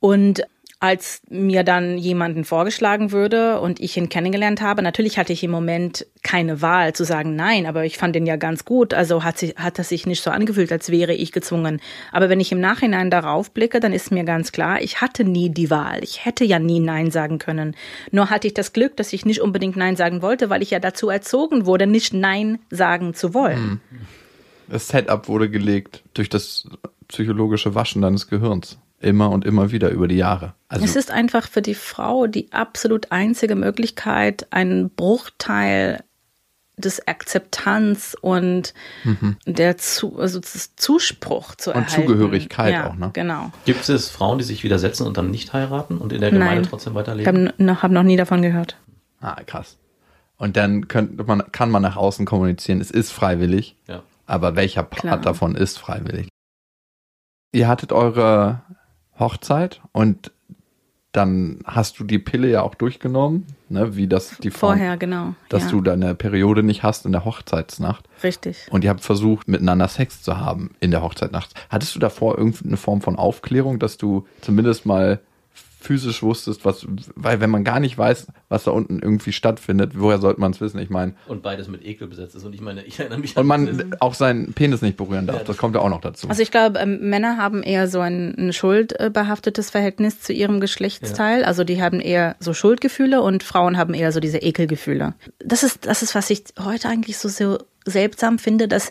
Und 0.00 0.42
als 0.80 1.22
mir 1.28 1.64
dann 1.64 1.98
jemanden 1.98 2.44
vorgeschlagen 2.44 3.10
würde 3.10 3.60
und 3.60 3.80
ich 3.80 3.96
ihn 3.96 4.08
kennengelernt 4.08 4.60
habe, 4.60 4.80
natürlich 4.80 5.18
hatte 5.18 5.32
ich 5.32 5.42
im 5.42 5.50
Moment 5.50 6.06
keine 6.22 6.62
Wahl 6.62 6.92
zu 6.92 7.02
sagen 7.02 7.34
nein, 7.34 7.66
aber 7.66 7.84
ich 7.84 7.98
fand 7.98 8.14
ihn 8.14 8.26
ja 8.26 8.36
ganz 8.36 8.64
gut, 8.64 8.94
also 8.94 9.24
hat, 9.24 9.38
sich, 9.38 9.56
hat 9.56 9.80
es 9.80 9.88
sich 9.88 10.06
nicht 10.06 10.22
so 10.22 10.30
angefühlt, 10.30 10.70
als 10.70 10.90
wäre 10.90 11.14
ich 11.14 11.32
gezwungen. 11.32 11.80
Aber 12.12 12.28
wenn 12.28 12.38
ich 12.38 12.52
im 12.52 12.60
Nachhinein 12.60 13.10
darauf 13.10 13.50
blicke, 13.50 13.80
dann 13.80 13.92
ist 13.92 14.12
mir 14.12 14.22
ganz 14.22 14.52
klar, 14.52 14.80
ich 14.80 15.00
hatte 15.00 15.24
nie 15.24 15.50
die 15.50 15.68
Wahl. 15.68 15.98
Ich 16.04 16.24
hätte 16.24 16.44
ja 16.44 16.60
nie 16.60 16.78
nein 16.78 17.10
sagen 17.10 17.38
können. 17.38 17.74
Nur 18.12 18.30
hatte 18.30 18.46
ich 18.46 18.54
das 18.54 18.72
Glück, 18.72 18.96
dass 18.96 19.12
ich 19.12 19.26
nicht 19.26 19.40
unbedingt 19.40 19.76
nein 19.76 19.96
sagen 19.96 20.22
wollte, 20.22 20.48
weil 20.48 20.62
ich 20.62 20.70
ja 20.70 20.78
dazu 20.78 21.08
erzogen 21.08 21.66
wurde, 21.66 21.88
nicht 21.88 22.14
nein 22.14 22.60
sagen 22.70 23.14
zu 23.14 23.34
wollen. 23.34 23.80
Das 24.68 24.86
Setup 24.86 25.26
wurde 25.26 25.50
gelegt 25.50 26.04
durch 26.14 26.28
das 26.28 26.68
psychologische 27.08 27.74
Waschen 27.74 28.02
deines 28.02 28.28
Gehirns. 28.28 28.78
Immer 29.00 29.30
und 29.30 29.44
immer 29.44 29.70
wieder 29.70 29.90
über 29.90 30.08
die 30.08 30.16
Jahre. 30.16 30.54
Also 30.68 30.84
Es 30.84 30.96
ist 30.96 31.10
einfach 31.10 31.46
für 31.48 31.62
die 31.62 31.74
Frau 31.74 32.26
die 32.26 32.52
absolut 32.52 33.12
einzige 33.12 33.54
Möglichkeit, 33.54 34.46
einen 34.50 34.90
Bruchteil 34.90 36.02
des 36.76 37.06
Akzeptanz 37.08 38.16
und 38.20 38.74
der 39.46 39.78
zu, 39.78 40.18
also 40.18 40.38
des 40.40 40.74
Zuspruch 40.76 41.54
zu 41.56 41.70
Mhm. 41.70 41.76
Und 41.76 41.82
erhalten. 41.88 42.06
Zugehörigkeit 42.08 42.72
ja, 42.72 42.90
auch, 42.90 42.94
ne? 42.94 43.10
Genau. 43.12 43.50
Gibt 43.64 43.88
es 43.88 44.08
Frauen, 44.10 44.38
die 44.38 44.44
sich 44.44 44.62
widersetzen 44.64 45.06
und 45.06 45.16
dann 45.16 45.30
nicht 45.30 45.52
heiraten 45.52 45.98
und 45.98 46.12
in 46.12 46.20
der 46.20 46.30
Gemeinde 46.30 46.62
Nein. 46.62 46.66
trotzdem 46.70 46.92
Ich 46.92 46.96
weiterleben? 46.98 47.48
habe 47.48 47.62
noch, 47.64 47.82
hab 47.82 47.90
noch 47.90 48.04
nie 48.04 48.16
davon 48.16 48.42
gehört. 48.42 48.76
Ah, 49.20 49.40
krass. 49.44 49.76
Und 50.36 50.56
dann 50.56 50.86
könnte 50.86 51.22
man, 51.24 51.50
kann 51.50 51.70
man 51.70 51.82
nach 51.82 51.96
außen 51.96 52.26
kommunizieren, 52.26 52.80
es 52.80 52.92
ist 52.92 53.10
freiwillig, 53.10 53.76
Ja. 53.88 54.02
aber 54.26 54.54
welcher 54.54 54.84
Part 54.84 55.00
Klar. 55.02 55.20
davon 55.20 55.56
ist 55.56 55.78
freiwillig? 55.80 56.28
Ihr 57.52 57.66
hattet 57.66 57.92
eure 57.92 58.62
Hochzeit 59.18 59.80
und 59.92 60.32
dann 61.12 61.60
hast 61.64 61.98
du 61.98 62.04
die 62.04 62.18
Pille 62.18 62.48
ja 62.48 62.62
auch 62.62 62.74
durchgenommen, 62.74 63.46
ne, 63.68 63.96
wie 63.96 64.06
das 64.06 64.36
die 64.38 64.50
Frauen, 64.50 64.76
Vorher, 64.76 64.96
genau. 64.98 65.34
dass 65.48 65.64
ja, 65.64 65.70
du 65.70 65.80
deine 65.80 66.14
Periode 66.14 66.62
nicht 66.62 66.82
hast 66.82 67.06
in 67.06 67.12
der 67.12 67.24
Hochzeitsnacht. 67.24 68.08
Richtig. 68.22 68.68
Und 68.70 68.84
ihr 68.84 68.90
habt 68.90 69.00
versucht, 69.00 69.48
miteinander 69.48 69.88
Sex 69.88 70.22
zu 70.22 70.38
haben 70.38 70.74
in 70.80 70.90
der 70.90 71.02
Hochzeitnacht. 71.02 71.54
Hattest 71.70 71.94
du 71.94 71.98
davor 71.98 72.36
irgendeine 72.36 72.76
Form 72.76 73.00
von 73.00 73.16
Aufklärung, 73.16 73.78
dass 73.78 73.96
du 73.96 74.26
zumindest 74.42 74.84
mal 74.84 75.20
physisch 75.80 76.22
wusstest, 76.22 76.64
was, 76.64 76.86
weil 77.14 77.40
wenn 77.40 77.50
man 77.50 77.62
gar 77.64 77.78
nicht 77.80 77.96
weiß, 77.96 78.26
was 78.48 78.64
da 78.64 78.72
unten 78.72 78.98
irgendwie 78.98 79.32
stattfindet, 79.32 79.92
woher 79.94 80.18
sollte 80.18 80.40
man 80.40 80.50
es 80.50 80.60
wissen? 80.60 80.78
Ich 80.80 80.90
meine, 80.90 81.14
Und 81.28 81.42
beides 81.42 81.68
mit 81.68 81.84
Ekel 81.86 82.08
besetzt 82.08 82.34
ist. 82.34 82.44
Und 82.44 82.52
ich 82.54 82.60
meine, 82.60 82.82
ich 82.86 82.98
erinnere 82.98 83.18
mich 83.20 83.36
und 83.36 83.50
an 83.50 83.66
dieses- 83.66 83.84
man 83.84 83.96
auch 84.00 84.14
seinen 84.14 84.52
Penis 84.54 84.82
nicht 84.82 84.96
berühren 84.96 85.26
darf. 85.26 85.38
Ja, 85.38 85.44
das 85.44 85.56
kommt 85.56 85.74
ja 85.76 85.80
auch 85.80 85.88
noch 85.88 86.00
dazu. 86.00 86.28
Also 86.28 86.42
ich 86.42 86.50
glaube, 86.50 86.78
ähm, 86.80 87.08
Männer 87.08 87.36
haben 87.36 87.62
eher 87.62 87.86
so 87.88 88.00
ein, 88.00 88.34
ein 88.36 88.52
schuldbehaftetes 88.52 89.70
Verhältnis 89.70 90.20
zu 90.20 90.32
ihrem 90.32 90.60
Geschlechtsteil. 90.60 91.44
Also 91.44 91.64
die 91.64 91.80
haben 91.82 92.00
eher 92.00 92.36
so 92.40 92.54
Schuldgefühle 92.54 93.22
und 93.22 93.42
Frauen 93.42 93.76
haben 93.78 93.94
eher 93.94 94.12
so 94.12 94.20
diese 94.20 94.38
Ekelgefühle. 94.38 95.14
Das 95.38 95.62
ist, 95.62 95.86
das 95.86 96.02
ist, 96.02 96.14
was 96.14 96.28
ich 96.30 96.42
heute 96.62 96.88
eigentlich 96.88 97.18
so, 97.18 97.28
so 97.28 97.58
seltsam 97.86 98.38
finde, 98.38 98.68
dass 98.68 98.90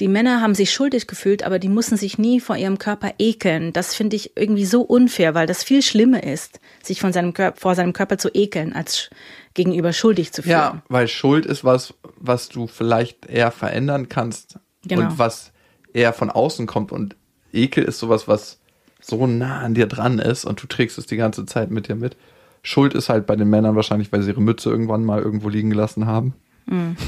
die 0.00 0.08
Männer 0.08 0.40
haben 0.40 0.54
sich 0.54 0.72
schuldig 0.72 1.06
gefühlt, 1.06 1.44
aber 1.44 1.58
die 1.58 1.68
mussten 1.68 1.96
sich 1.96 2.18
nie 2.18 2.40
vor 2.40 2.56
ihrem 2.56 2.78
Körper 2.78 3.12
ekeln. 3.18 3.72
Das 3.72 3.94
finde 3.94 4.16
ich 4.16 4.36
irgendwie 4.36 4.64
so 4.64 4.82
unfair, 4.82 5.34
weil 5.34 5.46
das 5.46 5.62
viel 5.62 5.82
schlimmer 5.82 6.22
ist, 6.24 6.58
sich 6.82 7.00
von 7.00 7.12
seinem 7.12 7.32
Körper, 7.32 7.60
vor 7.60 7.74
seinem 7.74 7.92
Körper 7.92 8.18
zu 8.18 8.28
ekeln, 8.34 8.72
als 8.72 9.10
gegenüber 9.54 9.92
schuldig 9.92 10.32
zu 10.32 10.42
fühlen. 10.42 10.52
Ja, 10.52 10.82
weil 10.88 11.06
Schuld 11.06 11.46
ist 11.46 11.64
was, 11.64 11.94
was 12.16 12.48
du 12.48 12.66
vielleicht 12.66 13.26
eher 13.26 13.52
verändern 13.52 14.08
kannst 14.08 14.58
Genau. 14.86 15.02
und 15.02 15.18
was 15.18 15.52
eher 15.92 16.12
von 16.12 16.28
außen 16.30 16.66
kommt. 16.66 16.90
Und 16.92 17.16
Ekel 17.52 17.84
ist 17.84 18.00
sowas, 18.00 18.26
was 18.26 18.58
so 19.00 19.26
nah 19.26 19.60
an 19.60 19.74
dir 19.74 19.86
dran 19.86 20.18
ist 20.18 20.44
und 20.44 20.60
du 20.62 20.66
trägst 20.66 20.98
es 20.98 21.06
die 21.06 21.16
ganze 21.16 21.46
Zeit 21.46 21.70
mit 21.70 21.88
dir 21.88 21.94
mit. 21.94 22.16
Schuld 22.62 22.94
ist 22.94 23.08
halt 23.10 23.26
bei 23.26 23.36
den 23.36 23.48
Männern 23.48 23.76
wahrscheinlich, 23.76 24.10
weil 24.10 24.22
sie 24.22 24.30
ihre 24.30 24.40
Mütze 24.42 24.70
irgendwann 24.70 25.04
mal 25.04 25.22
irgendwo 25.22 25.48
liegen 25.48 25.70
gelassen 25.70 26.06
haben. 26.06 26.34
Mhm. 26.66 26.96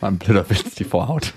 War 0.00 0.10
ein 0.10 0.18
blöder 0.18 0.48
Witz, 0.50 0.74
die 0.74 0.84
Vorhaut. 0.84 1.34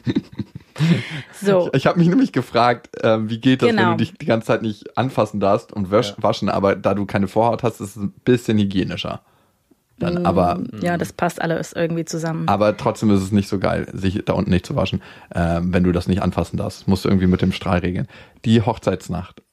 So. 1.42 1.70
Ich 1.74 1.86
habe 1.86 2.00
mich 2.00 2.08
nämlich 2.08 2.32
gefragt, 2.32 2.90
ähm, 3.04 3.30
wie 3.30 3.40
geht 3.40 3.62
das, 3.62 3.70
wenn 3.70 3.76
Genau. 3.78 3.92
du 3.92 3.98
dich 3.98 4.14
die 4.18 4.26
ganze 4.26 4.48
Zeit 4.48 4.62
nicht 4.64 4.98
anfassen 4.98 5.40
darfst 5.40 5.72
und 5.72 5.92
wasch, 5.92 6.14
waschen, 6.18 6.50
aber 6.50 6.76
da 6.76 6.94
du 6.96 7.06
keine 7.06 7.28
Vorhaut 7.28 7.62
hast, 7.64 7.80
ist 7.80 7.92
es 7.92 7.96
ein 7.96 8.12
bisschen 8.26 8.58
hygienischer. 8.58 9.22
Dann, 10.00 10.26
aber, 10.26 10.60
Ja, 10.82 10.98
das 10.98 11.14
passt 11.14 11.40
alles 11.42 11.74
irgendwie 11.74 12.04
zusammen. 12.06 12.48
aber 12.48 12.76
trotzdem 12.76 13.12
ist 13.12 13.22
es 13.22 13.32
nicht 13.32 13.48
so 13.48 13.60
geil, 13.60 13.88
sich 13.94 14.24
da 14.26 14.34
unten 14.34 14.50
nicht 14.50 14.66
zu 14.66 14.76
waschen, 14.76 15.02
ähm, 15.36 15.72
wenn 15.72 15.84
du 15.84 15.92
das 15.92 16.08
nicht 16.08 16.24
anfassen 16.24 16.58
darfst. 16.58 16.88
Musst 16.88 17.06
du 17.06 17.10
irgendwie 17.10 17.28
mit 17.28 17.42
dem 17.44 17.52
Strahl 17.52 17.80
regeln. 17.80 18.08
Die 18.44 18.62
Hochzeitsnacht. 18.64 19.44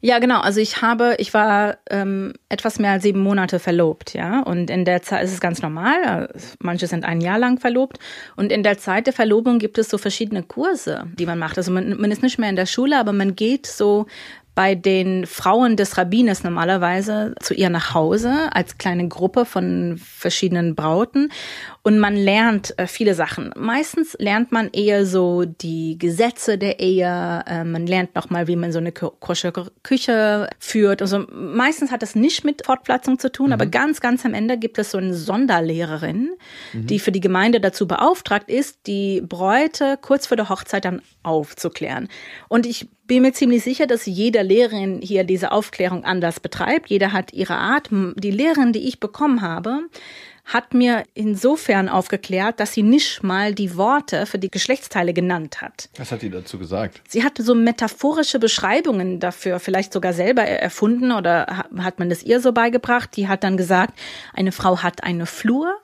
Ja, 0.00 0.20
genau. 0.20 0.40
Also 0.40 0.60
ich 0.60 0.80
habe, 0.80 1.16
ich 1.18 1.34
war 1.34 1.78
ähm, 1.90 2.32
etwas 2.48 2.78
mehr 2.78 2.92
als 2.92 3.02
sieben 3.02 3.20
Monate 3.20 3.58
verlobt, 3.58 4.14
ja. 4.14 4.42
Und 4.42 4.70
in 4.70 4.84
der 4.84 5.02
Zeit 5.02 5.24
ist 5.24 5.32
es 5.32 5.40
ganz 5.40 5.60
normal. 5.60 6.32
Manche 6.60 6.86
sind 6.86 7.04
ein 7.04 7.20
Jahr 7.20 7.38
lang 7.38 7.58
verlobt. 7.58 7.98
Und 8.36 8.52
in 8.52 8.62
der 8.62 8.78
Zeit 8.78 9.06
der 9.06 9.12
Verlobung 9.12 9.58
gibt 9.58 9.76
es 9.76 9.88
so 9.88 9.98
verschiedene 9.98 10.44
Kurse, 10.44 11.06
die 11.18 11.26
man 11.26 11.40
macht. 11.40 11.58
Also 11.58 11.72
man, 11.72 12.00
man 12.00 12.12
ist 12.12 12.22
nicht 12.22 12.38
mehr 12.38 12.48
in 12.48 12.54
der 12.54 12.66
Schule, 12.66 12.96
aber 12.96 13.12
man 13.12 13.34
geht 13.34 13.66
so 13.66 14.06
bei 14.58 14.74
den 14.74 15.24
Frauen 15.24 15.76
des 15.76 15.96
Rabbiners 15.98 16.42
normalerweise 16.42 17.32
zu 17.40 17.54
ihr 17.54 17.70
nach 17.70 17.94
Hause 17.94 18.48
als 18.50 18.76
kleine 18.76 19.06
Gruppe 19.06 19.44
von 19.44 20.00
verschiedenen 20.04 20.74
Brauten 20.74 21.30
und 21.84 22.00
man 22.00 22.16
lernt 22.16 22.76
äh, 22.76 22.88
viele 22.88 23.14
Sachen. 23.14 23.52
Meistens 23.56 24.16
lernt 24.18 24.50
man 24.50 24.68
eher 24.72 25.06
so 25.06 25.44
die 25.44 25.96
Gesetze 25.96 26.58
der 26.58 26.80
Ehe, 26.80 27.44
äh, 27.46 27.62
man 27.62 27.86
lernt 27.86 28.16
nochmal, 28.16 28.48
wie 28.48 28.56
man 28.56 28.72
so 28.72 28.80
eine 28.80 28.90
ko- 28.90 29.14
koschere 29.20 29.70
Küche 29.84 30.50
führt. 30.58 31.02
Also 31.02 31.24
meistens 31.32 31.92
hat 31.92 32.02
das 32.02 32.16
nicht 32.16 32.44
mit 32.44 32.66
Fortpflanzung 32.66 33.20
zu 33.20 33.30
tun, 33.30 33.52
aber 33.52 33.66
ganz, 33.66 34.00
ganz 34.00 34.24
am 34.24 34.34
Ende 34.34 34.58
gibt 34.58 34.76
es 34.80 34.90
so 34.90 34.98
eine 34.98 35.14
Sonderlehrerin, 35.14 36.30
die 36.72 36.98
für 36.98 37.12
die 37.12 37.20
Gemeinde 37.20 37.60
dazu 37.60 37.86
beauftragt 37.86 38.50
ist, 38.50 38.88
die 38.88 39.20
Bräute 39.20 39.98
kurz 40.02 40.26
vor 40.26 40.36
der 40.36 40.48
Hochzeit 40.48 40.84
dann 40.84 41.00
aufzuklären. 41.22 42.08
Und 42.48 42.66
ich 42.66 42.88
bin 43.08 43.22
mir 43.22 43.32
ziemlich 43.32 43.64
sicher, 43.64 43.86
dass 43.88 44.06
jede 44.06 44.42
Lehrerin 44.42 45.00
hier 45.02 45.24
diese 45.24 45.50
Aufklärung 45.50 46.04
anders 46.04 46.38
betreibt. 46.38 46.88
Jeder 46.88 47.12
hat 47.12 47.32
ihre 47.32 47.56
Art. 47.56 47.88
Die 47.90 48.30
Lehrerin, 48.30 48.72
die 48.72 48.86
ich 48.86 49.00
bekommen 49.00 49.42
habe, 49.42 49.80
hat 50.44 50.72
mir 50.72 51.02
insofern 51.12 51.88
aufgeklärt, 51.90 52.58
dass 52.60 52.72
sie 52.72 52.82
nicht 52.82 53.22
mal 53.22 53.52
die 53.54 53.76
Worte 53.76 54.24
für 54.24 54.38
die 54.38 54.50
Geschlechtsteile 54.50 55.12
genannt 55.12 55.60
hat. 55.60 55.90
Was 55.98 56.10
hat 56.12 56.22
die 56.22 56.30
dazu 56.30 56.58
gesagt? 56.58 57.02
Sie 57.08 57.22
hatte 57.24 57.42
so 57.42 57.54
metaphorische 57.54 58.38
Beschreibungen 58.38 59.20
dafür, 59.20 59.58
vielleicht 59.60 59.92
sogar 59.92 60.14
selber 60.14 60.42
er- 60.44 60.62
erfunden 60.62 61.12
oder 61.12 61.46
ha- 61.48 61.82
hat 61.84 61.98
man 61.98 62.08
das 62.08 62.22
ihr 62.22 62.40
so 62.40 62.52
beigebracht. 62.52 63.14
Die 63.16 63.28
hat 63.28 63.44
dann 63.44 63.56
gesagt, 63.58 63.98
eine 64.32 64.52
Frau 64.52 64.78
hat 64.82 65.02
eine 65.04 65.26
Flur 65.26 65.74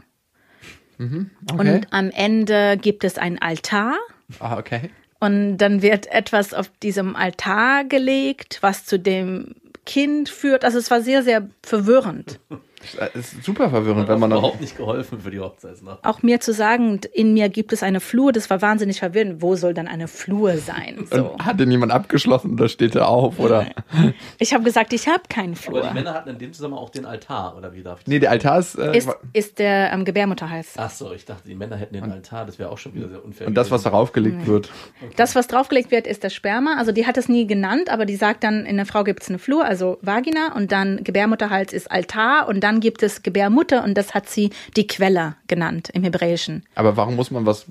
Okay. 0.99 1.21
und 1.59 1.87
am 1.93 2.11
Ende 2.11 2.79
gibt 2.81 3.05
es 3.05 3.19
einen 3.19 3.39
Altar. 3.43 3.97
ah, 4.39 4.57
okay. 4.57 4.91
Und 5.25 5.57
dann 5.57 5.81
wird 5.81 6.07
etwas 6.09 6.53
auf 6.53 6.71
diesem 6.83 7.17
Altar 7.17 7.85
gelegt, 7.85 8.59
was 8.61 8.85
zu 8.85 8.99
dem 8.99 9.55
Kind 9.87 10.29
führt. 10.29 10.67
Also 10.67 10.77
es 10.77 10.91
war 10.91 11.01
sehr, 11.01 11.23
sehr 11.23 11.49
verwirrend. 11.63 12.41
Es 13.15 13.33
ist 13.35 13.45
super 13.45 13.71
verwirrend, 13.71 14.03
Hat 14.03 14.09
wenn 14.09 14.21
man 14.21 14.31
noch. 14.31 14.39
überhaupt 14.39 14.61
nicht 14.61 14.77
geholfen 14.77 15.21
für 15.21 15.31
die 15.31 15.41
Hochzeitsnacht. 15.41 16.05
Auch 16.05 16.23
mir 16.23 16.41
zu 16.41 16.53
sagen, 16.53 17.01
in 17.13 17.33
mir 17.35 17.49
gibt 17.49 17.73
es 17.73 17.83
eine 17.83 18.01
Flur, 18.01 18.33
das 18.33 18.51
war 18.51 18.61
wahnsinnig 18.63 18.99
verwirrend. 19.01 19.43
Wo 19.43 19.57
soll 19.57 19.75
dann 19.75 19.89
eine 19.89 20.09
Flur 20.09 20.57
sein? 20.59 21.07
So. 21.11 21.31
Und 21.33 21.45
hat 21.45 21.59
denn 21.61 21.71
jemand 21.71 21.93
abgeschlossen 21.93 22.53
oder 22.53 22.69
steht 22.69 22.95
er 22.95 23.09
auf? 23.09 23.39
Oder? 23.39 23.67
Ich 24.39 24.53
habe 24.53 24.65
gesagt, 24.65 24.93
ich 24.93 25.07
habe 25.09 25.23
keinen 25.29 25.55
Aber 25.67 25.81
die 25.81 25.81
Flur. 25.81 25.93
Männer 25.95 26.15
hatten 26.15 26.29
in 26.31 26.39
dem 26.39 26.53
Zusammenhang 26.53 26.83
auch 26.83 26.91
den 26.91 27.05
Altar, 27.07 27.57
oder 27.57 27.73
wie 27.75 27.83
darf 27.83 28.01
ich 28.01 28.07
Nee, 28.07 28.19
der 28.19 28.31
Altar 28.31 28.59
ist. 28.59 28.75
Äh, 28.77 28.97
Ist, 28.97 29.09
ist 29.33 29.59
der 29.59 29.93
am 29.93 30.05
Gebärmutterhals. 30.05 30.75
Ach 30.77 30.91
so, 30.91 31.13
ich 31.13 31.25
dachte, 31.25 31.47
die 31.49 31.55
Männer 31.55 31.77
hätten 31.77 31.95
den 31.95 32.11
Altar, 32.11 32.45
das 32.45 32.59
wäre 32.59 32.71
auch 32.71 32.79
schon 32.79 32.95
wieder 32.95 33.09
sehr 33.09 33.25
unfair. 33.25 33.47
und 33.47 33.55
das, 33.55 33.71
was 33.71 33.83
gewesen. 33.83 33.93
darauf 33.93 34.13
gelegt 34.13 34.47
wird. 34.47 34.71
Das, 35.17 35.35
was 35.35 35.47
draufgelegt 35.47 35.91
wird, 35.91 36.07
ist 36.07 36.25
das 36.25 36.35
Sperma. 36.35 36.77
Also 36.79 36.93
die 36.93 37.07
hat 37.07 37.17
es 37.17 37.29
nie 37.29 37.47
genannt, 37.47 37.89
aber 37.91 38.05
die 38.07 38.17
sagt 38.17 38.45
dann, 38.45 38.67
in 38.67 38.77
der 38.77 38.87
Frau 38.87 39.05
gibt 39.05 39.23
es 39.23 39.29
eine 39.29 39.39
Flur, 39.39 39.65
also 39.65 39.99
Vagina, 40.03 40.55
und 40.55 40.73
dann 40.73 41.03
Gebärmutterhals 41.05 41.73
ist 41.73 41.91
Altar 41.91 42.49
und 42.49 42.61
dann 42.63 42.74
gibt 42.81 43.03
es 43.03 43.23
Gebärmutter 43.23 43.85
und 43.85 43.95
das 43.95 44.15
hat 44.15 44.29
sie 44.29 44.51
die 44.77 44.87
Quelle 44.87 45.37
genannt 45.47 45.91
im 45.93 46.03
Hebräischen. 46.05 46.65
Aber 46.75 46.97
warum 46.97 47.17
muss 47.17 47.31
man 47.31 47.47
was 47.47 47.67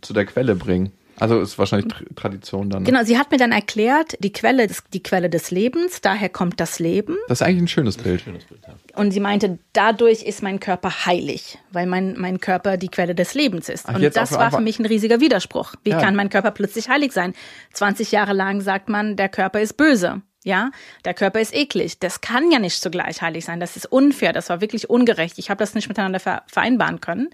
zu 0.00 0.12
der 0.12 0.26
Quelle 0.26 0.54
bringen? 0.54 0.92
Also 1.20 1.40
ist 1.40 1.58
wahrscheinlich 1.58 1.92
Tr 1.92 2.04
Tradition 2.14 2.70
dann. 2.70 2.84
Genau, 2.84 3.02
sie 3.02 3.18
hat 3.18 3.30
mir 3.32 3.38
dann 3.38 3.50
erklärt, 3.50 4.16
die 4.20 4.32
Quelle 4.32 4.64
ist 4.64 4.84
die 4.92 5.02
Quelle 5.02 5.28
des 5.28 5.50
Lebens, 5.50 6.00
daher 6.00 6.28
kommt 6.28 6.60
das 6.60 6.78
Leben. 6.78 7.16
Das 7.26 7.40
ist 7.40 7.46
eigentlich 7.46 7.62
ein 7.62 7.68
schönes 7.68 7.96
Bild. 7.96 8.20
Schönes 8.20 8.44
Bild, 8.44 8.60
ja. 8.66 8.74
Und 8.94 9.10
sie 9.10 9.18
meinte, 9.18 9.58
dadurch 9.72 10.22
ist 10.22 10.42
mein 10.44 10.60
Körper 10.60 11.06
heilig, 11.06 11.58
weil 11.72 11.86
mein, 11.86 12.14
mein 12.18 12.38
Körper 12.40 12.76
die 12.76 12.88
Quelle 12.88 13.16
des 13.16 13.34
Lebens 13.34 13.68
ist. 13.68 13.86
Ach, 13.88 13.96
und 13.96 14.14
das 14.16 14.32
war 14.32 14.52
für 14.52 14.60
mich 14.60 14.78
ein 14.78 14.86
riesiger 14.86 15.20
Widerspruch. 15.20 15.74
Wie 15.82 15.90
Ja. 15.90 16.00
kann 16.00 16.14
mein 16.14 16.30
Körper 16.30 16.52
plötzlich 16.52 16.88
heilig 16.88 17.12
sein? 17.12 17.34
20 17.72 18.12
Jahre 18.12 18.32
lang 18.32 18.60
sagt 18.60 18.88
man, 18.88 19.16
der 19.16 19.28
Körper 19.28 19.60
ist 19.60 19.76
böse. 19.76 20.22
Ja, 20.48 20.70
der 21.04 21.12
Körper 21.12 21.40
ist 21.40 21.54
eklig. 21.54 21.98
Das 22.00 22.22
kann 22.22 22.50
ja 22.50 22.58
nicht 22.58 22.80
zugleich 22.80 23.20
heilig 23.20 23.44
sein. 23.44 23.60
Das 23.60 23.76
ist 23.76 23.84
unfair. 23.92 24.32
Das 24.32 24.48
war 24.48 24.60
wirklich 24.62 24.88
ungerecht. 24.88 25.38
Ich 25.38 25.50
habe 25.50 25.58
das 25.58 25.74
nicht 25.74 25.88
miteinander 25.88 26.20
ver 26.20 26.42
vereinbaren 26.46 27.00
können. 27.02 27.28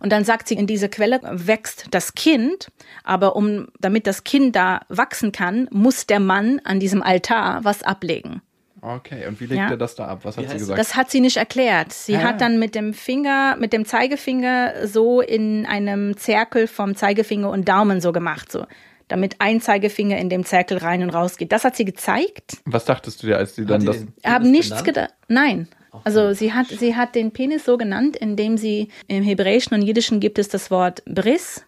Und 0.00 0.10
dann 0.12 0.24
sagt 0.24 0.48
sie, 0.48 0.54
in 0.54 0.66
diese 0.66 0.88
Quelle 0.88 1.20
wächst 1.24 1.86
das 1.90 2.14
Kind, 2.14 2.68
aber 3.04 3.36
um, 3.36 3.66
damit 3.80 4.06
das 4.06 4.24
Kind 4.24 4.56
da 4.56 4.80
wachsen 4.88 5.30
kann, 5.32 5.68
muss 5.72 6.06
der 6.06 6.20
Mann 6.20 6.60
an 6.64 6.80
diesem 6.80 7.02
Altar 7.02 7.64
was 7.64 7.82
ablegen. 7.82 8.40
Okay, 8.80 9.26
und 9.26 9.40
wie 9.40 9.46
legt 9.46 9.58
Ja. 9.60 9.70
er 9.70 9.76
das 9.76 9.96
da 9.96 10.06
ab? 10.06 10.20
Was 10.22 10.36
hat 10.38 10.48
sie 10.50 10.56
gesagt? 10.58 10.78
Das 10.78 10.94
hat 10.94 11.10
sie 11.10 11.20
nicht 11.20 11.36
erklärt. 11.36 11.92
Sie 11.92 12.16
Ah. 12.16 12.22
hat 12.22 12.40
dann 12.40 12.60
mit 12.60 12.76
dem 12.76 12.94
Finger, 12.94 13.56
mit 13.58 13.72
dem 13.72 13.84
Zeigefinger 13.84 14.86
so 14.86 15.20
in 15.20 15.66
einem 15.66 16.16
Zirkel 16.16 16.68
vom 16.68 16.94
Zeigefinger 16.94 17.50
und 17.50 17.68
Daumen 17.68 18.00
so 18.00 18.12
gemacht, 18.12 18.52
so. 18.52 18.66
Damit 19.08 19.36
ein 19.38 19.60
Zeigefinger 19.60 20.18
in 20.18 20.28
dem 20.30 20.44
Zirkel 20.44 20.78
rein 20.78 21.02
und 21.02 21.10
raus 21.10 21.36
geht. 21.38 21.50
Das 21.52 21.64
hat 21.64 21.76
sie 21.76 21.84
gezeigt. 21.84 22.58
was 22.64 22.84
dachtest 22.84 23.22
du 23.22 23.26
dir, 23.28 23.38
als 23.38 23.54
sie 23.56 23.64
dann 23.64 23.80
sie 23.80 23.86
das. 23.86 23.96
den- 23.98 24.12
Haben 24.24 24.50
nichts 24.50 24.84
gedacht. 24.84 25.10
Nein. 25.28 25.68
Also 26.04 26.32
sie 26.34 26.52
hat, 26.52 26.66
sie 26.68 26.94
hat 26.94 27.14
den 27.14 27.32
Penis 27.32 27.64
so 27.64 27.76
genannt, 27.78 28.16
indem 28.16 28.56
sie 28.58 28.88
im 29.08 29.22
Hebräischen 29.24 29.74
und 29.74 29.82
Jiddischen 29.82 30.20
gibt 30.20 30.38
es 30.38 30.48
das 30.48 30.70
Wort 30.70 31.02
Bris. 31.06 31.64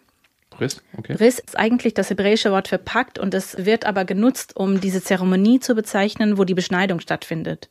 Bris? 0.51 0.81
Okay. 0.95 1.15
Bris 1.15 1.39
ist 1.39 1.57
eigentlich 1.57 1.95
das 1.95 2.09
hebräische 2.11 2.51
Wort 2.51 2.67
für 2.67 2.77
Pakt 2.77 3.17
und 3.17 3.33
es 3.33 3.65
wird 3.65 3.85
aber 3.85 4.05
genutzt, 4.05 4.55
um 4.55 4.79
diese 4.79 5.01
Zeremonie 5.01 5.59
zu 5.59 5.73
bezeichnen, 5.73 6.37
wo 6.37 6.43
die 6.43 6.53
Beschneidung 6.53 6.99
stattfindet. 6.99 7.69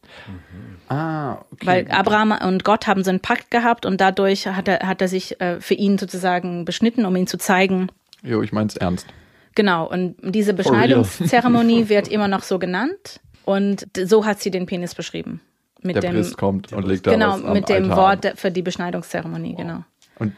Ah, 0.89 1.35
okay. 1.53 1.67
Weil 1.67 1.91
Abraham 1.91 2.33
und 2.33 2.65
Gott 2.65 2.87
haben 2.89 3.05
so 3.05 3.11
einen 3.11 3.21
Pakt 3.21 3.51
gehabt 3.53 3.87
und 3.87 4.01
dadurch 4.01 4.47
hat 4.49 4.67
er, 4.67 4.81
hat 4.89 5.01
er 5.01 5.09
sich 5.09 5.41
äh, 5.41 5.61
für 5.61 5.75
ihn 5.75 5.99
sozusagen 5.99 6.65
beschnitten, 6.65 7.05
um 7.05 7.15
ihn 7.15 7.29
zu 7.29 7.39
zeigen. 7.39 7.89
Jo, 8.23 8.43
ich 8.43 8.53
mein's 8.53 8.77
ernst. 8.77 9.07
Genau, 9.55 9.89
und 9.89 10.17
diese. 10.23 10.55
Beschneidungszeremonie 10.55 11.89
wird 11.89 12.09
immer 12.09 12.29
noch 12.29 12.43
so 12.43 12.59
genannt 12.59 13.21
und 13.45 13.87
so 14.05 14.25
hat 14.25 14.41
sie 14.41 14.51
den 14.51 14.67
Penis 14.67 14.95
beschrieben. 14.95 15.41
Mit 15.83 15.97
Der 15.97 16.03
dem, 16.03 16.13
Priest 16.13 16.37
kommt 16.37 16.73
und 16.73 16.87
legt 16.87 17.07
da 17.07 17.13
genau, 17.13 17.39
mit 17.39 17.69
dem 17.69 17.91
Altar 17.91 17.97
Wort 17.97 18.33
für 18.37 18.51
die 18.51 18.63
Beschneidungszeremonie, 18.63 19.55
genau. 19.55 19.85
Und 20.19 20.35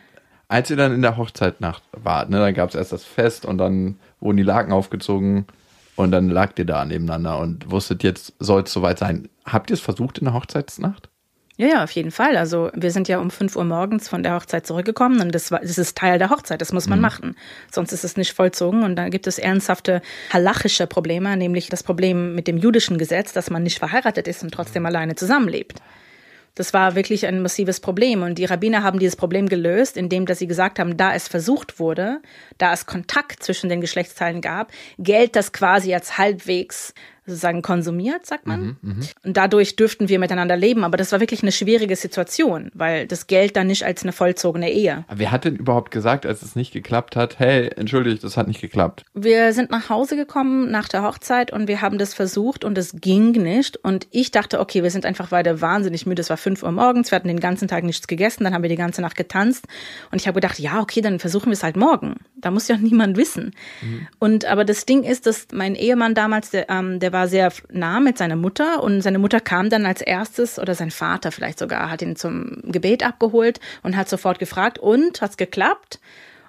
als 0.47 0.71
ihr 0.71 0.77
dann 0.77 0.95
in 0.95 1.03
der 1.03 1.17
Hochzeitnacht 1.17 1.83
wart, 1.93 2.31
ne, 2.31 2.39
dann 2.39 2.55
gab's 2.55 2.77
erst 2.77 2.93
das 2.93 3.05
Fest 3.05 3.45
und 3.45 3.59
dann 3.59 3.99
wurden 4.21 4.37
die 4.37 4.45
Laken 4.45 4.73
aufgezogen 4.73 5.47
und 5.97 6.13
dann 6.13 6.29
lagt 6.29 6.59
ihr 6.59 6.65
da 6.65 6.85
nebeneinander 6.85 7.39
und 7.39 7.71
wusstet, 7.71 8.03
jetzt 8.05 8.35
soll 8.39 8.63
es 8.63 8.73
soweit 8.73 8.99
sein. 8.99 9.29
Habt 9.45 9.71
ihr 9.71 9.75
es 9.75 9.81
versucht 9.81 10.19
in 10.19 10.27
der 10.27 10.35
Hochzeitsnacht? 10.35 11.09
Ja, 11.59 11.67
ja, 11.69 11.85
auf 11.85 11.91
jeden 11.91 12.11
Fall. 12.11 12.37
Also 12.37 12.71
wir 12.75 12.91
sind 12.91 13.09
ja 13.09 13.19
um 13.19 13.31
5 13.31 13.57
Uhr 13.57 13.65
morgens 13.65 14.09
von 14.09 14.23
der 14.23 14.35
Hochzeit 14.35 14.67
zurückgekommen 14.67 15.21
und 15.21 15.35
das, 15.35 15.51
war, 15.51 15.61
das 15.61 15.77
ist 15.77 15.97
Teil 15.99 16.19
der 16.19 16.31
Hochzeit, 16.31 16.61
das 16.61 16.73
muss 16.73 16.89
man 16.89 16.99
mhm. 16.99 17.03
machen. 17.03 17.37
Sonst 17.71 17.93
ist 17.93 18.05
es 18.05 18.17
nicht 18.17 18.33
vollzogen 18.33 18.83
und 18.83 18.97
da 18.97 19.11
gibt 19.11 19.27
es 19.27 19.39
ernsthafte 19.39 20.01
halachische 20.33 20.87
Probleme, 20.87 21.37
nämlich 21.37 21.69
das 21.69 21.83
Problem 21.83 22.35
mit 22.35 22.49
dem 22.49 22.57
jüdischen 22.57 22.97
Gesetz, 22.97 23.33
dass 23.33 23.51
man 23.51 23.63
nicht 23.63 23.79
verheiratet 23.79 24.29
ist 24.29 24.43
und 24.43 24.53
trotzdem 24.53 24.87
alleine 24.87 25.15
zusammenlebt. 25.15 25.81
Das 26.55 26.75
war 26.75 26.95
wirklich 26.95 27.27
ein 27.27 27.41
massives 27.41 27.81
Problem. 27.81 28.23
Und 28.23 28.37
die 28.37 28.45
Rabbiner 28.45 28.83
haben 28.83 28.99
dieses 28.99 29.17
Problem 29.17 29.49
gelöst, 29.49 29.97
indem 29.97 30.27
dass 30.27 30.39
sie 30.39 30.47
gesagt 30.47 30.79
haben, 30.79 30.97
da 30.97 31.15
es 31.15 31.29
versucht 31.29 31.79
wurde, 31.79 32.21
da 32.59 32.75
es 32.75 32.85
Kontakt 32.85 33.43
zwischen 33.43 33.71
den 33.71 33.81
Geschlechtsteilen 33.81 34.43
gab, 34.43 34.71
gilt 34.99 35.35
das 35.35 35.53
quasi 35.53 35.95
als 35.95 36.19
halbwegs 36.19 36.93
sozusagen 37.27 37.63
konsumiert, 37.63 38.27
sagt 38.27 38.47
man. 38.47 38.61
Mhm, 38.61 38.77
mh. 38.83 39.07
Und 39.25 39.37
dadurch 39.37 39.77
dürften 39.77 40.09
wir 40.09 40.19
miteinander 40.19 40.57
leben. 40.57 40.83
Aber 40.83 40.97
das 40.97 41.13
war 41.13 41.21
wirklich 41.21 41.43
eine 41.43 41.53
schwierige 41.53 41.95
Situation, 41.95 42.71
weil 42.75 43.07
das 43.07 43.29
Geld 43.29 43.57
dann 43.57 43.69
nicht 43.69 43.85
als 43.85 44.03
eine 44.03 44.13
vollzogene 44.13 44.73
Ehe. 44.73 45.05
Wer 45.09 45.31
hat 45.31 45.45
denn 45.45 45.57
überhaupt 45.57 45.93
gesagt, 45.93 46.27
als 46.27 46.43
es 46.43 46.57
nicht 46.57 46.73
geklappt 46.73 47.15
hat, 47.15 47.39
hey, 47.39 47.71
entschuldigt, 47.77 48.25
das 48.25 48.37
hat 48.37 48.49
nicht 48.49 48.61
geklappt? 48.61 49.05
Wir 49.15 49.53
sind 49.53 49.71
nach 49.71 49.89
Hause 49.89 50.17
gekommen 50.17 50.71
nach 50.71 50.89
der 50.89 51.05
Hochzeit 51.05 51.53
und 51.53 51.69
wir 51.69 51.81
haben 51.81 51.99
das 51.99 52.13
versucht 52.13 52.65
und 52.65 52.77
es 52.77 52.97
ging 53.01 53.31
nicht. 53.31 53.77
Und 53.77 54.09
ich 54.11 54.33
dachte, 54.33 54.59
okay, 54.59 54.83
wir 54.83 54.91
sind 54.91 55.07
einfach 55.07 55.29
beide 55.29 55.61
wahnsinnig 55.61 56.07
müde. 56.07 56.23
Es 56.23 56.31
war 56.31 56.37
fünf 56.37 56.63
Uhr 56.65 56.73
morgens, 56.73 57.13
wir 57.13 57.17
hatten 57.17 57.29
den 57.29 57.41
ganzen 57.41 57.69
Tag 57.69 57.85
nichts 57.85 58.09
gegessen, 58.09 58.43
dann 58.43 58.53
haben 58.53 58.63
wir 58.63 58.71
die 58.71 58.77
ganze 58.77 59.01
Nacht 59.01 59.17
getanzt. 59.17 59.67
Und 60.11 60.21
ich 60.21 60.27
habe 60.27 60.41
gedacht, 60.41 60.59
ja, 60.59 60.81
okay, 60.81 61.01
dann 61.01 61.21
versuchen 61.21 61.47
wir 61.47 61.55
es 61.55 61.63
halt 61.63 61.77
morgen. 61.77 62.17
Da 62.37 62.51
muss 62.51 62.67
ja 62.67 62.77
niemand 62.81 63.17
wissen. 63.17 63.53
Mhm. 63.81 64.09
Und 64.19 64.45
aber 64.45 64.65
das 64.65 64.87
Ding 64.87 65.05
ist, 65.05 65.27
dass 65.27 65.47
mein 65.53 65.77
Ehemann 65.77 66.15
damals, 66.15 66.51
der, 66.51 66.69
ähm, 66.69 66.99
der 66.99 67.12
war 67.13 67.29
sehr 67.29 67.53
nah 67.71 68.01
mit 68.01 68.19
seiner 68.19 68.37
Mutter 68.37 68.83
und 68.83 69.01
seine 69.03 69.19
Mutter 69.19 69.41
kam 69.41 69.71
dann 69.71 69.87
als 69.87 70.01
erstes 70.01 70.59
oder 70.59 70.75
sein 70.75 70.91
Vater 70.91 71.33
vielleicht 71.33 71.59
sogar 71.59 71.91
hat 71.91 72.03
ihn 72.03 72.17
zum 72.17 72.63
Gebet 72.65 73.05
abgeholt 73.05 73.61
und 73.83 73.97
hat 73.97 74.09
sofort 74.09 74.39
gefragt 74.39 74.79
und 74.79 75.21
hat's 75.21 75.37
geklappt? 75.37 76.01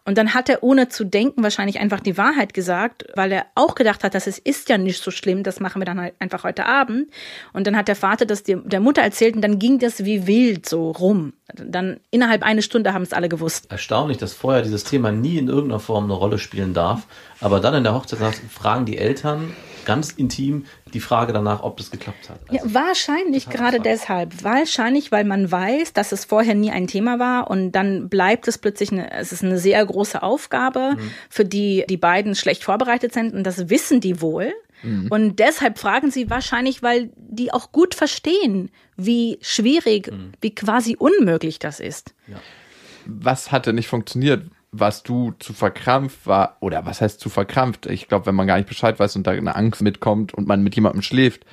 Und 0.05 0.18
dann 0.18 0.34
hat 0.34 0.49
er 0.49 0.64
ohne 0.64 0.89
zu 0.89 1.05
denken 1.05 1.43
wahrscheinlich 1.43 1.80
einfach 1.80 2.01
die 2.01 2.18
Wahrheit 2.18 2.53
gesagt, 2.53 3.05
weil 3.16 3.32
er 3.32 3.45
auch 3.55 3.74
gedacht 3.74 4.03
hat, 4.03 4.16
dass 4.16 4.28
es 4.28 4.38
ist 4.38 4.68
ja 4.68 4.78
nicht 4.78 5.01
so 5.01 5.11
schlimm, 5.11 5.43
das 5.43 5.61
machen 5.61 5.82
wir 5.82 5.86
dann 5.86 5.99
halt 5.99 6.14
einfach 6.20 6.43
heute 6.43 6.66
Abend. 6.66 7.07
Und 7.53 7.68
dann 7.68 7.78
hat 7.78 7.88
der 7.88 7.95
Vater 7.95 8.26
das 8.26 8.43
der 8.43 8.80
Mutter 8.82 9.01
erzählt 9.01 9.36
und 9.36 9.41
dann 9.41 9.59
ging 9.59 9.80
das 9.80 10.03
wie 10.03 10.28
wild 10.28 10.68
so 10.68 10.91
rum. 10.91 11.34
Dann 11.53 12.01
innerhalb 12.11 12.43
einer 12.43 12.61
Stunde 12.61 12.93
haben 12.93 13.03
es 13.03 13.14
alle 13.14 13.30
gewusst. 13.30 13.72
Erstaunlich, 13.72 14.18
dass 14.18 14.34
vorher 14.34 14.61
dieses 14.61 14.84
Thema 14.84 15.14
nie 15.14 15.38
in 15.38 15.47
irgendeiner 15.47 15.80
Form 15.80 16.03
eine 16.03 16.14
Rolle 16.14 16.38
spielen 16.38 16.74
darf. 16.74 17.07
Aber 17.39 17.61
dann 17.61 17.74
in 17.74 17.84
der 17.84 17.93
Hochzeit 17.93 18.20
fragen 18.49 18.86
die 18.86 18.97
Eltern, 18.97 19.53
ganz 19.86 20.11
intim 20.11 20.65
die 20.93 20.99
Frage 20.99 21.34
danach, 21.34 21.63
ob 21.63 21.77
das 21.77 21.91
geklappt 21.91 22.29
hat. 22.29 22.39
Also, 22.49 22.67
ja, 22.67 22.73
wahrscheinlich 22.73 23.49
gerade 23.49 23.79
deshalb. 23.79 24.43
Wahrscheinlich, 24.43 25.11
weil 25.11 25.23
man 25.23 25.51
weiß, 25.51 25.93
dass 25.93 26.11
es 26.11 26.25
vorher 26.25 26.55
nie 26.55 26.71
ein 26.71 26.88
Thema 26.88 27.19
war 27.19 27.49
und 27.49 27.71
dann 27.71 28.09
bleibt 28.09 28.47
es 28.47 28.57
plötzlich, 28.57 28.91
eine, 28.91 29.11
es 29.11 29.31
ist 29.31 29.43
eine 29.43 29.57
sehr 29.57 29.86
große 29.86 30.21
Aufgabe, 30.21 30.95
mhm. 30.97 31.11
für 31.29 31.45
die 31.45 31.86
die 31.89 31.97
beiden 31.97 32.36
schlecht 32.36 32.63
vorbereitet 32.63 33.13
sind 33.13 33.34
und 33.34 33.43
das 33.43 33.69
wissen 33.69 34.01
die 34.01 34.21
wohl. 34.21 34.53
Mhm. 34.84 35.07
Und 35.09 35.39
deshalb 35.39 35.79
fragen 35.79 36.11
sie 36.11 36.29
wahrscheinlich, 36.29 36.84
weil 36.84 37.09
die 37.15 37.51
auch 37.51 37.71
gut 37.71 37.95
verstehen, 37.95 38.69
wie 38.97 39.39
schwierig, 39.41 40.11
mhm. 40.11 40.34
wie 40.41 40.53
quasi 40.53 40.95
unmöglich 40.97 41.59
das 41.59 41.79
ist. 41.79 42.13
Ja. 42.27 42.39
Was 43.05 43.51
hatte 43.51 43.73
nicht 43.73 43.88
funktioniert? 43.88 44.43
Was 44.74 45.03
du 45.03 45.34
zu 45.39 45.53
verkrampft 45.53 46.26
war, 46.26 46.57
oder 46.59 46.86
was 46.86 46.99
heißt 46.99 47.19
zu 47.19 47.30
verkrampft? 47.30 47.86
Ich 47.86 48.07
glaube, 48.07 48.26
wenn 48.26 48.36
man 48.36 48.47
gar 48.47 48.57
nicht 48.57 48.67
Bescheid 48.67 48.99
weiß 48.99 49.15
und 49.15 49.26
da 49.26 49.32
eine 49.32 49.55
Angst 49.55 49.82
mitkommt 49.82 50.34
und 50.34 50.47
man 50.47 50.63
mit 50.63 50.76
jemandem 50.76 51.03
schläft, 51.03 51.45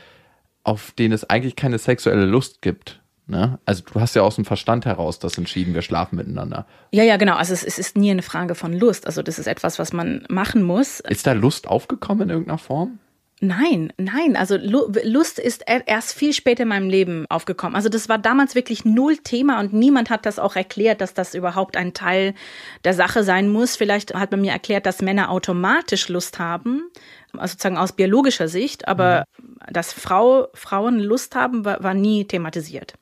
auf 0.65 0.93
den 0.93 1.13
es 1.13 1.29
eigentlich 1.29 1.55
keine 1.55 1.79
sexuelle 1.79 2.25
Lust 2.25 2.63
gibt. 2.63 3.01
Ne? 3.27 3.61
Also 3.65 3.85
du 3.85 4.01
hast 4.01 4.17
ja 4.17 4.23
aus 4.23 4.37
dem 4.37 4.45
Verstand 4.45 4.87
heraus 4.87 5.19
das 5.19 5.39
entschieden, 5.39 5.75
wir 5.75 5.83
schlafen 5.83 6.17
miteinander. 6.17 6.67
Ja, 6.93 7.05
ja, 7.05 7.17
genau. 7.17 7.37
Also 7.37 7.53
es, 7.53 7.63
es 7.63 7.79
ist 7.79 7.97
nie 7.97 8.11
eine 8.11 8.23
Frage 8.23 8.55
von 8.55 8.73
Lust. 8.73 9.07
Also 9.07 9.23
das 9.23 9.39
ist 9.39 9.47
etwas, 9.47 9.79
was 9.79 9.93
man 9.93 10.25
machen 10.29 10.63
muss. 10.63 11.01
Ist 11.01 11.27
da 11.27 11.33
Lust 11.33 11.69
aufgekommen 11.69 12.23
in 12.23 12.31
irgendeiner 12.31 12.59
Form? 12.59 12.99
Nein, 13.43 13.91
nein. 13.97 14.37
Also 14.37 14.59
Lust 14.59 15.39
ist 15.39 15.65
erst 15.67 16.13
viel 16.13 16.35
später 16.35 16.65
in 16.65 16.69
meinem 16.69 16.91
Leben 16.91 17.25
aufgekommen. 17.31 17.75
Also 17.75 17.89
das 17.89 18.11
war 18.11 18.19
damals 18.19 18.55
wirklich 18.55 18.85
null 18.85 19.17
Thema 19.17 19.61
und 19.61 19.73
niemand 19.73 20.11
hat 20.11 20.27
das 20.27 20.39
auch 20.39 20.57
erklärt, 20.57 21.01
dass 21.01 21.15
das 21.15 21.35
überhaupt 21.35 21.79
ein 21.79 21.95
Teil 21.95 22.35
der 22.85 22.93
Sache 22.93 23.25
sein 23.25 23.49
muss. 23.49 23.77
Vielleicht 23.77 24.13
hat 24.15 24.31
man 24.31 24.43
mir 24.43 24.53
erklärt, 24.53 24.85
dass 24.85 25.01
Männer 25.01 25.31
automatisch 25.31 26.11
Lust 26.11 26.39
haben, 26.39 26.83
also 27.37 27.53
sozusagen 27.53 27.79
aus 27.79 27.93
biologischer 27.93 28.49
Sicht, 28.49 28.89
aber 28.89 29.25
mhm 29.39 29.51
dass 29.69 29.93
Frau, 29.93 30.49
Frauen 30.55 30.99
Lust 30.99 31.35
haben, 31.35 31.65
war, 31.65 31.83
war, 31.83 31.95
nie 31.95 32.25
thematisiert. 32.25 32.95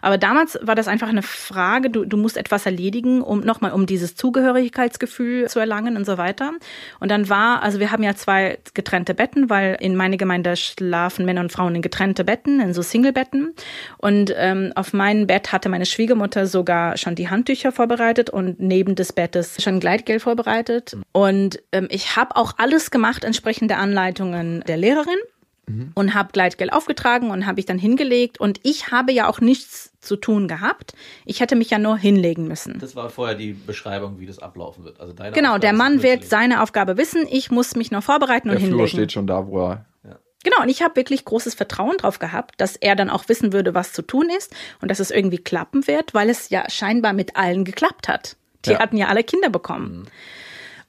Aber 0.00 0.16
damals 0.16 0.58
war 0.62 0.74
das 0.74 0.88
einfach 0.88 1.08
eine 1.08 1.22
Frage, 1.22 1.90
du, 1.90 2.04
du 2.04 2.16
musst 2.16 2.36
etwas 2.36 2.66
erledigen, 2.66 3.20
um 3.20 3.40
nochmal 3.40 3.72
um 3.72 3.86
dieses 3.86 4.14
Zugehörigkeitsgefühl 4.16 5.48
zu 5.48 5.58
erlangen 5.58 5.96
und 5.96 6.06
so 6.06 6.18
weiter. 6.18 6.52
Und 7.00 7.10
dann 7.10 7.28
war, 7.28 7.62
also 7.62 7.78
wir 7.78 7.92
haben 7.92 8.02
ja 8.02 8.14
zwei 8.14 8.58
getrennte 8.74 9.14
Betten, 9.14 9.50
weil 9.50 9.76
in 9.80 9.96
meiner 9.96 10.16
Gemeinde 10.16 10.56
schlafen 10.56 11.26
Männer 11.26 11.42
und 11.42 11.52
Frauen 11.52 11.74
in 11.74 11.82
getrennte 11.82 12.24
Betten, 12.24 12.60
in 12.60 12.72
so 12.72 12.82
Single-Betten. 12.82 13.54
Und 13.98 14.32
ähm, 14.36 14.72
auf 14.74 14.92
meinem 14.92 15.26
Bett 15.26 15.52
hatte 15.52 15.68
meine 15.68 15.86
Schwiegermutter 15.86 16.46
sogar 16.46 16.96
schon 16.96 17.14
die 17.14 17.28
Handtücher 17.28 17.72
vorbereitet 17.72 18.30
und 18.30 18.60
neben 18.60 18.94
des 18.94 19.12
Bettes 19.12 19.62
schon 19.62 19.80
Gleitgel 19.80 20.20
vorbereitet. 20.20 20.96
Und 21.12 21.60
ähm, 21.72 21.88
ich 21.90 22.16
habe 22.16 22.36
auch 22.36 22.54
alles 22.56 22.90
gemacht 22.90 23.24
entsprechend 23.24 23.67
der 23.68 23.78
Anleitungen 23.78 24.62
der 24.66 24.76
Lehrerin 24.76 25.18
mhm. 25.66 25.92
und 25.94 26.14
habe 26.14 26.32
Gleitgel 26.32 26.70
aufgetragen 26.70 27.30
und 27.30 27.46
habe 27.46 27.60
ich 27.60 27.66
dann 27.66 27.78
hingelegt 27.78 28.40
und 28.40 28.60
ich 28.62 28.90
habe 28.90 29.12
ja 29.12 29.28
auch 29.28 29.40
nichts 29.40 29.92
zu 30.00 30.16
tun 30.16 30.48
gehabt. 30.48 30.94
Ich 31.24 31.40
hätte 31.40 31.56
mich 31.56 31.70
ja 31.70 31.78
nur 31.78 31.96
hinlegen 31.98 32.48
müssen. 32.48 32.78
Das 32.78 32.96
war 32.96 33.10
vorher 33.10 33.34
die 33.34 33.52
Beschreibung, 33.52 34.18
wie 34.20 34.26
das 34.26 34.38
ablaufen 34.38 34.84
wird. 34.84 35.00
Also 35.00 35.12
deine 35.12 35.32
genau, 35.32 35.50
Aufgabe 35.50 35.60
der 35.60 35.72
Mann 35.74 36.02
wird 36.02 36.24
seine 36.24 36.62
Aufgabe 36.62 36.96
wissen, 36.96 37.26
ich 37.30 37.50
muss 37.50 37.76
mich 37.76 37.90
nur 37.90 38.02
vorbereiten 38.02 38.48
der 38.48 38.56
und 38.56 38.62
hinlegen. 38.62 38.78
Der 38.78 38.88
Flur 38.88 38.98
steht 38.98 39.12
schon 39.12 39.26
da, 39.26 39.46
wo 39.46 39.68
er 39.68 39.84
Genau, 40.44 40.62
und 40.62 40.68
ich 40.68 40.82
habe 40.82 40.96
wirklich 40.96 41.24
großes 41.24 41.54
Vertrauen 41.54 41.96
drauf 41.96 42.20
gehabt, 42.20 42.60
dass 42.60 42.76
er 42.76 42.94
dann 42.94 43.10
auch 43.10 43.28
wissen 43.28 43.52
würde, 43.52 43.74
was 43.74 43.92
zu 43.92 44.02
tun 44.02 44.28
ist 44.36 44.54
und 44.80 44.90
dass 44.90 45.00
es 45.00 45.10
irgendwie 45.10 45.38
klappen 45.38 45.86
wird, 45.86 46.14
weil 46.14 46.30
es 46.30 46.48
ja 46.48 46.70
scheinbar 46.70 47.12
mit 47.12 47.36
allen 47.36 47.64
geklappt 47.64 48.08
hat. 48.08 48.36
Die 48.64 48.70
ja. 48.70 48.78
hatten 48.78 48.96
ja 48.96 49.08
alle 49.08 49.24
Kinder 49.24 49.50
bekommen. 49.50 50.00
Mhm. 50.00 50.06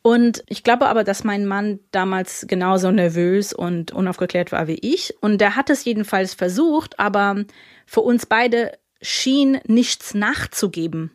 Und 0.02 0.44
ich 0.48 0.64
glaube 0.64 0.88
aber, 0.88 1.04
dass 1.04 1.24
mein 1.24 1.46
Mann 1.46 1.80
damals 1.92 2.46
genauso 2.48 2.92
nervös 2.92 3.52
und 3.54 3.92
unaufgeklärt 3.92 4.52
war 4.52 4.68
wie 4.68 4.80
ich. 4.82 5.14
Und 5.22 5.40
der 5.40 5.56
hat 5.56 5.70
es 5.70 5.84
jedenfalls 5.84 6.34
versucht, 6.34 7.00
aber 7.00 7.44
für 7.86 8.02
uns 8.02 8.26
beide 8.26 8.78
schien 9.02 9.60
nichts 9.66 10.14
nachzugeben. 10.14 11.12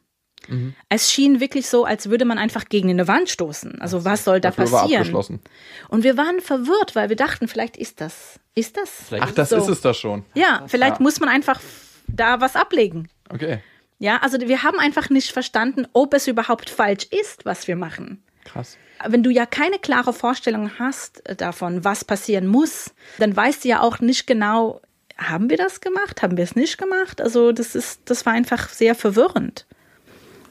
Mhm. 0.49 0.75
Es 0.91 1.11
schien 1.11 1.41
wirklich 1.41 1.69
so, 1.69 1.85
als 1.85 2.11
würde 2.11 2.25
man 2.27 2.39
einfach 2.39 2.67
gegen 2.69 2.91
eine 2.91 3.09
Wand 3.09 3.31
stoßen. 3.31 3.81
Also 3.81 4.05
was 4.05 4.25
soll 4.25 4.41
da 4.41 4.51
passieren? 4.51 5.41
Und 5.89 6.05
wir 6.05 6.17
waren 6.17 6.41
verwirrt, 6.41 6.95
weil 6.95 7.09
wir 7.09 7.17
dachten, 7.17 7.49
vielleicht 7.49 7.77
ist 7.77 8.01
das. 8.01 8.39
Ist 8.55 8.77
das? 8.77 8.91
Vielleicht 9.09 9.25
Ach, 9.25 9.33
das 9.33 9.51
so. 9.51 9.57
ist 9.57 9.69
es 9.69 9.81
da 9.81 9.95
schon. 9.95 10.25
Ja, 10.35 10.65
vielleicht 10.67 10.99
ja. 10.99 11.03
muss 11.03 11.21
man 11.21 11.29
einfach 11.29 11.61
da 12.07 12.41
was 12.41 12.57
ablegen. 12.57 13.09
Okay. 13.31 13.61
Ja, 13.99 14.19
also 14.19 14.39
wir 14.41 14.63
haben 14.63 14.79
einfach 14.79 15.09
nicht 15.09 15.31
verstanden, 15.31 15.87
ob 15.93 16.13
es 16.15 16.27
überhaupt 16.27 16.69
falsch 16.69 17.07
ist, 17.11 17.45
was 17.45 17.67
wir 17.69 17.77
machen. 17.77 18.23
Krass. 18.45 18.77
Wenn 19.07 19.23
du 19.23 19.31
ja 19.31 19.47
keine 19.47 19.79
klare 19.79 20.13
Vorstellung 20.13 20.71
hast 20.79 21.27
äh, 21.29 21.37
davon, 21.37 21.85
was 21.85 22.05
passieren 22.05 22.47
muss, 22.47 22.95
dann 23.19 23.37
weißt 23.37 23.65
du 23.65 23.69
ja 23.69 23.81
auch 23.81 24.01
nicht 24.01 24.27
genau, 24.27 24.81
haben 25.17 25.51
wir 25.51 25.57
das 25.57 25.81
gemacht, 25.81 26.23
haben 26.23 26.37
wir 26.37 26.45
es 26.45 26.57
nicht 26.57 26.79
gemacht? 26.79 27.21
Also 27.21 27.53
das 27.53 27.75
ist, 27.75 28.01
das 28.07 28.27
war 28.27 28.33
einfach 28.33 28.69
sehr 28.69 28.95
verwirrend. 28.95 29.67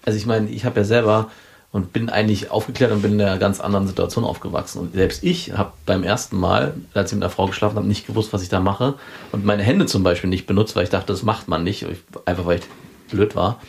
Also 0.06 0.18
ich 0.18 0.26
meine, 0.26 0.50
ich 0.50 0.66
habe 0.66 0.80
ja 0.80 0.84
selber 0.84 1.32
und 1.74 1.92
bin 1.92 2.10
eigentlich 2.10 2.52
aufgeklärt 2.52 2.92
und 2.92 3.02
bin 3.02 3.14
in 3.14 3.22
einer 3.22 3.40
ganz 3.40 3.60
anderen 3.60 3.88
Situation 3.88 4.24
aufgewachsen. 4.24 4.80
Und 4.80 4.94
selbst 4.94 5.24
ich 5.24 5.54
habe 5.54 5.74
beim 5.88 6.04
ersten 6.04 6.38
Mal, 6.38 6.76
als 6.94 7.12
ich 7.12 7.16
mit 7.16 7.24
einer 7.24 7.32
Frau 7.32 7.48
geschlafen 7.48 7.78
habe, 7.78 7.88
nicht 7.88 8.06
gewusst, 8.06 8.32
was 8.32 8.44
ich 8.44 8.50
da 8.50 8.60
mache. 8.60 8.94
Und 9.32 9.44
meine 9.44 9.64
Hände 9.64 9.88
zum 9.88 10.04
Beispiel 10.04 10.30
nicht 10.30 10.46
benutzt, 10.46 10.76
weil 10.76 10.84
ich 10.84 10.92
dachte, 10.92 11.08
das 11.08 11.24
macht 11.24 11.48
man 11.48 11.64
nicht. 11.64 11.88
Einfach 12.26 12.46
weil 12.46 12.60
ich 12.60 12.66
blöd 13.10 13.36
war. 13.36 13.60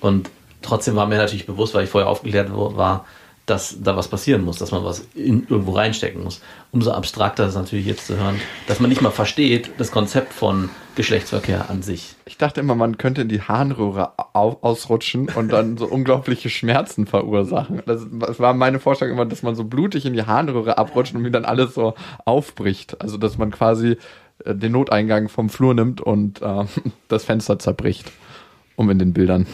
Und 0.00 0.28
trotzdem 0.60 0.96
war 0.96 1.06
mir 1.06 1.18
natürlich 1.18 1.46
bewusst, 1.46 1.72
weil 1.74 1.84
ich 1.84 1.90
vorher 1.90 2.10
aufgeklärt 2.10 2.48
war, 2.52 3.06
dass 3.46 3.82
da 3.82 3.96
was 3.96 4.08
passieren 4.08 4.44
muss, 4.44 4.58
dass 4.58 4.70
man 4.70 4.84
was 4.84 5.04
in, 5.14 5.46
irgendwo 5.48 5.72
reinstecken 5.72 6.22
muss. 6.22 6.40
Umso 6.70 6.92
abstrakter 6.92 7.46
ist 7.46 7.56
natürlich 7.56 7.86
jetzt 7.86 8.06
zu 8.06 8.16
hören, 8.16 8.40
dass 8.68 8.78
man 8.78 8.88
nicht 8.88 9.02
mal 9.02 9.10
versteht 9.10 9.70
das 9.78 9.90
Konzept 9.90 10.32
von 10.32 10.70
Geschlechtsverkehr 10.94 11.68
an 11.68 11.82
sich. 11.82 12.14
Ich 12.24 12.38
dachte 12.38 12.60
immer, 12.60 12.74
man 12.74 12.98
könnte 12.98 13.22
in 13.22 13.28
die 13.28 13.40
Harnröhre 13.42 14.12
ausrutschen 14.34 15.28
und 15.28 15.50
dann 15.50 15.76
so 15.76 15.86
unglaubliche 15.86 16.50
Schmerzen 16.50 17.06
verursachen. 17.06 17.82
Das, 17.86 18.06
das, 18.10 18.38
war 18.38 18.54
meine 18.54 18.78
Vorstellung 18.78 19.14
immer, 19.14 19.26
dass 19.26 19.42
man 19.42 19.56
so 19.56 19.64
blutig 19.64 20.06
in 20.06 20.12
die 20.12 20.24
Harnröhre 20.24 20.78
abrutscht 20.78 21.14
und 21.14 21.22
mir 21.22 21.30
dann 21.30 21.44
alles 21.44 21.74
so 21.74 21.94
aufbricht. 22.24 23.00
Also 23.00 23.16
dass 23.16 23.38
man 23.38 23.50
quasi 23.50 23.96
äh, 24.44 24.54
den 24.54 24.72
Noteingang 24.72 25.28
vom 25.28 25.48
Flur 25.48 25.74
nimmt 25.74 26.00
und 26.00 26.40
äh, 26.42 26.64
das 27.08 27.24
Fenster 27.24 27.58
zerbricht, 27.58 28.12
um 28.76 28.88
in 28.88 28.98
den 28.98 29.12
Bildern 29.12 29.46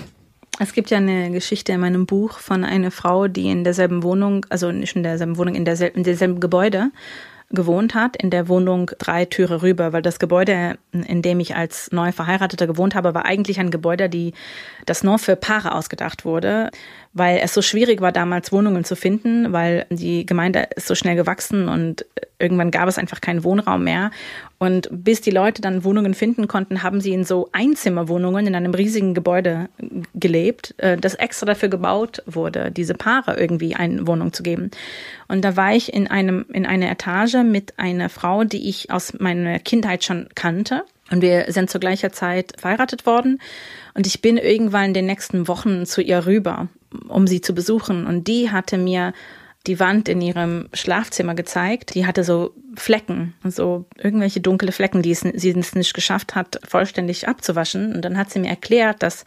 es 0.58 0.72
gibt 0.72 0.90
ja 0.90 0.98
eine 0.98 1.30
Geschichte 1.30 1.72
in 1.72 1.80
meinem 1.80 2.06
Buch 2.06 2.38
von 2.38 2.64
einer 2.64 2.90
Frau, 2.90 3.28
die 3.28 3.50
in 3.50 3.64
derselben 3.64 4.02
Wohnung, 4.02 4.44
also 4.48 4.72
nicht 4.72 4.96
in 4.96 5.02
derselben 5.02 5.36
Wohnung, 5.36 5.54
in, 5.54 5.64
derselben, 5.64 5.98
in 5.98 6.04
derselben 6.04 6.40
Gebäude 6.40 6.90
gewohnt 7.50 7.94
hat, 7.94 8.16
in 8.16 8.30
der 8.30 8.48
Wohnung 8.48 8.90
drei 8.98 9.24
Türe 9.24 9.62
rüber, 9.62 9.92
weil 9.92 10.02
das 10.02 10.18
Gebäude, 10.18 10.76
in 10.92 11.22
dem 11.22 11.40
ich 11.40 11.56
als 11.56 11.90
neu 11.92 12.12
Verheirateter 12.12 12.66
gewohnt 12.66 12.94
habe, 12.94 13.14
war 13.14 13.24
eigentlich 13.24 13.58
ein 13.58 13.70
Gebäude, 13.70 14.10
die 14.10 14.34
das 14.84 15.02
nur 15.02 15.18
für 15.18 15.34
Paare 15.34 15.74
ausgedacht 15.74 16.26
wurde, 16.26 16.70
weil 17.18 17.40
es 17.42 17.54
so 17.54 17.62
schwierig 17.62 18.00
war, 18.00 18.12
damals 18.12 18.52
Wohnungen 18.52 18.84
zu 18.84 18.96
finden, 18.96 19.52
weil 19.52 19.86
die 19.90 20.24
Gemeinde 20.24 20.68
ist 20.76 20.86
so 20.86 20.94
schnell 20.94 21.16
gewachsen 21.16 21.68
und 21.68 22.06
irgendwann 22.38 22.70
gab 22.70 22.88
es 22.88 22.98
einfach 22.98 23.20
keinen 23.20 23.44
Wohnraum 23.44 23.84
mehr. 23.84 24.10
Und 24.58 24.88
bis 24.90 25.20
die 25.20 25.30
Leute 25.30 25.62
dann 25.62 25.84
Wohnungen 25.84 26.14
finden 26.14 26.48
konnten, 26.48 26.82
haben 26.82 27.00
sie 27.00 27.12
in 27.12 27.24
so 27.24 27.48
Einzimmerwohnungen 27.52 28.46
in 28.46 28.54
einem 28.54 28.74
riesigen 28.74 29.14
Gebäude 29.14 29.68
gelebt, 30.14 30.74
äh, 30.78 30.96
das 30.96 31.14
extra 31.14 31.46
dafür 31.46 31.68
gebaut 31.68 32.22
wurde, 32.26 32.70
diese 32.72 32.94
Paare 32.94 33.38
irgendwie 33.38 33.76
eine 33.76 34.06
Wohnung 34.06 34.32
zu 34.32 34.42
geben. 34.42 34.70
Und 35.28 35.44
da 35.44 35.56
war 35.56 35.74
ich 35.74 35.92
in 35.92 36.08
einem, 36.08 36.46
in 36.52 36.66
einer 36.66 36.90
Etage 36.90 37.36
mit 37.44 37.78
einer 37.78 38.08
Frau, 38.08 38.44
die 38.44 38.68
ich 38.68 38.90
aus 38.90 39.14
meiner 39.18 39.58
Kindheit 39.58 40.04
schon 40.04 40.28
kannte. 40.34 40.84
Und 41.10 41.22
wir 41.22 41.46
sind 41.48 41.70
zu 41.70 41.78
gleicher 41.78 42.12
Zeit 42.12 42.52
verheiratet 42.58 43.06
worden. 43.06 43.40
Und 43.94 44.06
ich 44.06 44.20
bin 44.20 44.36
irgendwann 44.36 44.86
in 44.86 44.94
den 44.94 45.06
nächsten 45.06 45.48
Wochen 45.48 45.86
zu 45.86 46.02
ihr 46.02 46.26
rüber, 46.26 46.68
um 47.08 47.26
sie 47.26 47.40
zu 47.40 47.54
besuchen. 47.54 48.06
Und 48.06 48.28
die 48.28 48.50
hatte 48.50 48.78
mir 48.78 49.12
die 49.66 49.80
Wand 49.80 50.08
in 50.08 50.20
ihrem 50.20 50.68
Schlafzimmer 50.72 51.34
gezeigt. 51.34 51.94
Die 51.94 52.06
hatte 52.06 52.24
so 52.24 52.54
Flecken, 52.76 53.34
so 53.44 53.86
irgendwelche 53.96 54.40
dunkle 54.40 54.72
Flecken, 54.72 55.02
die 55.02 55.14
sie 55.14 55.50
es 55.50 55.74
nicht 55.74 55.94
geschafft 55.94 56.34
hat, 56.34 56.60
vollständig 56.66 57.28
abzuwaschen. 57.28 57.94
Und 57.94 58.02
dann 58.02 58.16
hat 58.16 58.30
sie 58.30 58.38
mir 58.38 58.48
erklärt, 58.48 59.02
dass 59.02 59.24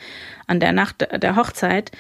an 0.48 0.60
der 0.60 0.72
Nacht 0.72 1.02
der 1.02 1.36
Hochzeit 1.36 1.92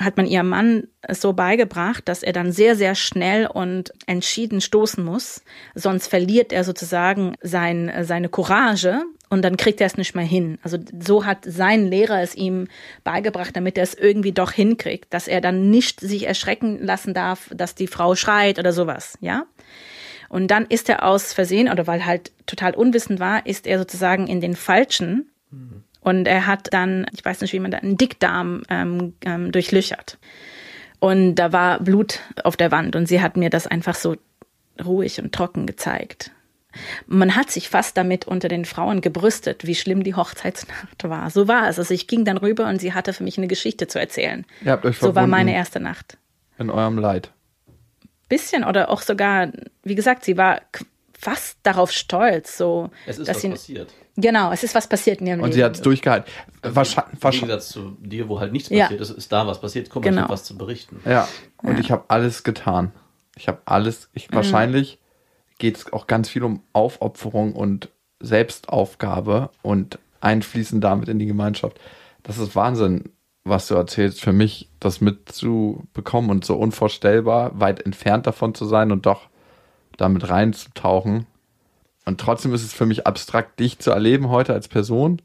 hat 0.00 0.16
man 0.16 0.26
ihrem 0.26 0.48
Mann 0.48 0.88
so 1.08 1.32
beigebracht, 1.34 2.08
dass 2.08 2.22
er 2.22 2.32
dann 2.32 2.52
sehr, 2.52 2.74
sehr 2.74 2.94
schnell 2.94 3.46
und 3.46 3.92
entschieden 4.06 4.60
stoßen 4.60 5.04
muss. 5.04 5.42
Sonst 5.74 6.08
verliert 6.08 6.52
er 6.52 6.64
sozusagen 6.64 7.34
sein, 7.42 7.92
seine 8.02 8.28
Courage 8.28 9.02
und 9.28 9.42
dann 9.42 9.56
kriegt 9.56 9.80
er 9.80 9.86
es 9.86 9.96
nicht 9.96 10.14
mehr 10.14 10.24
hin. 10.24 10.58
Also 10.62 10.78
so 10.98 11.24
hat 11.24 11.44
sein 11.44 11.86
Lehrer 11.86 12.22
es 12.22 12.34
ihm 12.34 12.66
beigebracht, 13.04 13.54
damit 13.54 13.76
er 13.76 13.84
es 13.84 13.94
irgendwie 13.94 14.32
doch 14.32 14.52
hinkriegt, 14.52 15.12
dass 15.12 15.28
er 15.28 15.40
dann 15.40 15.70
nicht 15.70 16.00
sich 16.00 16.26
erschrecken 16.26 16.84
lassen 16.84 17.14
darf, 17.14 17.50
dass 17.54 17.74
die 17.74 17.86
Frau 17.86 18.16
schreit 18.16 18.58
oder 18.58 18.72
sowas, 18.72 19.16
ja. 19.20 19.46
Und 20.28 20.48
dann 20.48 20.64
ist 20.66 20.88
er 20.88 21.04
aus 21.04 21.32
Versehen 21.32 21.68
oder 21.68 21.86
weil 21.86 22.06
halt 22.06 22.32
total 22.46 22.74
unwissend 22.74 23.18
war, 23.18 23.46
ist 23.46 23.66
er 23.66 23.78
sozusagen 23.78 24.28
in 24.28 24.40
den 24.40 24.54
falschen 24.54 25.30
mhm. 25.50 25.84
Und 26.00 26.26
er 26.26 26.46
hat 26.46 26.72
dann, 26.72 27.06
ich 27.12 27.24
weiß 27.24 27.40
nicht, 27.42 27.52
wie 27.52 27.60
man 27.60 27.70
da, 27.70 27.78
einen 27.78 27.96
Dickdarm 27.96 28.62
ähm, 28.68 29.14
ähm, 29.24 29.52
durchlöchert. 29.52 30.18
Und 30.98 31.34
da 31.36 31.52
war 31.52 31.80
Blut 31.80 32.20
auf 32.44 32.56
der 32.56 32.70
Wand 32.70 32.96
und 32.96 33.06
sie 33.06 33.22
hat 33.22 33.36
mir 33.36 33.50
das 33.50 33.66
einfach 33.66 33.94
so 33.94 34.16
ruhig 34.84 35.20
und 35.20 35.32
trocken 35.32 35.66
gezeigt. 35.66 36.30
Man 37.06 37.34
hat 37.34 37.50
sich 37.50 37.68
fast 37.68 37.96
damit 37.96 38.26
unter 38.26 38.48
den 38.48 38.64
Frauen 38.64 39.00
gebrüstet, 39.00 39.66
wie 39.66 39.74
schlimm 39.74 40.04
die 40.04 40.14
Hochzeitsnacht 40.14 41.02
war. 41.04 41.30
So 41.30 41.48
war 41.48 41.68
es. 41.68 41.78
Also 41.78 41.92
ich 41.92 42.06
ging 42.06 42.24
dann 42.24 42.36
rüber 42.36 42.68
und 42.68 42.80
sie 42.80 42.94
hatte 42.94 43.12
für 43.12 43.24
mich 43.24 43.38
eine 43.38 43.48
Geschichte 43.48 43.88
zu 43.88 43.98
erzählen. 43.98 44.46
Ihr 44.64 44.72
habt 44.72 44.84
euch 44.84 44.98
so 44.98 45.14
war 45.14 45.26
meine 45.26 45.54
erste 45.54 45.80
Nacht. 45.80 46.16
In 46.58 46.70
eurem 46.70 46.98
Leid. 46.98 47.32
Bisschen 48.28 48.62
oder 48.64 48.90
auch 48.90 49.02
sogar, 49.02 49.50
wie 49.82 49.96
gesagt, 49.96 50.24
sie 50.24 50.36
war 50.36 50.60
fast 51.18 51.58
darauf 51.64 51.90
stolz, 51.90 52.56
so. 52.56 52.90
Es 53.06 53.18
ist 53.18 53.28
dass 53.28 53.36
was 53.36 53.42
sie, 53.42 53.48
passiert. 53.50 53.92
Genau, 54.16 54.52
es 54.52 54.62
ist 54.64 54.74
was 54.74 54.86
passiert 54.88 55.20
in 55.20 55.26
ihrem 55.28 55.40
Und 55.40 55.46
Leben. 55.46 55.54
sie 55.54 55.64
hat 55.64 55.76
es 55.76 55.82
durchgehalten. 55.82 56.30
Wahrscheinlich, 56.62 57.22
Im 57.22 57.30
Gegensatz 57.30 57.68
zu 57.70 57.96
dir, 58.00 58.28
wo 58.28 58.40
halt 58.40 58.52
nichts 58.52 58.68
Ja. 58.68 58.84
passiert 58.84 59.00
ist, 59.00 59.10
ist 59.10 59.32
da 59.32 59.46
was 59.46 59.60
passiert. 59.60 59.88
Guck 59.90 60.02
mal, 60.04 60.08
ich 60.08 60.12
Genau. 60.12 60.22
habe 60.24 60.32
was 60.32 60.44
zu 60.44 60.58
berichten. 60.58 61.00
Ja, 61.04 61.26
und 61.62 61.78
ich 61.78 61.90
habe 61.90 62.04
alles 62.08 62.42
getan. 62.42 62.92
Ich 63.36 63.48
habe 63.48 63.58
alles, 63.64 64.10
ich 64.12 64.32
wahrscheinlich 64.32 64.98
geht 65.58 65.76
es 65.76 65.92
auch 65.92 66.06
ganz 66.06 66.28
viel 66.28 66.42
um 66.42 66.62
Aufopferung 66.72 67.54
und 67.54 67.88
Selbstaufgabe 68.20 69.50
und 69.62 69.98
Einfließen 70.20 70.80
damit 70.80 71.08
in 71.08 71.18
die 71.18 71.26
Gemeinschaft. 71.26 71.80
Das 72.22 72.36
ist 72.38 72.54
Wahnsinn, 72.54 73.04
was 73.44 73.68
du 73.68 73.74
erzählst, 73.74 74.20
für 74.20 74.32
mich 74.34 74.68
das 74.80 75.00
mitzubekommen 75.00 76.30
und 76.30 76.44
so 76.44 76.56
unvorstellbar, 76.56 77.58
weit 77.58 77.80
entfernt 77.86 78.26
davon 78.26 78.54
zu 78.54 78.66
sein 78.66 78.92
und 78.92 79.06
doch 79.06 79.28
damit 79.96 80.28
reinzutauchen. 80.28 81.26
Und 82.04 82.20
trotzdem 82.20 82.54
ist 82.54 82.64
es 82.64 82.72
für 82.72 82.86
mich 82.86 83.06
abstrakt, 83.06 83.60
dich 83.60 83.78
zu 83.78 83.90
erleben 83.90 84.28
heute 84.28 84.52
als 84.52 84.68
Person 84.68 85.20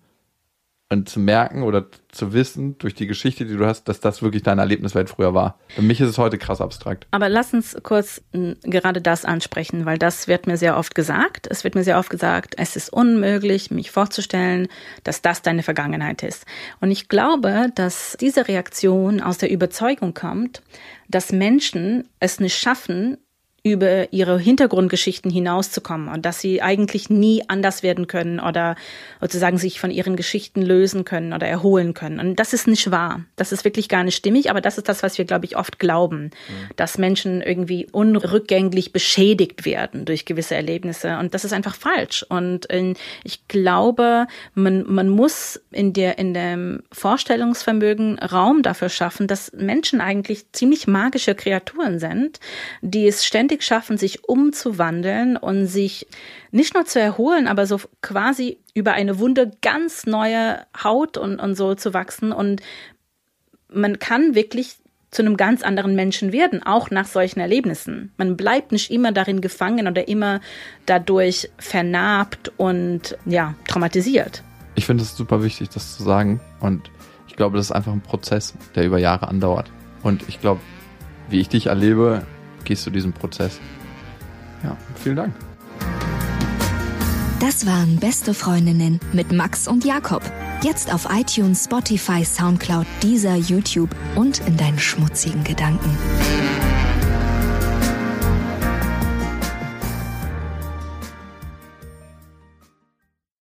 und 0.89 1.09
zu 1.09 1.19
merken 1.19 1.63
oder 1.63 1.87
zu 2.11 2.31
wissen 2.33 2.77
durch 2.77 2.93
die 2.93 3.07
Geschichte, 3.07 3.45
die 3.45 3.57
du 3.57 3.65
hast, 3.65 3.85
dass 3.85 3.99
das 3.99 4.21
wirklich 4.21 4.43
deine 4.43 4.61
Erlebniswelt 4.61 5.09
früher 5.09 5.33
war. 5.33 5.57
Für 5.69 5.81
mich 5.81 5.99
ist 5.99 6.09
es 6.09 6.17
heute 6.19 6.37
krass 6.37 6.61
abstrakt. 6.61 7.07
Aber 7.09 7.27
lass 7.27 7.53
uns 7.53 7.75
kurz 7.81 8.21
gerade 8.31 9.01
das 9.01 9.25
ansprechen, 9.25 9.85
weil 9.85 9.97
das 9.97 10.27
wird 10.27 10.45
mir 10.45 10.57
sehr 10.57 10.77
oft 10.77 10.93
gesagt. 10.93 11.47
Es 11.49 11.63
wird 11.63 11.73
mir 11.73 11.83
sehr 11.83 11.97
oft 11.97 12.11
gesagt, 12.11 12.55
es 12.57 12.75
ist 12.75 12.93
unmöglich, 12.93 13.71
mich 13.71 13.89
vorzustellen, 13.89 14.67
dass 15.03 15.23
das 15.23 15.41
deine 15.41 15.63
Vergangenheit 15.63 16.21
ist. 16.21 16.45
Und 16.81 16.91
ich 16.91 17.09
glaube, 17.09 17.71
dass 17.73 18.15
diese 18.19 18.47
Reaktion 18.47 19.21
aus 19.21 19.39
der 19.39 19.49
Überzeugung 19.49 20.13
kommt, 20.13 20.61
dass 21.07 21.31
Menschen 21.31 22.07
es 22.19 22.39
nicht 22.39 22.57
schaffen, 22.57 23.17
über 23.65 24.13
ihre 24.13 24.37
Hintergrundgeschichten 24.37 25.31
hinauszukommen 25.31 26.07
und 26.07 26.23
dass 26.23 26.39
sie 26.39 26.61
eigentlich 26.61 27.09
nie 27.09 27.43
anders 27.47 27.81
werden 27.81 28.05
können 28.05 28.39
oder 28.39 28.75
sozusagen 29.19 29.57
sich 29.57 29.79
von 29.79 29.89
ihren 29.89 30.15
Geschichten 30.15 30.61
lösen 30.61 31.03
können 31.03 31.33
oder 31.33 31.47
erholen 31.47 31.95
können. 31.95 32.19
Und 32.19 32.35
das 32.35 32.53
ist 32.53 32.67
nicht 32.67 32.91
wahr. 32.91 33.25
Das 33.37 33.51
ist 33.51 33.65
wirklich 33.65 33.89
gar 33.89 34.03
nicht 34.03 34.15
stimmig, 34.15 34.51
aber 34.51 34.61
das 34.61 34.77
ist 34.77 34.87
das, 34.87 35.01
was 35.01 35.17
wir, 35.17 35.25
glaube 35.25 35.45
ich, 35.45 35.57
oft 35.57 35.79
glauben, 35.79 36.29
dass 36.75 36.99
Menschen 36.99 37.41
irgendwie 37.41 37.87
unrückgängig 37.91 38.93
beschädigt 38.93 39.65
werden 39.65 40.05
durch 40.05 40.25
gewisse 40.25 40.53
Erlebnisse. 40.53 41.17
Und 41.17 41.33
das 41.33 41.43
ist 41.43 41.53
einfach 41.53 41.73
falsch. 41.73 42.23
Und 42.29 42.69
äh, 42.69 42.93
ich 43.23 43.47
glaube, 43.47 44.27
man, 44.53 44.83
man 44.87 45.09
muss 45.09 45.59
in 45.71 45.93
der, 45.93 46.19
in 46.19 46.35
dem 46.35 46.83
Vorstellungsvermögen 46.91 48.19
Raum 48.19 48.61
dafür 48.61 48.89
schaffen, 48.89 49.25
dass 49.25 49.51
Menschen 49.53 50.01
eigentlich 50.01 50.51
ziemlich 50.51 50.85
magische 50.85 51.33
Kreaturen 51.33 51.97
sind, 51.97 52.39
die 52.81 53.07
es 53.07 53.25
ständig 53.25 53.54
schaffen, 53.63 53.97
sich 53.97 54.27
umzuwandeln 54.27 55.37
und 55.37 55.67
sich 55.67 56.07
nicht 56.51 56.73
nur 56.73 56.85
zu 56.85 56.99
erholen, 56.99 57.47
aber 57.47 57.65
so 57.65 57.79
quasi 58.01 58.59
über 58.73 58.93
eine 58.93 59.19
Wunde 59.19 59.51
ganz 59.61 60.05
neue 60.05 60.65
Haut 60.83 61.17
und, 61.17 61.39
und 61.39 61.55
so 61.55 61.75
zu 61.75 61.93
wachsen. 61.93 62.31
Und 62.31 62.61
man 63.69 63.99
kann 63.99 64.35
wirklich 64.35 64.77
zu 65.11 65.21
einem 65.21 65.37
ganz 65.37 65.63
anderen 65.63 65.95
Menschen 65.95 66.33
werden, 66.33 66.61
auch 66.61 66.91
nach 66.91 67.07
solchen 67.07 67.39
Erlebnissen. 67.39 68.11
Man 68.17 68.35
bleibt 68.35 68.71
nicht 68.71 68.91
immer 68.91 69.11
darin 69.11 69.39
gefangen 69.39 69.87
oder 69.87 70.07
immer 70.07 70.41
dadurch 70.85 71.49
vernarbt 71.57 72.51
und 72.57 73.17
ja, 73.25 73.55
traumatisiert. 73.67 74.43
Ich 74.75 74.85
finde 74.85 75.03
es 75.03 75.15
super 75.15 75.41
wichtig, 75.41 75.69
das 75.69 75.95
zu 75.95 76.03
sagen. 76.03 76.41
Und 76.59 76.91
ich 77.27 77.37
glaube, 77.37 77.57
das 77.57 77.67
ist 77.67 77.71
einfach 77.71 77.93
ein 77.93 78.01
Prozess, 78.01 78.53
der 78.75 78.85
über 78.85 78.97
Jahre 78.97 79.29
andauert. 79.29 79.71
Und 80.03 80.27
ich 80.27 80.41
glaube, 80.41 80.59
wie 81.29 81.39
ich 81.39 81.47
dich 81.47 81.67
erlebe, 81.67 82.23
gehst 82.65 82.85
du 82.85 82.89
diesen 82.89 83.13
Prozess. 83.13 83.59
Ja, 84.63 84.75
vielen 84.95 85.15
Dank. 85.15 85.33
Das 87.39 87.65
waren 87.65 87.97
Beste 87.97 88.33
Freundinnen 88.33 88.99
mit 89.13 89.31
Max 89.31 89.67
und 89.67 89.85
Jakob. 89.85 90.23
Jetzt 90.63 90.93
auf 90.93 91.07
iTunes, 91.11 91.65
Spotify, 91.65 92.25
Soundcloud, 92.25 92.87
dieser 93.03 93.35
YouTube 93.35 93.89
und 94.15 94.39
in 94.47 94.57
deinen 94.57 94.79
schmutzigen 94.79 95.43
Gedanken. 95.43 95.95